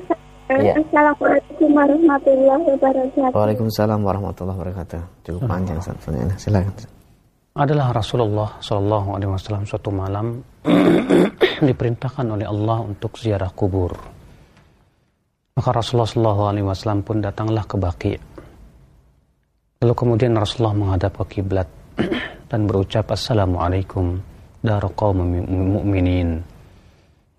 Ya. 0.59 0.75
Assalamualaikum 0.75 1.69
warahmatullahi 1.71 2.63
wabarakatuh. 2.75 3.31
Waalaikumsalam 3.31 3.99
warahmatullahi 4.03 4.57
wabarakatuh. 4.59 5.01
Cukup 5.23 5.41
panjang 5.47 5.79
satu 5.79 6.11
Silakan 6.35 6.75
adalah 7.51 7.91
Rasulullah 7.91 8.59
Shallallahu 8.63 9.15
Alaihi 9.15 9.31
Wasallam 9.31 9.67
suatu 9.67 9.91
malam 9.91 10.39
diperintahkan 11.67 12.25
oleh 12.27 12.47
Allah 12.47 12.83
untuk 12.83 13.15
ziarah 13.19 13.51
kubur. 13.51 13.91
Maka 15.55 15.69
Rasulullah 15.71 16.07
Shallallahu 16.07 16.41
Alaihi 16.47 16.65
Wasallam 16.67 17.03
pun 17.03 17.19
datanglah 17.19 17.63
ke 17.67 17.75
Baki. 17.75 18.13
Lalu 19.83 19.93
kemudian 19.95 20.35
Rasulullah 20.35 20.75
menghadap 20.75 21.19
ke 21.27 21.39
kiblat 21.39 21.67
dan 22.51 22.67
berucap 22.67 23.11
Assalamualaikum 23.11 24.19
dar 24.61 24.83
kaum 24.93 25.25
mu'minin 25.25 26.37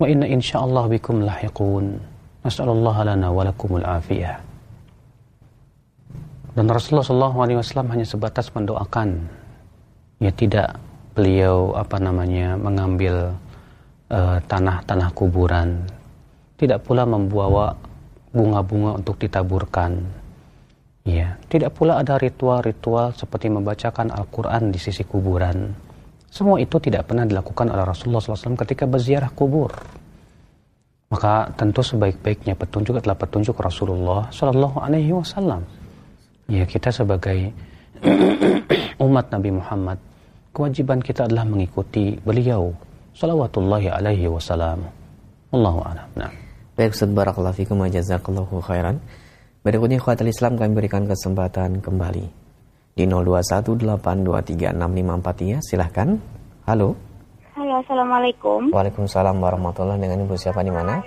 wa 0.02 0.06
inna 0.10 0.26
insyaallah 0.26 0.90
bikum 0.90 1.22
lahiqun 1.22 2.02
nas'alullah 2.42 2.96
lana 3.06 3.28
wa 3.30 3.42
lakumul 3.46 3.86
afiyah. 3.86 4.52
Dan 6.52 6.68
Rasulullah 6.68 7.32
Wasallam 7.32 7.88
hanya 7.96 8.04
sebatas 8.04 8.52
mendoakan. 8.52 9.24
Ya 10.20 10.30
tidak 10.30 10.76
beliau 11.16 11.72
apa 11.72 11.96
namanya 11.96 12.60
mengambil 12.60 13.32
eh, 14.12 14.38
tanah-tanah 14.44 15.10
uh, 15.10 15.16
kuburan. 15.16 15.88
Tidak 16.60 16.78
pula 16.84 17.08
membawa 17.08 17.74
bunga-bunga 18.30 19.00
untuk 19.00 19.16
ditaburkan. 19.18 19.98
Ya 21.02 21.40
tidak 21.50 21.74
pula 21.74 21.98
ada 21.98 22.20
ritual-ritual 22.20 23.16
seperti 23.16 23.50
membacakan 23.50 24.12
Al-Qur'an 24.12 24.70
di 24.70 24.78
sisi 24.78 25.02
kuburan. 25.02 25.72
Semua 26.30 26.60
itu 26.62 26.78
tidak 26.78 27.10
pernah 27.10 27.26
dilakukan 27.26 27.74
oleh 27.74 27.82
Rasulullah 27.82 28.22
SAW 28.22 28.56
ketika 28.56 28.86
berziarah 28.86 29.28
kubur 29.34 29.72
maka 31.12 31.52
tentu 31.60 31.84
sebaik-baiknya 31.84 32.56
petunjuk 32.56 32.96
adalah 32.96 33.20
petunjuk 33.20 33.52
Rasulullah 33.60 34.32
Shallallahu 34.32 34.80
Alaihi 34.80 35.12
Wasallam. 35.12 35.60
Ya 36.48 36.64
kita 36.64 36.88
sebagai 36.88 37.52
umat 39.04 39.28
Nabi 39.28 39.52
Muhammad 39.52 40.00
kewajiban 40.56 41.00
kita 41.00 41.24
adalah 41.28 41.44
mengikuti 41.48 42.16
beliau 42.20 42.72
salawatullahi 43.16 43.88
alaihi 43.92 44.28
wasallam. 44.28 44.84
Allahu 45.52 45.80
a'lam. 45.84 46.08
Nah. 46.16 46.32
Baik 46.72 46.96
Ustaz 46.96 47.12
barakallahu 47.12 47.52
fikum 47.52 47.84
wa 47.84 47.88
jazakallahu 47.88 48.64
khairan. 48.64 48.96
Berikutnya 49.60 50.00
khawatir 50.00 50.32
Islam 50.32 50.56
kami 50.56 50.72
berikan 50.72 51.04
kesempatan 51.04 51.84
kembali. 51.84 52.24
Di 52.96 53.04
0218236543 53.04 55.60
silahkan. 55.60 56.16
Halo 56.64 56.96
halo 56.96 57.11
assalamualaikum 57.82 58.70
waalaikumsalam 58.70 59.36
warahmatullahi 59.42 59.98
dengan 59.98 60.22
ibu 60.22 60.38
siapa 60.38 60.62
di 60.62 60.70
mana 60.70 61.02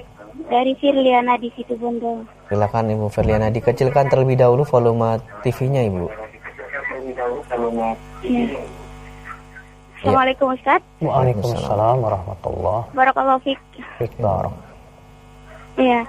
dari 0.52 0.76
Firliana 0.76 1.40
di 1.40 1.48
situ 1.56 1.74
Bondo 1.80 2.28
silakan 2.52 2.92
ibu 2.92 3.08
Firliana 3.08 3.48
dikecilkan 3.50 4.12
terlebih 4.12 4.36
dahulu 4.36 4.68
volume 4.68 5.18
TV-nya 5.42 5.88
ibu 5.88 6.12
ya. 8.26 8.60
Assalamualaikum 10.06 10.54
Ustaz. 10.54 10.82
Waalaikumsalam 11.02 11.98
warahmatullah. 11.98 12.94
Barakallahu 12.94 13.42
fiik. 13.42 13.58
Barak. 14.22 14.54
Iya. 15.82 16.06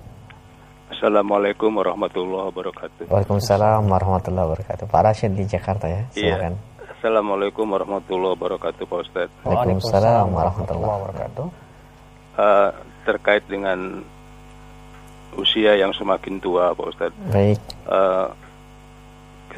Assalamualaikum 0.92 1.72
warahmatullahi 1.72 2.52
wabarakatuh. 2.52 3.08
Waalaikumsalam 3.08 3.88
warahmatullahi 3.88 4.52
wabarakatuh. 4.52 4.92
Pak 4.92 5.02
Rashid 5.08 5.40
di 5.40 5.48
Jakarta 5.48 5.88
ya. 5.88 6.04
Iya. 6.12 6.36
Silakan. 6.36 6.60
Iya. 6.60 6.92
Assalamualaikum 7.00 7.64
warahmatullahi 7.64 8.36
wabarakatuh 8.36 8.84
Pak 8.84 9.00
Ustaz. 9.08 9.32
Waalaikumsalam 9.48 10.36
warahmatullahi 10.36 10.92
wabarakatuh. 11.00 11.48
Uh, 12.36 12.76
terkait 13.08 13.48
dengan 13.48 14.04
usia 15.40 15.80
yang 15.80 15.96
semakin 15.96 16.44
tua 16.44 16.76
Pak 16.76 16.88
Ustaz. 16.92 17.16
Baik. 17.32 17.56
Uh, 17.88 18.36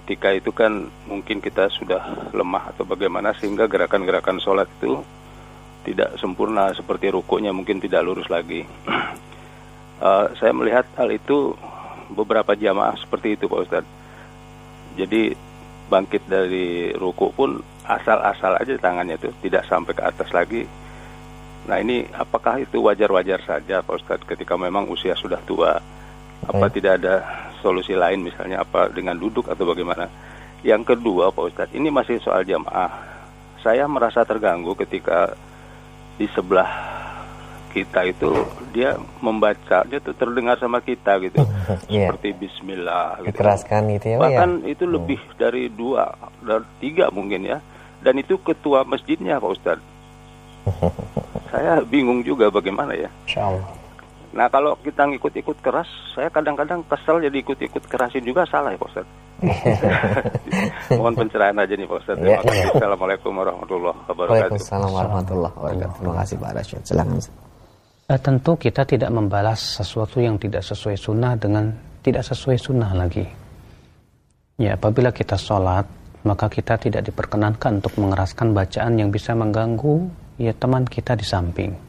ketika 0.08 0.32
itu 0.32 0.55
kan 0.55 0.88
mungkin 1.03 1.43
kita 1.43 1.68
sudah 1.68 2.32
lemah 2.32 2.72
atau 2.72 2.88
bagaimana 2.88 3.36
sehingga 3.36 3.68
gerakan-gerakan 3.68 4.39
sholat 4.39 4.72
itu 4.80 5.03
tidak 5.84 6.16
sempurna 6.16 6.72
seperti 6.72 7.12
rukunya 7.12 7.51
mungkin 7.51 7.84
tidak 7.84 8.08
lurus 8.08 8.32
lagi. 8.32 8.64
uh, 9.99 10.32
saya 10.39 10.55
melihat 10.55 10.88
hal 10.95 11.12
itu 11.12 11.51
beberapa 12.16 12.55
jamaah 12.55 12.95
seperti 12.95 13.36
itu 13.36 13.51
Pak 13.51 13.62
Ustadz. 13.68 13.91
Jadi 14.95 15.36
bangkit 15.91 16.24
dari 16.24 16.95
ruku 16.95 17.28
pun 17.36 17.60
asal-asal 17.84 18.64
aja 18.64 18.80
tangannya 18.80 19.20
itu 19.20 19.36
tidak 19.43 19.68
sampai 19.68 19.91
ke 19.91 20.08
atas 20.08 20.32
lagi. 20.32 20.64
Nah 21.68 21.84
ini 21.84 22.08
apakah 22.16 22.64
itu 22.64 22.80
wajar-wajar 22.80 23.43
saja 23.43 23.84
Pak 23.84 23.95
Ustadz 23.99 24.24
ketika 24.24 24.55
memang 24.55 24.88
usia 24.88 25.20
sudah 25.20 25.43
tua? 25.43 25.84
Apa 26.47 26.72
tidak 26.72 27.03
ada 27.03 27.46
solusi 27.62 27.93
lain 27.97 28.24
misalnya 28.24 28.62
apa 28.64 28.89
dengan 28.91 29.18
duduk 29.18 29.47
atau 29.49 29.68
bagaimana. 29.68 30.10
Yang 30.66 30.95
kedua 30.95 31.30
Pak 31.30 31.43
Ustadz, 31.53 31.76
ini 31.78 31.93
masih 31.93 32.18
soal 32.20 32.41
jamaah. 32.43 32.89
Saya 33.62 33.86
merasa 33.86 34.26
terganggu 34.26 34.74
ketika 34.74 35.34
di 36.18 36.26
sebelah 36.34 36.97
kita 37.78 38.01
itu 38.10 38.32
dia 38.74 38.97
membaca 39.22 39.86
dia 39.86 40.01
tuh 40.01 40.18
terdengar 40.18 40.58
sama 40.58 40.82
kita 40.82 41.22
gitu 41.22 41.45
yeah. 41.93 42.10
seperti 42.10 42.34
Bismillah 42.34 43.22
gitu. 43.22 43.38
dikeraskan 43.38 43.82
gitu 43.93 44.05
ya 44.16 44.18
bahkan 44.18 44.66
ya? 44.66 44.74
itu 44.74 44.84
lebih 44.89 45.20
hmm. 45.22 45.38
dari 45.38 45.64
dua 45.70 46.10
dan 46.41 46.66
tiga 46.82 47.14
mungkin 47.14 47.45
ya 47.45 47.62
dan 48.01 48.18
itu 48.18 48.41
ketua 48.41 48.82
masjidnya 48.82 49.38
Pak 49.38 49.51
Ustadz 49.53 49.86
saya 51.53 51.86
bingung 51.86 52.26
juga 52.26 52.49
bagaimana 52.49 52.97
ya 52.97 53.14
Insya 53.30 53.45
Allah 53.45 53.76
Nah 54.38 54.45
kalau 54.53 54.77
kita 54.85 55.09
ngikut-ikut 55.09 55.65
keras, 55.65 55.89
saya 56.13 56.29
kadang-kadang 56.29 56.85
kesel 56.85 57.17
jadi 57.25 57.41
ikut-ikut 57.41 57.81
kerasin 57.89 58.21
juga 58.21 58.45
salah 58.45 58.69
ya 58.69 58.77
Pak 58.77 58.89
Ustaz. 58.93 59.07
Mohon 61.01 61.25
pencerahan 61.25 61.57
aja 61.57 61.73
nih 61.73 61.89
Pak 61.89 61.97
Ustaz. 62.05 62.17
Ya, 62.21 62.38
ya. 62.45 62.69
Assalamualaikum 62.69 63.33
warahmatullahi 63.33 63.97
wabarakatuh. 64.05 64.53
Waalaikumsalam 64.53 64.89
warahmatullahi 64.93 65.53
wabarakatuh. 65.57 65.97
Terima 65.97 66.15
kasih 66.21 66.35
Pak 66.38 66.51
Rashid. 66.53 66.81
Silakan. 66.85 67.17
Eh, 68.07 68.19
tentu 68.21 68.51
kita 68.61 68.81
tidak 68.85 69.09
membalas 69.09 69.81
sesuatu 69.81 70.21
yang 70.21 70.38
tidak 70.38 70.61
sesuai 70.61 70.97
sunnah 71.01 71.33
dengan 71.33 71.73
tidak 72.05 72.21
sesuai 72.21 72.57
sunnah 72.61 72.93
lagi. 72.93 73.25
Ya, 74.61 74.77
apabila 74.77 75.09
kita 75.09 75.33
sholat, 75.33 75.89
maka 76.21 76.45
kita 76.45 76.77
tidak 76.77 77.09
diperkenankan 77.09 77.81
untuk 77.81 77.97
mengeraskan 77.97 78.53
bacaan 78.53 79.01
yang 79.01 79.09
bisa 79.09 79.33
mengganggu 79.33 80.13
ya 80.38 80.53
teman 80.53 80.85
kita 80.85 81.17
di 81.17 81.25
samping 81.25 81.86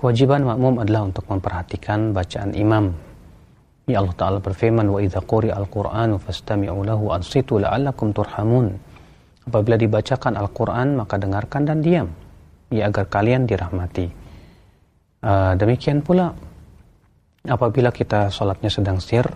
Kewajiban 0.00 0.48
makmum 0.48 0.80
adalah 0.80 1.04
untuk 1.04 1.28
memperhatikan 1.28 2.16
bacaan 2.16 2.56
imam. 2.56 2.88
Ya 3.84 4.00
Allah 4.00 4.16
Ta'ala 4.16 4.38
berfirman, 4.40 4.88
Wa 4.88 4.96
idha 5.04 5.20
quri 5.20 5.52
al-Qur'anu 5.52 6.16
fastami'u 6.16 6.80
lahu 6.88 7.12
ansitu 7.12 7.60
la'allakum 7.60 8.16
turhamun. 8.16 8.72
Apabila 9.44 9.76
dibacakan 9.76 10.40
Al-Quran, 10.40 10.96
maka 10.96 11.20
dengarkan 11.20 11.68
dan 11.68 11.84
diam. 11.84 12.08
Ya 12.72 12.88
agar 12.88 13.12
kalian 13.12 13.44
dirahmati. 13.44 14.08
Uh, 15.20 15.52
demikian 15.60 16.00
pula, 16.00 16.32
apabila 17.44 17.92
kita 17.92 18.32
sholatnya 18.32 18.72
sedang 18.72 19.04
sir, 19.04 19.28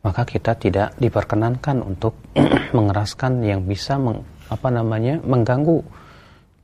maka 0.00 0.24
kita 0.24 0.56
tidak 0.56 0.96
diperkenankan 0.96 1.84
untuk 1.84 2.16
mengeraskan 2.76 3.44
yang 3.44 3.68
bisa 3.68 4.00
meng, 4.00 4.24
apa 4.48 4.72
namanya 4.72 5.20
mengganggu 5.20 5.84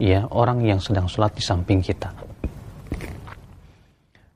ya 0.00 0.24
orang 0.32 0.64
yang 0.64 0.80
sedang 0.80 1.12
sholat 1.12 1.36
di 1.36 1.44
samping 1.44 1.84
kita. 1.84 2.08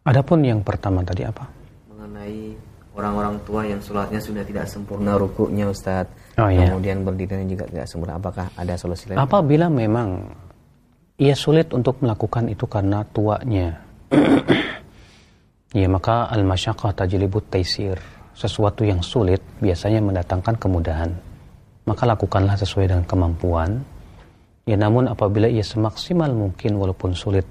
Adapun 0.03 0.43
yang 0.43 0.59
pertama 0.67 1.07
tadi 1.07 1.23
apa? 1.23 1.47
Mengenai 1.87 2.59
orang-orang 2.99 3.39
tua 3.47 3.63
yang 3.63 3.79
sholatnya 3.79 4.19
sudah 4.19 4.43
tidak 4.43 4.67
sempurna 4.67 5.15
rukuknya 5.15 5.71
Ustaz. 5.71 6.11
Oh, 6.35 6.51
iya. 6.51 6.67
Kemudian 6.67 7.07
berdirinya 7.07 7.47
juga 7.47 7.65
tidak 7.71 7.87
sempurna. 7.87 8.19
Apakah 8.19 8.51
ada 8.59 8.75
solusi 8.75 9.07
lain? 9.07 9.23
Apabila 9.23 9.71
memang 9.71 10.27
ia 11.23 11.39
sulit 11.39 11.71
untuk 11.71 12.03
melakukan 12.03 12.51
itu 12.51 12.67
karena 12.67 13.07
tuanya. 13.15 13.79
ya 15.79 15.87
maka 15.87 16.27
al-masyaqqah 16.35 16.99
tajlibut 16.99 17.47
taisir. 17.47 17.95
Sesuatu 18.35 18.83
yang 18.83 19.05
sulit 19.07 19.39
biasanya 19.63 20.03
mendatangkan 20.03 20.59
kemudahan. 20.59 21.15
Maka 21.87 22.03
lakukanlah 22.11 22.59
sesuai 22.59 22.91
dengan 22.91 23.07
kemampuan. 23.07 23.87
Ya 24.67 24.75
namun 24.75 25.07
apabila 25.07 25.47
ia 25.47 25.63
semaksimal 25.63 26.35
mungkin 26.35 26.75
walaupun 26.75 27.15
sulit 27.15 27.47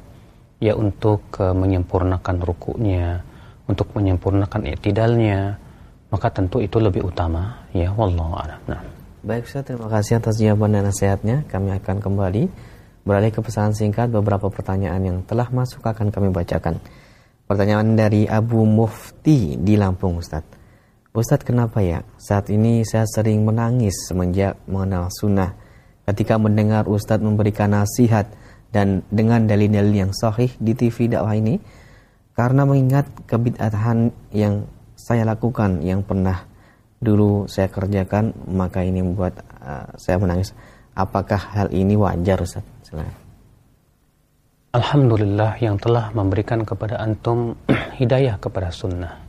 ya 0.61 0.77
untuk 0.77 1.25
uh, 1.41 1.57
menyempurnakan 1.57 2.37
rukunya, 2.45 3.19
untuk 3.65 3.89
menyempurnakan 3.97 4.69
i'tidalnya, 4.69 5.57
maka 6.13 6.27
tentu 6.29 6.61
itu 6.61 6.77
lebih 6.77 7.09
utama 7.09 7.65
ya 7.73 7.89
wallahu 7.91 8.37
a'lam. 8.37 8.61
Nah. 8.69 8.81
Baik 9.21 9.45
Ustaz, 9.45 9.65
terima 9.65 9.89
kasih 9.89 10.17
atas 10.17 10.37
jawaban 10.37 10.73
dan 10.73 10.85
nasihatnya. 10.89 11.45
Kami 11.49 11.73
akan 11.77 11.97
kembali 12.01 12.43
beralih 13.01 13.33
ke 13.33 13.41
pesan 13.41 13.73
singkat 13.73 14.13
beberapa 14.13 14.49
pertanyaan 14.49 15.01
yang 15.01 15.17
telah 15.25 15.49
masuk 15.49 15.81
akan 15.81 16.13
kami 16.13 16.29
bacakan. 16.29 16.77
Pertanyaan 17.49 17.97
dari 17.97 18.29
Abu 18.29 18.63
Mufti 18.65 19.57
di 19.57 19.77
Lampung 19.77 20.21
Ustaz. 20.21 20.45
Ustadz 21.11 21.43
kenapa 21.43 21.83
ya 21.83 22.07
saat 22.15 22.47
ini 22.47 22.87
saya 22.87 23.03
sering 23.03 23.43
menangis 23.43 24.07
semenjak 24.07 24.55
mengenal 24.63 25.11
sunnah 25.11 25.51
ketika 26.07 26.39
mendengar 26.39 26.87
Ustadz 26.87 27.19
memberikan 27.19 27.75
nasihat 27.75 28.31
dan 28.71 29.03
dengan 29.11 29.45
dalil-dalil 29.45 30.07
yang 30.07 30.11
sahih 30.15 30.51
di 30.57 30.71
TV 30.71 31.11
dakwah 31.11 31.35
ini 31.35 31.59
karena 32.31 32.63
mengingat 32.63 33.11
kebid'ahan 33.27 34.15
yang 34.31 34.65
saya 34.95 35.27
lakukan 35.27 35.83
yang 35.83 36.01
pernah 36.07 36.47
dulu 37.03 37.45
saya 37.51 37.67
kerjakan 37.67 38.31
maka 38.47 38.81
ini 38.87 39.03
membuat 39.03 39.43
uh, 39.59 39.91
saya 39.99 40.17
menangis 40.17 40.55
apakah 40.95 41.37
hal 41.51 41.67
ini 41.75 41.99
wajar 41.99 42.39
Ustaz? 42.39 42.63
Silakan. 42.87 43.15
Alhamdulillah 44.71 45.59
yang 45.59 45.75
telah 45.75 46.15
memberikan 46.15 46.63
kepada 46.63 46.95
antum 47.03 47.59
hidayah 47.99 48.39
kepada 48.39 48.71
sunnah. 48.71 49.19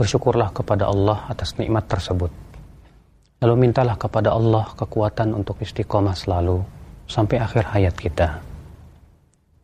Bersyukurlah 0.00 0.52
kepada 0.56 0.88
Allah 0.88 1.28
atas 1.28 1.60
nikmat 1.60 1.84
tersebut. 1.84 2.32
Lalu 3.44 3.68
mintalah 3.68 4.00
kepada 4.00 4.32
Allah 4.32 4.72
kekuatan 4.72 5.36
untuk 5.36 5.60
istiqomah 5.60 6.16
selalu 6.16 6.75
sampai 7.06 7.42
akhir 7.42 7.64
hayat 7.70 7.94
kita. 7.94 8.42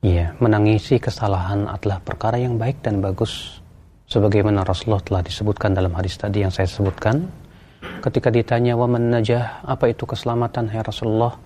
Iya, 0.03 0.35
menangisi 0.43 0.99
kesalahan 0.99 1.71
adalah 1.71 2.03
perkara 2.03 2.35
yang 2.35 2.59
baik 2.59 2.83
dan 2.83 2.99
bagus. 2.99 3.63
Sebagaimana 4.11 4.67
Rasulullah 4.67 5.03
telah 5.03 5.23
disebutkan 5.23 5.79
dalam 5.79 5.95
hadis 5.95 6.19
tadi 6.19 6.43
yang 6.43 6.51
saya 6.51 6.67
sebutkan. 6.67 7.23
Ketika 8.03 8.35
ditanya, 8.35 8.75
wa 8.75 8.91
najah, 8.91 9.63
apa 9.63 9.95
itu 9.95 10.03
keselamatan, 10.03 10.75
hai 10.75 10.83
Rasulullah? 10.83 11.39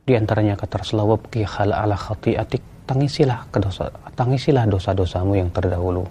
Di 0.00 0.16
antaranya 0.16 0.56
kata 0.56 0.80
Rasulullah, 0.80 1.20
wabki 1.20 1.44
hal 1.44 1.76
ala 1.76 1.92
khati'atik, 1.92 2.88
tangisilah, 2.88 3.52
kedosa, 3.52 3.92
tangisilah 4.16 4.64
dosa-dosamu 4.64 5.36
yang 5.36 5.52
terdahulu. 5.52 6.08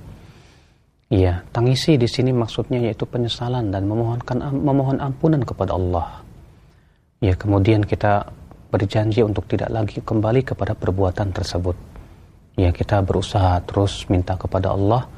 Iya, 1.10 1.42
tangisi 1.50 1.98
di 1.98 2.06
sini 2.06 2.30
maksudnya 2.30 2.86
yaitu 2.86 3.10
penyesalan 3.10 3.74
dan 3.74 3.90
memohonkan 3.90 4.46
memohon 4.54 5.02
ampunan 5.02 5.42
kepada 5.42 5.74
Allah. 5.74 6.22
Ya, 7.18 7.34
kemudian 7.34 7.82
kita 7.82 8.30
berjanji 8.70 9.26
untuk 9.26 9.50
tidak 9.50 9.74
lagi 9.74 9.98
kembali 10.00 10.46
kepada 10.46 10.78
perbuatan 10.78 11.34
tersebut. 11.34 11.76
Ya, 12.54 12.70
kita 12.70 13.02
berusaha 13.02 13.62
terus 13.66 14.06
minta 14.08 14.38
kepada 14.38 14.78
Allah 14.78 15.10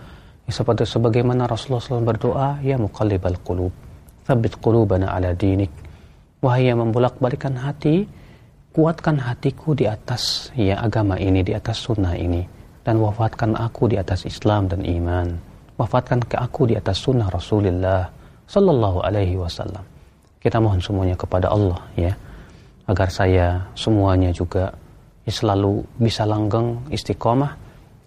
ya, 0.47 0.51
seperti 0.55 0.87
sebagaimana 0.87 1.47
Rasulullah 1.47 1.83
SAW 1.83 2.07
berdoa, 2.07 2.49
ya 2.63 2.79
muqallibal 2.79 3.39
qulub, 3.43 3.73
tsabbit 4.23 4.57
qulubana 4.63 5.11
ala 5.11 5.35
dinik. 5.35 5.71
Wahai 6.41 6.73
yang 6.73 6.81
membolak-balikan 6.81 7.53
hati, 7.59 8.09
kuatkan 8.73 9.19
hatiku 9.19 9.77
di 9.77 9.85
atas 9.85 10.49
ya 10.57 10.81
agama 10.81 11.19
ini, 11.19 11.45
di 11.45 11.53
atas 11.53 11.85
sunnah 11.85 12.17
ini, 12.17 12.41
dan 12.81 12.97
wafatkan 12.97 13.53
aku 13.53 13.91
di 13.91 13.99
atas 13.99 14.25
Islam 14.25 14.71
dan 14.71 14.81
iman. 14.81 15.27
Wafatkan 15.77 16.21
ke 16.25 16.37
aku 16.37 16.69
di 16.69 16.77
atas 16.77 17.01
sunnah 17.01 17.29
Rasulullah 17.29 18.05
Sallallahu 18.45 19.01
Alaihi 19.01 19.37
Wasallam. 19.37 19.81
Kita 20.41 20.57
mohon 20.57 20.81
semuanya 20.81 21.13
kepada 21.13 21.49
Allah 21.49 21.77
ya, 21.97 22.13
agar 22.91 23.09
saya 23.09 23.63
semuanya 23.73 24.29
juga 24.35 24.75
selalu 25.31 25.79
bisa 25.95 26.27
langgeng 26.27 26.75
istiqomah 26.91 27.55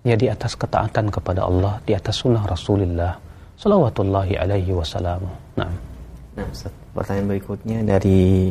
ya 0.05 0.13
di 0.13 0.29
atas 0.29 0.53
ketaatan 0.61 1.09
kepada 1.09 1.49
Allah, 1.49 1.81
di 1.89 1.97
atas 1.97 2.21
sunnah 2.21 2.45
Rasulullah 2.45 3.17
Salawatullahi 3.57 4.37
Alaihi 4.37 4.77
Wasallam. 4.77 5.25
Nah. 5.57 5.73
Nah, 6.35 6.51
pertanyaan 6.91 7.31
berikutnya 7.31 7.79
dari 7.87 8.51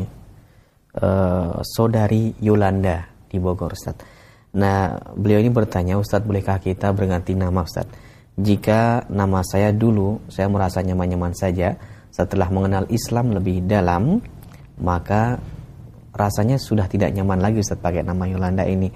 uh, 0.96 1.60
saudari 1.62 2.32
Yolanda 2.40 3.04
di 3.28 3.38
Bogor, 3.38 3.76
Ustaz. 3.76 4.00
Nah, 4.56 4.96
beliau 5.20 5.44
ini 5.44 5.52
bertanya, 5.52 6.00
Ustaz, 6.00 6.24
bolehkah 6.24 6.64
kita 6.64 6.96
berganti 6.96 7.36
nama, 7.36 7.68
Ustaz? 7.68 7.84
Jika 8.40 9.12
nama 9.12 9.44
saya 9.44 9.76
dulu, 9.76 10.24
saya 10.32 10.48
merasa 10.48 10.80
nyaman-nyaman 10.80 11.36
saja, 11.36 11.76
setelah 12.08 12.48
mengenal 12.48 12.88
Islam 12.88 13.36
lebih 13.36 13.68
dalam, 13.68 14.24
maka 14.80 15.36
rasanya 16.14 16.62
sudah 16.62 16.86
tidak 16.88 17.12
nyaman 17.12 17.42
lagi, 17.42 17.60
Ustaz, 17.60 17.82
pakai 17.82 18.06
nama 18.06 18.30
Yolanda 18.30 18.64
ini. 18.64 18.88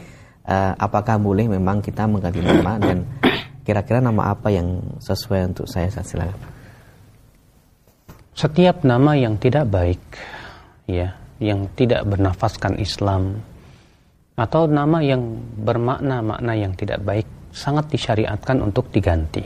Uh, 0.47 0.71
apakah 0.79 1.19
boleh 1.19 1.43
memang 1.51 1.83
kita 1.83 2.07
mengganti 2.07 2.39
nama 2.39 2.79
dan 2.79 3.03
kira-kira 3.67 3.99
nama 3.99 4.31
apa 4.31 4.47
yang 4.47 4.79
sesuai 5.03 5.51
untuk 5.51 5.67
saya, 5.67 5.91
Ustaz? 5.91 6.15
Silakan 6.15 6.57
setiap 8.37 8.85
nama 8.85 9.17
yang 9.17 9.41
tidak 9.41 9.65
baik 9.65 9.97
ya 10.85 11.17
yang 11.41 11.73
tidak 11.73 12.05
bernafaskan 12.05 12.77
Islam 12.77 13.41
atau 14.37 14.69
nama 14.69 15.01
yang 15.01 15.41
bermakna 15.57 16.21
makna 16.21 16.53
yang 16.53 16.77
tidak 16.77 17.01
baik 17.01 17.25
sangat 17.49 17.89
disyariatkan 17.89 18.61
untuk 18.61 18.93
diganti. 18.93 19.41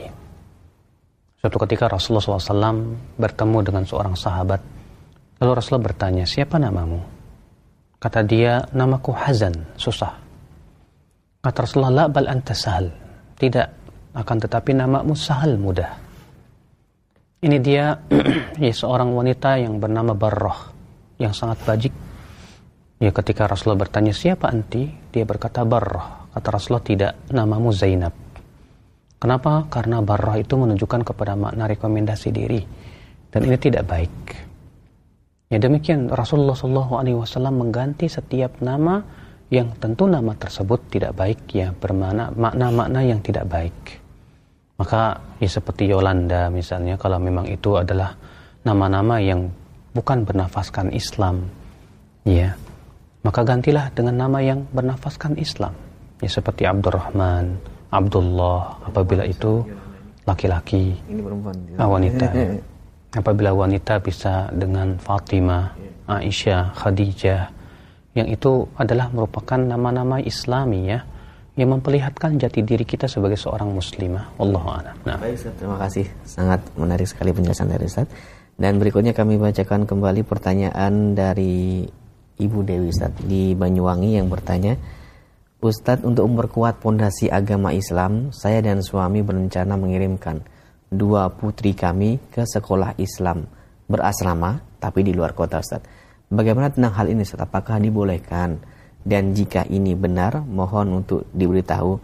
Suatu 1.40 1.56
ketika 1.64 1.88
Rasulullah 1.88 2.36
SAW 2.36 2.92
bertemu 3.16 3.58
dengan 3.64 3.82
seorang 3.88 4.12
sahabat, 4.12 4.60
lalu 5.40 5.50
Rasulullah 5.56 5.88
bertanya, 5.90 6.28
siapa 6.28 6.60
namamu? 6.60 7.00
Kata 8.02 8.26
dia, 8.26 8.58
namaku 8.74 9.14
Hazan, 9.14 9.54
susah. 9.78 10.10
Kata 11.38 11.58
Rasulullah, 11.62 12.02
la 12.02 12.04
bal 12.10 12.26
anta 12.26 12.50
sahal. 12.50 12.90
Tidak, 13.38 13.68
akan 14.18 14.36
tetapi 14.42 14.74
namamu 14.74 15.14
sahal, 15.14 15.54
mudah. 15.54 16.02
Ini 17.46 17.62
dia 17.62 17.94
ya, 18.58 18.74
seorang 18.74 19.14
wanita 19.14 19.54
yang 19.62 19.78
bernama 19.78 20.18
Barroh 20.18 20.74
yang 21.22 21.30
sangat 21.30 21.62
bajik. 21.62 21.94
Ya 22.98 23.14
ketika 23.14 23.46
Rasulullah 23.46 23.86
bertanya 23.86 24.10
siapa 24.10 24.50
anti, 24.50 24.90
dia 25.14 25.22
berkata 25.22 25.62
Barroh. 25.62 26.34
Kata 26.34 26.48
Rasulullah 26.58 26.82
tidak, 26.82 27.12
namamu 27.30 27.70
Zainab. 27.70 28.14
Kenapa? 29.22 29.70
Karena 29.70 30.02
Barroh 30.02 30.34
itu 30.34 30.58
menunjukkan 30.58 31.06
kepada 31.06 31.38
makna 31.38 31.70
rekomendasi 31.70 32.34
diri 32.34 32.62
dan 33.30 33.46
ini 33.46 33.54
tidak 33.62 33.86
baik. 33.86 34.51
Ya 35.52 35.60
demikian 35.60 36.08
Rasulullah 36.08 36.56
SAW 36.56 37.52
mengganti 37.52 38.08
setiap 38.08 38.64
nama 38.64 39.04
yang 39.52 39.68
tentu 39.76 40.08
nama 40.08 40.32
tersebut 40.32 40.88
tidak 40.88 41.12
baik 41.12 41.44
ya 41.52 41.76
bermakna 41.76 42.32
makna-makna 42.32 43.04
yang 43.04 43.20
tidak 43.20 43.44
baik. 43.52 44.00
Maka 44.80 45.20
ya 45.36 45.52
seperti 45.52 45.92
Yolanda 45.92 46.48
misalnya 46.48 46.96
kalau 46.96 47.20
memang 47.20 47.44
itu 47.52 47.76
adalah 47.76 48.16
nama-nama 48.64 49.20
yang 49.20 49.52
bukan 49.92 50.24
bernafaskan 50.24 50.88
Islam, 50.96 51.44
ya, 52.24 52.56
maka 53.20 53.44
gantilah 53.44 53.92
dengan 53.92 54.24
nama 54.24 54.40
yang 54.40 54.64
bernafaskan 54.72 55.36
Islam. 55.36 55.76
Ya 56.24 56.32
seperti 56.32 56.64
Abdurrahman, 56.64 57.60
Abdullah 57.92 58.88
apabila 58.88 59.28
itu 59.28 59.68
laki-laki, 60.24 60.96
ah, 61.76 61.92
wanita. 61.92 62.26
Apabila 63.12 63.52
wanita 63.52 64.00
bisa 64.00 64.48
dengan 64.56 64.96
Fatimah, 64.96 65.76
Aisyah, 66.08 66.72
Khadijah, 66.72 67.42
yang 68.16 68.28
itu 68.28 68.68
adalah 68.76 69.12
merupakan 69.12 69.60
nama-nama 69.60 70.20
Islami 70.20 70.88
ya 70.88 71.04
yang 71.52 71.76
memperlihatkan 71.76 72.40
jati 72.40 72.64
diri 72.64 72.88
kita 72.88 73.04
sebagai 73.04 73.36
seorang 73.36 73.68
muslimah. 73.68 74.40
Allah. 74.40 74.96
Nah. 75.04 75.20
Baik, 75.20 75.36
terima 75.60 75.76
kasih. 75.76 76.08
Sangat 76.24 76.64
menarik 76.72 77.04
sekali 77.04 77.36
penjelasan 77.36 77.68
dari 77.68 77.84
Ustaz. 77.84 78.08
Dan 78.56 78.80
berikutnya 78.80 79.12
kami 79.12 79.36
bacakan 79.36 79.84
kembali 79.84 80.24
pertanyaan 80.24 81.12
dari 81.12 81.84
Ibu 82.40 82.58
Dewi 82.64 82.88
Ustaz 82.88 83.12
di 83.20 83.52
Banyuwangi 83.52 84.16
yang 84.16 84.32
bertanya, 84.32 84.76
Ustadz 85.62 86.02
untuk 86.02 86.26
memperkuat 86.26 86.80
pondasi 86.80 87.28
agama 87.28 87.70
Islam, 87.76 88.32
saya 88.32 88.64
dan 88.64 88.80
suami 88.80 89.20
berencana 89.20 89.76
mengirimkan 89.76 90.42
dua 90.92 91.32
putri 91.32 91.72
kami 91.72 92.20
ke 92.28 92.44
sekolah 92.44 93.00
Islam 93.00 93.48
berasrama 93.88 94.60
tapi 94.76 95.00
di 95.00 95.16
luar 95.16 95.32
kota 95.32 95.58
Ustaz. 95.58 95.80
Bagaimana 96.28 96.68
tentang 96.68 96.92
hal 96.92 97.08
ini 97.08 97.24
Ustaz? 97.24 97.40
Apakah 97.40 97.80
dibolehkan? 97.80 98.60
Dan 99.02 99.34
jika 99.34 99.66
ini 99.66 99.98
benar, 99.98 100.46
mohon 100.46 101.02
untuk 101.02 101.26
diberitahu 101.34 101.98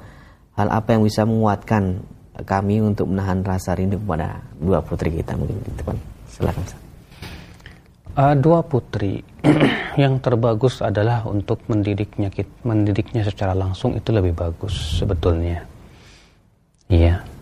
hal 0.58 0.68
apa 0.74 0.98
yang 0.98 1.06
bisa 1.06 1.22
menguatkan 1.22 2.02
kami 2.42 2.82
untuk 2.82 3.06
menahan 3.06 3.42
rasa 3.46 3.78
rindu 3.78 3.98
kepada 4.02 4.42
dua 4.58 4.82
putri 4.82 5.14
kita 5.14 5.38
mungkin 5.38 5.62
gitu 5.62 5.82
kan. 5.86 5.96
Silakan. 6.26 6.64
Uh, 8.18 8.34
dua 8.34 8.66
putri 8.66 9.22
yang 10.02 10.18
terbagus 10.18 10.82
adalah 10.82 11.22
untuk 11.30 11.62
mendidiknya 11.70 12.34
mendidiknya 12.66 13.22
secara 13.22 13.54
langsung 13.54 13.94
itu 13.94 14.10
lebih 14.10 14.34
bagus 14.34 14.98
sebetulnya. 14.98 15.62
Iya. 16.90 17.37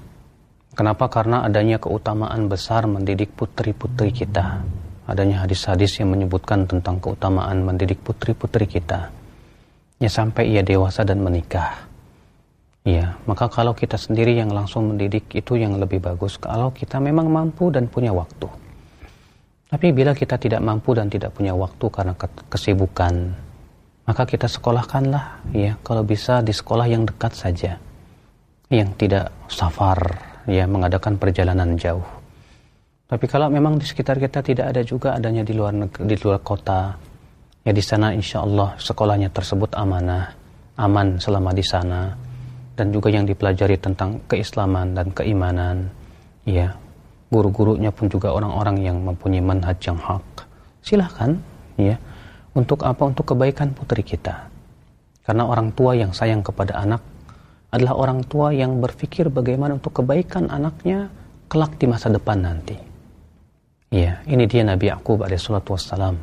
Kenapa? 0.76 1.08
Karena 1.08 1.40
adanya 1.40 1.80
keutamaan 1.80 2.52
besar 2.52 2.84
mendidik 2.84 3.32
putri-putri 3.32 4.12
kita. 4.12 4.60
Adanya 5.08 5.48
hadis-hadis 5.48 6.04
yang 6.04 6.12
menyebutkan 6.12 6.68
tentang 6.68 7.00
keutamaan 7.00 7.64
mendidik 7.64 8.04
putri-putri 8.04 8.68
kita 8.68 9.08
ya 9.96 10.10
sampai 10.12 10.52
ia 10.52 10.60
dewasa 10.60 11.02
dan 11.04 11.24
menikah. 11.24 11.88
Ya, 12.86 13.18
maka 13.26 13.50
kalau 13.50 13.74
kita 13.74 13.98
sendiri 13.98 14.38
yang 14.38 14.54
langsung 14.54 14.94
mendidik 14.94 15.26
itu 15.34 15.58
yang 15.58 15.74
lebih 15.74 15.98
bagus 15.98 16.38
kalau 16.38 16.70
kita 16.70 17.02
memang 17.02 17.26
mampu 17.26 17.66
dan 17.74 17.90
punya 17.90 18.14
waktu. 18.14 18.46
Tapi 19.66 19.90
bila 19.90 20.14
kita 20.14 20.38
tidak 20.38 20.62
mampu 20.62 20.94
dan 20.94 21.10
tidak 21.10 21.34
punya 21.34 21.50
waktu 21.50 21.82
karena 21.90 22.14
kesibukan, 22.46 23.34
maka 24.06 24.22
kita 24.22 24.46
sekolahkanlah 24.46 25.50
ya 25.50 25.74
kalau 25.82 26.06
bisa 26.06 26.38
di 26.46 26.54
sekolah 26.54 26.86
yang 26.86 27.02
dekat 27.02 27.34
saja. 27.34 27.72
Yang 28.70 28.90
tidak 28.98 29.34
safar 29.50 29.98
ya 30.46 30.64
mengadakan 30.64 31.18
perjalanan 31.18 31.74
jauh. 31.74 32.06
Tapi 33.06 33.26
kalau 33.30 33.46
memang 33.46 33.78
di 33.78 33.86
sekitar 33.86 34.18
kita 34.18 34.42
tidak 34.42 34.74
ada 34.74 34.82
juga 34.82 35.14
adanya 35.14 35.46
di 35.46 35.54
luar 35.54 35.70
negeri, 35.74 36.10
di 36.10 36.16
luar 36.18 36.42
kota, 36.42 36.90
ya 37.62 37.70
di 37.70 37.82
sana 37.82 38.10
insya 38.10 38.42
Allah 38.42 38.74
sekolahnya 38.78 39.30
tersebut 39.30 39.78
amanah, 39.78 40.34
aman 40.74 41.14
selama 41.22 41.54
di 41.54 41.62
sana, 41.62 42.10
dan 42.74 42.90
juga 42.90 43.14
yang 43.14 43.22
dipelajari 43.22 43.78
tentang 43.78 44.26
keislaman 44.26 44.90
dan 44.98 45.14
keimanan, 45.14 45.86
ya 46.42 46.74
guru-gurunya 47.30 47.94
pun 47.94 48.10
juga 48.10 48.34
orang-orang 48.34 48.82
yang 48.82 48.98
mempunyai 49.02 49.42
manhaj 49.42 49.78
yang 49.86 49.98
hak. 49.98 50.46
Silahkan, 50.82 51.38
ya, 51.78 51.98
untuk 52.54 52.82
apa? 52.86 53.02
Untuk 53.06 53.34
kebaikan 53.34 53.74
putri 53.74 54.02
kita. 54.02 54.50
Karena 55.26 55.46
orang 55.46 55.74
tua 55.74 55.98
yang 55.98 56.14
sayang 56.14 56.42
kepada 56.42 56.78
anak 56.78 57.02
adalah 57.70 57.94
orang 57.98 58.20
tua 58.26 58.54
yang 58.54 58.78
berpikir 58.78 59.28
bagaimana 59.28 59.76
untuk 59.76 60.02
kebaikan 60.02 60.48
anaknya 60.48 61.10
kelak 61.50 61.74
di 61.78 61.86
masa 61.90 62.10
depan 62.10 62.42
nanti. 62.42 62.76
Ya, 63.90 64.18
ini 64.26 64.50
dia 64.50 64.66
Nabi 64.66 64.90
Yakub 64.90 65.22
alaihissalatu 65.22 65.74
wassalam. 65.74 66.18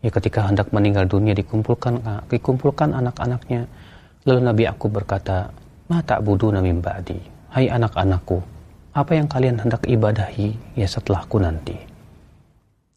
Ya 0.00 0.08
ketika 0.08 0.48
hendak 0.48 0.72
meninggal 0.72 1.04
dunia 1.04 1.36
dikumpulkan 1.36 2.00
dikumpulkan 2.32 2.96
anak-anaknya 2.96 3.68
lalu 4.24 4.40
Nabi 4.40 4.64
aku 4.64 4.88
berkata 4.88 5.52
ma 5.92 6.00
ta'budu 6.00 6.56
min 6.64 6.80
ba'di? 6.80 7.20
Hai 7.52 7.68
anak-anakku 7.68 8.40
apa 8.90 9.12
yang 9.14 9.28
kalian 9.30 9.60
hendak 9.60 9.84
ibadahi 9.86 10.56
ya 10.74 10.88
setelahku 10.88 11.36
nanti? 11.38 11.76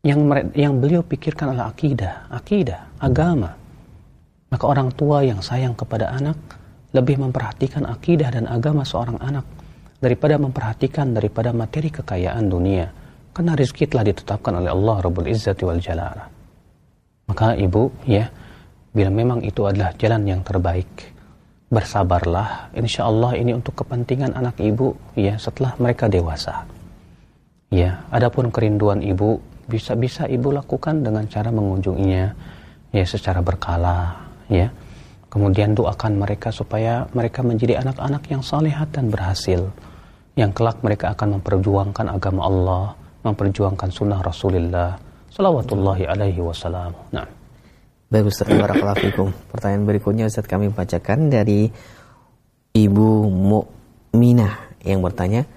Yang 0.04 0.20
yang 0.56 0.80
beliau 0.80 1.04
pikirkan 1.04 1.54
adalah 1.54 1.76
akidah 1.76 2.28
akidah 2.32 2.80
agama. 3.04 3.52
Maka 4.48 4.64
orang 4.70 4.90
tua 4.94 5.26
yang 5.26 5.42
sayang 5.44 5.76
kepada 5.76 6.14
anak 6.14 6.38
lebih 6.94 7.18
memperhatikan 7.20 7.90
akidah 7.90 8.30
dan 8.30 8.46
agama 8.46 8.86
seorang 8.86 9.18
anak 9.20 9.46
daripada 9.98 10.38
memperhatikan 10.38 11.12
daripada 11.12 11.50
materi 11.52 11.90
kekayaan 11.90 12.46
dunia 12.48 12.94
karena 13.34 13.58
rezeki 13.58 13.90
telah 13.90 14.06
ditetapkan 14.06 14.62
oleh 14.62 14.70
Allah 14.70 14.96
Rabbul 15.02 15.28
Izzati 15.28 15.66
wal 15.66 15.82
Jalalah 15.82 16.44
maka 17.24 17.56
ibu 17.56 17.88
ya, 18.04 18.28
bila 18.92 19.08
memang 19.08 19.40
itu 19.48 19.64
adalah 19.64 19.96
jalan 19.96 20.28
yang 20.28 20.42
terbaik, 20.44 21.16
bersabarlah. 21.72 22.76
Insya 22.76 23.08
Allah 23.08 23.40
ini 23.40 23.56
untuk 23.56 23.80
kepentingan 23.80 24.36
anak 24.36 24.60
ibu 24.60 24.94
ya 25.16 25.40
setelah 25.40 25.74
mereka 25.80 26.12
dewasa. 26.12 26.68
Ya, 27.74 28.06
adapun 28.14 28.54
kerinduan 28.54 29.02
ibu 29.02 29.42
bisa-bisa 29.66 30.28
ibu 30.28 30.52
lakukan 30.52 31.02
dengan 31.02 31.26
cara 31.32 31.50
mengunjunginya 31.50 32.36
ya 32.92 33.06
secara 33.08 33.40
berkala 33.40 34.28
ya 34.52 34.70
kemudian 35.34 35.74
doakan 35.74 36.22
mereka 36.22 36.54
supaya 36.54 37.10
mereka 37.18 37.42
menjadi 37.42 37.82
anak-anak 37.82 38.30
yang 38.30 38.46
salehat 38.46 38.94
dan 38.94 39.10
berhasil 39.10 39.66
yang 40.38 40.54
kelak 40.54 40.78
mereka 40.86 41.18
akan 41.18 41.42
memperjuangkan 41.42 42.06
agama 42.06 42.46
Allah 42.46 42.86
memperjuangkan 43.26 43.90
sunnah 43.90 44.22
Rasulullah 44.22 44.94
salawatullahi 45.34 46.06
alaihi 46.06 46.38
wasallam 46.38 46.94
nah 47.10 47.26
Baik 48.14 48.30
Ustaz, 48.30 48.46
Barakallahu. 48.46 49.34
Pertanyaan 49.50 49.90
berikutnya 49.90 50.30
Ustaz 50.30 50.46
kami 50.46 50.70
bacakan 50.70 51.34
dari 51.34 51.66
Ibu 52.70 53.10
Mukminah 53.26 54.78
yang 54.86 55.02
bertanya, 55.02 55.50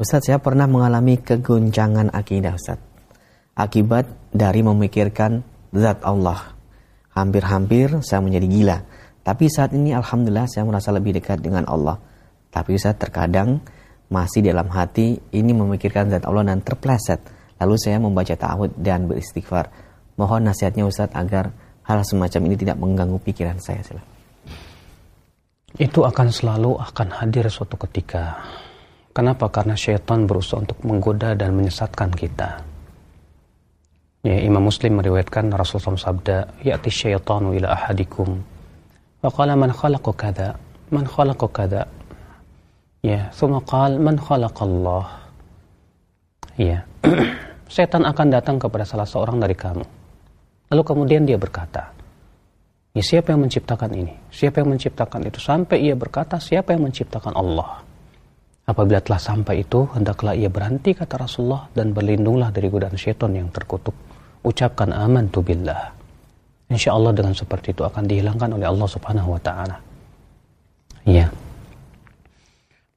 Ustaz 0.00 0.24
saya 0.24 0.40
pernah 0.40 0.64
mengalami 0.64 1.20
kegoncangan 1.20 2.08
akidah 2.08 2.56
Ustaz. 2.56 2.80
Akibat 3.52 4.08
dari 4.32 4.64
memikirkan 4.64 5.44
zat 5.76 6.00
Allah. 6.00 6.56
Hampir-hampir 7.12 8.00
saya 8.00 8.24
menjadi 8.24 8.46
gila. 8.48 8.78
Tapi 9.28 9.44
saat 9.52 9.76
ini 9.76 9.92
Alhamdulillah 9.92 10.48
saya 10.48 10.64
merasa 10.64 10.88
lebih 10.88 11.12
dekat 11.20 11.44
dengan 11.44 11.68
Allah. 11.68 12.00
Tapi 12.48 12.80
Ustaz 12.80 12.96
terkadang 12.96 13.60
masih 14.08 14.40
dalam 14.40 14.72
hati 14.72 15.20
ini 15.36 15.52
memikirkan 15.52 16.08
zat 16.08 16.24
Allah 16.24 16.48
dan 16.48 16.64
terpleset. 16.64 17.20
Lalu 17.60 17.76
saya 17.76 18.00
membaca 18.00 18.32
ta'awud 18.32 18.80
dan 18.80 19.04
beristighfar. 19.04 19.68
Mohon 20.16 20.48
nasihatnya 20.48 20.88
Ustaz 20.88 21.12
agar 21.12 21.52
hal 21.84 22.00
semacam 22.08 22.40
ini 22.48 22.56
tidak 22.56 22.80
mengganggu 22.80 23.20
pikiran 23.20 23.60
saya 23.60 23.84
sila. 23.84 24.00
Itu 25.76 26.08
akan 26.08 26.32
selalu 26.32 26.80
akan 26.80 27.20
hadir 27.20 27.52
suatu 27.52 27.76
ketika. 27.84 28.40
Kenapa? 29.12 29.52
Karena 29.52 29.76
syaitan 29.76 30.24
berusaha 30.24 30.64
untuk 30.64 30.80
menggoda 30.88 31.36
dan 31.36 31.52
menyesatkan 31.52 32.16
kita. 32.16 32.64
Ya, 34.24 34.40
Imam 34.40 34.64
Muslim 34.64 34.96
meriwayatkan 35.04 35.52
Rasulullah 35.52 36.00
SAW 36.00 36.16
sabda, 36.16 36.64
"Ya'ti 36.64 36.88
syaitanu 36.88 37.52
ila 37.60 37.76
ahadikum 37.76 38.56
wa 39.22 39.30
qala 39.30 39.54
man 39.58 39.70
khalaqa 39.74 40.10
kada, 40.14 40.48
man 40.90 41.04
khalaqa 41.06 41.46
kada." 41.50 41.82
Ya, 43.02 43.30
thumma 43.30 43.62
qala 43.62 43.96
man 43.98 44.18
khalaqa 44.18 44.62
Allah. 44.66 45.06
Ya. 46.58 46.82
Setan 47.68 48.02
akan 48.08 48.26
datang 48.32 48.56
kepada 48.56 48.82
salah 48.82 49.04
seorang 49.04 49.38
dari 49.38 49.52
kamu 49.52 49.84
Lalu 50.68 50.82
kemudian 50.84 51.24
dia 51.24 51.40
berkata, 51.40 51.96
ya 52.92 53.00
siapa 53.00 53.32
yang 53.32 53.48
menciptakan 53.48 53.88
ini? 53.96 54.12
Siapa 54.28 54.60
yang 54.60 54.76
menciptakan 54.76 55.24
itu? 55.24 55.40
Sampai 55.40 55.80
ia 55.80 55.96
berkata, 55.96 56.36
siapa 56.36 56.76
yang 56.76 56.84
menciptakan 56.84 57.32
Allah? 57.32 57.80
Apabila 58.68 59.00
telah 59.00 59.16
sampai 59.16 59.64
itu, 59.64 59.88
hendaklah 59.96 60.36
ia 60.36 60.52
berhenti 60.52 60.92
kata 60.92 61.24
Rasulullah 61.24 61.72
dan 61.72 61.96
berlindunglah 61.96 62.52
dari 62.52 62.68
godaan 62.68 63.00
syaitan 63.00 63.32
yang 63.32 63.48
terkutuk. 63.48 63.96
Ucapkan 64.44 64.92
aman 64.92 65.32
tu 65.32 65.40
billah. 65.40 65.97
Insya 66.68 66.92
Allah 66.92 67.16
dengan 67.16 67.32
seperti 67.32 67.72
itu 67.72 67.80
akan 67.80 68.04
dihilangkan 68.04 68.60
oleh 68.60 68.68
Allah 68.68 68.88
subhanahu 68.88 69.32
wa 69.32 69.40
ta'ala. 69.40 69.76
Ya. 71.08 71.32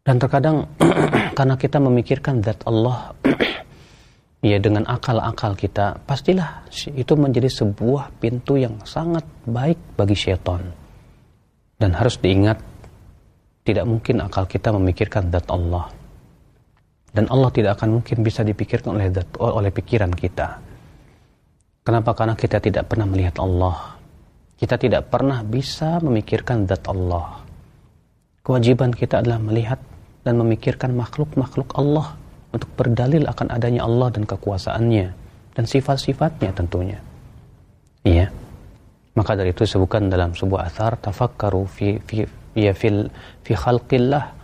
Dan 0.03 0.19
terkadang 0.19 0.67
karena 1.37 1.55
kita 1.55 1.79
memikirkan 1.79 2.43
zat 2.43 2.59
Allah 2.67 3.15
ya 4.51 4.59
dengan 4.59 4.83
akal-akal 4.91 5.55
kita, 5.55 6.03
pastilah 6.03 6.67
itu 6.91 7.13
menjadi 7.15 7.47
sebuah 7.47 8.11
pintu 8.19 8.59
yang 8.59 8.75
sangat 8.83 9.23
baik 9.47 9.79
bagi 9.95 10.19
syaitan. 10.19 10.59
Dan 11.79 11.95
harus 11.95 12.19
diingat, 12.19 12.59
tidak 13.63 13.87
mungkin 13.87 14.19
akal 14.19 14.43
kita 14.51 14.75
memikirkan 14.75 15.31
zat 15.31 15.47
Allah. 15.47 15.87
Dan 17.11 17.31
Allah 17.31 17.51
tidak 17.55 17.79
akan 17.79 18.03
mungkin 18.03 18.19
bisa 18.19 18.43
dipikirkan 18.43 18.99
oleh 18.99 19.07
oleh 19.39 19.71
pikiran 19.71 20.11
kita. 20.11 20.70
Kenapa? 21.81 22.13
Karena 22.13 22.37
kita 22.37 22.61
tidak 22.61 22.93
pernah 22.93 23.09
melihat 23.09 23.41
Allah. 23.41 23.97
Kita 24.53 24.77
tidak 24.77 25.09
pernah 25.09 25.41
bisa 25.41 25.97
memikirkan 25.97 26.69
zat 26.69 26.85
Allah. 26.85 27.41
Kewajiban 28.45 28.93
kita 28.93 29.25
adalah 29.25 29.41
melihat 29.41 29.81
dan 30.21 30.37
memikirkan 30.37 30.93
makhluk-makhluk 30.93 31.73
Allah 31.73 32.13
untuk 32.53 32.69
berdalil 32.77 33.25
akan 33.25 33.49
adanya 33.49 33.81
Allah 33.89 34.13
dan 34.13 34.29
kekuasaannya 34.29 35.07
dan 35.57 35.63
sifat-sifatnya 35.65 36.53
tentunya. 36.53 37.01
Iya. 38.05 38.29
Maka 39.17 39.33
dari 39.33 39.49
itu 39.49 39.65
disebutkan 39.65 40.13
dalam 40.13 40.37
sebuah 40.37 40.69
asar 40.69 41.01
tafakkaru 41.01 41.65
fi 41.65 41.97
fi 41.97 42.23
ya 42.53 42.77
fil 42.77 43.09
fi 43.41 43.57
khalqillah 43.57 44.37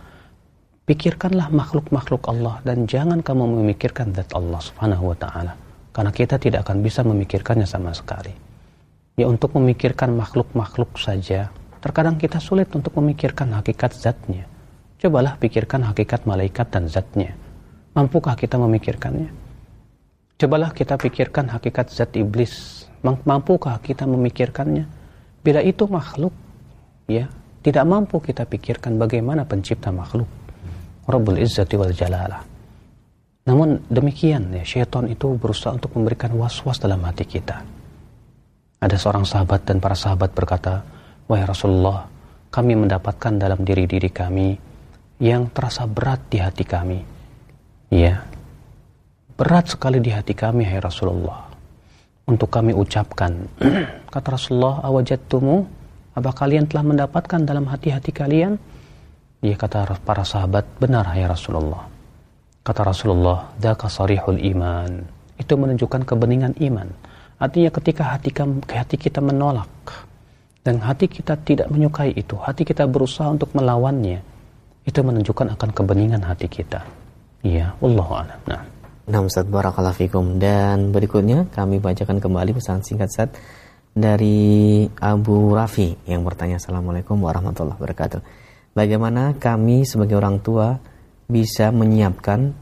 pikirkanlah 0.90 1.54
makhluk-makhluk 1.54 2.26
Allah 2.26 2.58
dan 2.66 2.84
jangan 2.90 3.22
kamu 3.22 3.62
memikirkan 3.62 4.10
zat 4.12 4.34
Allah 4.34 4.60
Subhanahu 4.60 5.14
wa 5.14 5.16
taala 5.16 5.67
karena 5.98 6.14
kita 6.14 6.38
tidak 6.38 6.62
akan 6.62 6.78
bisa 6.78 7.02
memikirkannya 7.02 7.66
sama 7.66 7.90
sekali. 7.90 8.30
Ya 9.18 9.26
untuk 9.26 9.58
memikirkan 9.58 10.14
makhluk-makhluk 10.14 10.94
saja 10.94 11.50
terkadang 11.82 12.22
kita 12.22 12.38
sulit 12.38 12.70
untuk 12.70 12.94
memikirkan 13.02 13.50
hakikat 13.58 13.90
zatnya. 13.98 14.46
Cobalah 15.02 15.34
pikirkan 15.42 15.82
hakikat 15.90 16.22
malaikat 16.22 16.70
dan 16.70 16.86
zatnya 16.86 17.34
Mampukah 17.98 18.38
kita 18.38 18.54
memikirkannya? 18.62 19.26
Cobalah 20.38 20.70
kita 20.70 20.94
pikirkan 20.94 21.50
hakikat 21.50 21.90
zat 21.90 22.14
iblis. 22.14 22.86
Mampukah 23.02 23.82
kita 23.82 24.06
memikirkannya? 24.06 24.86
Bila 25.42 25.58
itu 25.66 25.82
makhluk, 25.90 26.30
ya, 27.10 27.26
tidak 27.66 27.84
mampu 27.90 28.22
kita 28.22 28.46
pikirkan 28.46 29.02
bagaimana 29.02 29.42
pencipta 29.42 29.90
makhluk. 29.90 30.30
Rabbul 31.10 31.42
Izzati 31.42 31.74
wal 31.74 31.90
Jalalah. 31.90 32.38
Namun 33.48 33.88
demikian 33.88 34.52
ya, 34.52 34.64
syaitan 34.68 35.08
itu 35.08 35.32
berusaha 35.40 35.72
untuk 35.72 35.96
memberikan 35.96 36.36
was-was 36.36 36.76
dalam 36.76 37.00
hati 37.08 37.24
kita. 37.24 37.64
Ada 38.78 38.96
seorang 39.00 39.24
sahabat 39.24 39.64
dan 39.64 39.80
para 39.80 39.96
sahabat 39.96 40.36
berkata, 40.36 40.84
Wahai 41.24 41.48
Rasulullah, 41.48 42.04
kami 42.52 42.76
mendapatkan 42.76 43.40
dalam 43.40 43.64
diri-diri 43.64 44.12
kami 44.12 44.52
yang 45.24 45.48
terasa 45.50 45.88
berat 45.88 46.28
di 46.28 46.38
hati 46.38 46.62
kami 46.62 47.18
Ya, 47.88 48.20
berat 49.32 49.72
sekali 49.72 49.96
di 50.04 50.12
hati 50.12 50.36
kami, 50.36 50.60
hai 50.68 50.76
Rasulullah. 50.76 51.48
Untuk 52.28 52.52
kami 52.52 52.76
ucapkan, 52.76 53.48
kata 54.12 54.28
Rasulullah, 54.28 54.84
awajatumu, 54.84 55.64
apa 56.12 56.30
kalian 56.36 56.68
telah 56.68 56.84
mendapatkan 56.84 57.48
dalam 57.48 57.64
hati-hati 57.64 58.12
kalian? 58.12 58.60
Dia 59.40 59.56
kata 59.56 59.88
para 60.04 60.20
sahabat, 60.20 60.68
benar 60.76 61.08
hai 61.16 61.24
Rasulullah. 61.24 61.87
Kata 62.68 62.84
Rasulullah, 62.84 63.48
daka 63.56 63.88
sarihul 63.88 64.44
iman. 64.52 65.00
Itu 65.40 65.56
menunjukkan 65.56 66.04
kebeningan 66.04 66.52
iman. 66.68 66.84
Artinya 67.40 67.72
ketika 67.72 68.12
hati, 68.12 68.28
hati 68.68 69.00
kita 69.00 69.24
menolak, 69.24 69.72
dan 70.60 70.76
hati 70.84 71.08
kita 71.08 71.40
tidak 71.40 71.72
menyukai 71.72 72.12
itu, 72.12 72.36
hati 72.36 72.68
kita 72.68 72.84
berusaha 72.84 73.24
untuk 73.32 73.56
melawannya, 73.56 74.20
itu 74.84 75.00
menunjukkan 75.00 75.56
akan 75.56 75.70
kebeningan 75.72 76.20
hati 76.20 76.44
kita. 76.44 76.84
Iya, 77.40 77.72
Allah 77.80 78.08
a'lam. 78.20 78.40
Nah. 78.44 78.62
Nah, 79.08 79.20
Ustaz 79.24 79.48
Barakallahu 79.48 79.96
Fikum. 79.96 80.36
Dan 80.36 80.92
berikutnya 80.92 81.48
kami 81.48 81.80
bacakan 81.80 82.20
kembali 82.20 82.52
pesan 82.52 82.84
singkat 82.84 83.08
Ustaz 83.08 83.32
dari 83.96 84.84
Abu 85.00 85.56
Rafi 85.56 86.04
yang 86.04 86.20
bertanya 86.20 86.60
Assalamualaikum 86.60 87.16
warahmatullahi 87.16 87.80
wabarakatuh. 87.80 88.20
Bagaimana 88.76 89.32
kami 89.40 89.88
sebagai 89.88 90.20
orang 90.20 90.44
tua 90.44 90.76
bisa 91.28 91.68
menyiapkan 91.68 92.56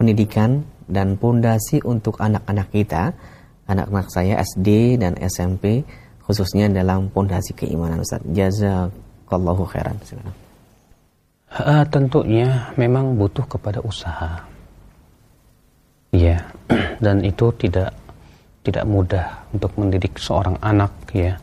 pendidikan 0.00 0.64
dan 0.88 1.14
pondasi 1.20 1.78
untuk 1.84 2.18
anak-anak 2.18 2.68
kita, 2.72 3.12
anak-anak 3.68 4.08
saya 4.08 4.40
SD 4.40 4.98
dan 4.98 5.14
SMP 5.20 5.84
khususnya 6.24 6.72
dalam 6.72 7.12
pondasi 7.12 7.52
keimanan 7.52 8.00
Ustaz. 8.00 8.24
Jazakallahu 8.32 9.68
khairan. 9.68 10.00
Uh, 11.52 11.84
tentunya 11.92 12.72
memang 12.80 13.12
butuh 13.20 13.44
kepada 13.44 13.84
usaha. 13.84 14.40
Ya, 16.12 16.48
dan 17.04 17.20
itu 17.20 17.52
tidak 17.60 17.92
tidak 18.62 18.84
mudah 18.88 19.44
untuk 19.52 19.74
mendidik 19.76 20.16
seorang 20.16 20.56
anak 20.64 20.92
ya 21.12 21.36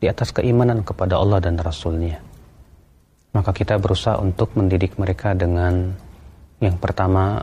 di 0.00 0.06
atas 0.08 0.34
keimanan 0.34 0.84
kepada 0.84 1.16
Allah 1.16 1.40
dan 1.40 1.56
Rasulnya. 1.56 2.29
Maka 3.30 3.50
kita 3.54 3.78
berusaha 3.78 4.18
untuk 4.18 4.54
mendidik 4.58 4.98
mereka 4.98 5.34
dengan 5.34 5.94
yang 6.58 6.76
pertama 6.76 7.40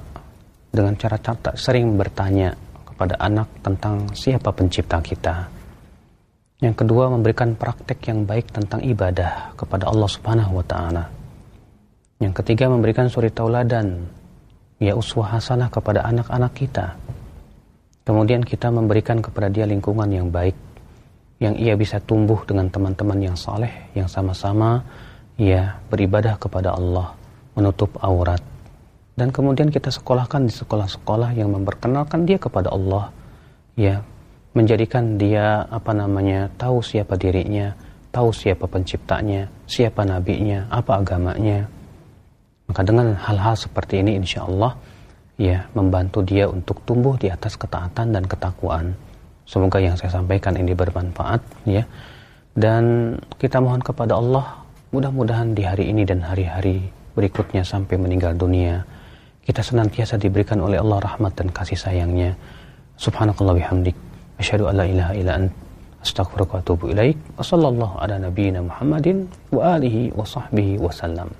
dengan 0.69 0.93
cara 0.99 1.17
tak 1.17 1.55
sering 1.55 1.95
bertanya 1.95 2.53
kepada 2.83 3.15
anak 3.17 3.47
tentang 3.63 4.11
siapa 4.11 4.51
pencipta 4.51 4.99
kita. 4.99 5.47
Yang 6.59 6.85
kedua 6.85 7.07
memberikan 7.13 7.55
praktek 7.55 8.11
yang 8.11 8.27
baik 8.27 8.51
tentang 8.51 8.83
ibadah 8.83 9.55
kepada 9.55 9.87
Allah 9.87 10.09
Subhanahu 10.09 10.59
wa 10.59 10.65
taala 10.65 11.17
yang 12.17 12.33
ketiga 12.33 12.65
memberikan 12.65 13.05
suri 13.05 13.29
tauladan, 13.29 14.09
ya 14.81 14.97
uswah 14.97 15.37
hasanah 15.37 15.69
kepada 15.69 16.01
anak-anak 16.01 16.49
kita. 16.57 16.97
Kemudian 18.01 18.41
kita 18.41 18.73
memberikan 18.73 19.21
kepada 19.21 19.53
dia 19.53 19.69
lingkungan 19.69 20.09
yang 20.09 20.33
baik, 20.33 20.57
yang 21.37 21.53
ia 21.53 21.77
bisa 21.77 22.01
tumbuh 22.01 22.41
dengan 22.41 22.73
teman-teman 22.73 23.21
yang 23.21 23.37
saleh, 23.37 23.69
yang 23.93 24.09
sama-sama 24.09 24.81
ya 25.37 25.77
beribadah 25.87 26.35
kepada 26.41 26.73
Allah, 26.73 27.13
menutup 27.53 27.93
aurat. 28.01 28.41
Dan 29.17 29.33
kemudian 29.33 29.73
kita 29.73 29.89
sekolahkan 29.89 30.45
di 30.45 30.53
sekolah-sekolah 30.53 31.33
yang 31.33 31.49
memperkenalkan 31.53 32.25
dia 32.25 32.37
kepada 32.37 32.69
Allah, 32.69 33.09
ya 33.73 34.01
menjadikan 34.57 35.21
dia 35.21 35.65
apa 35.69 35.93
namanya 35.93 36.49
tahu 36.57 36.81
siapa 36.81 37.13
dirinya, 37.17 37.73
tahu 38.09 38.33
siapa 38.33 38.65
penciptanya, 38.65 39.45
siapa 39.69 40.01
nabinya, 40.01 40.65
apa 40.73 40.97
agamanya. 40.97 41.69
Maka 42.67 42.81
dengan 42.83 43.13
hal-hal 43.15 43.55
seperti 43.55 44.01
ini 44.01 44.17
insya 44.19 44.43
Allah 44.43 44.75
ya 45.37 45.69
membantu 45.77 46.25
dia 46.25 46.49
untuk 46.49 46.81
tumbuh 46.83 47.15
di 47.15 47.29
atas 47.29 47.55
ketaatan 47.55 48.11
dan 48.11 48.25
ketakwaan. 48.25 48.97
Semoga 49.47 49.79
yang 49.79 49.95
saya 49.95 50.11
sampaikan 50.11 50.57
ini 50.59 50.75
bermanfaat 50.75 51.39
ya. 51.63 51.85
Dan 52.57 53.15
kita 53.37 53.61
mohon 53.61 53.79
kepada 53.79 54.17
Allah 54.17 54.66
mudah-mudahan 54.91 55.51
di 55.57 55.63
hari 55.67 55.91
ini 55.91 56.07
dan 56.07 56.23
hari-hari 56.23 56.87
berikutnya 57.17 57.65
sampai 57.65 57.97
meninggal 57.97 58.37
dunia 58.37 58.85
kita 59.47 59.63
senantiasa 59.63 60.19
diberikan 60.19 60.59
oleh 60.59 60.75
Allah 60.75 60.99
rahmat 61.07 61.39
dan 61.39 61.47
kasih 61.47 61.79
sayangnya. 61.79 62.35
Subhanakallah 62.99 63.55
bihamdik. 63.55 63.95
Asyhadu 64.35 64.67
an 64.67 64.75
la 64.75 64.85
ilaha 64.91 65.13
illa 65.15 65.33
ant. 65.39 65.55
Astaghfiruka 66.03 66.59
wa 66.59 66.59
atubu 66.59 66.91
ilaik. 66.91 67.15
Wassallallahu 67.39 67.95
ala 67.95 68.19
nabiyyina 68.27 68.59
Muhammadin 68.59 69.23
wa 69.55 69.79
alihi 69.79 70.11
wa 70.11 70.27
sahbihi 70.27 70.83
wasallam. 70.83 71.31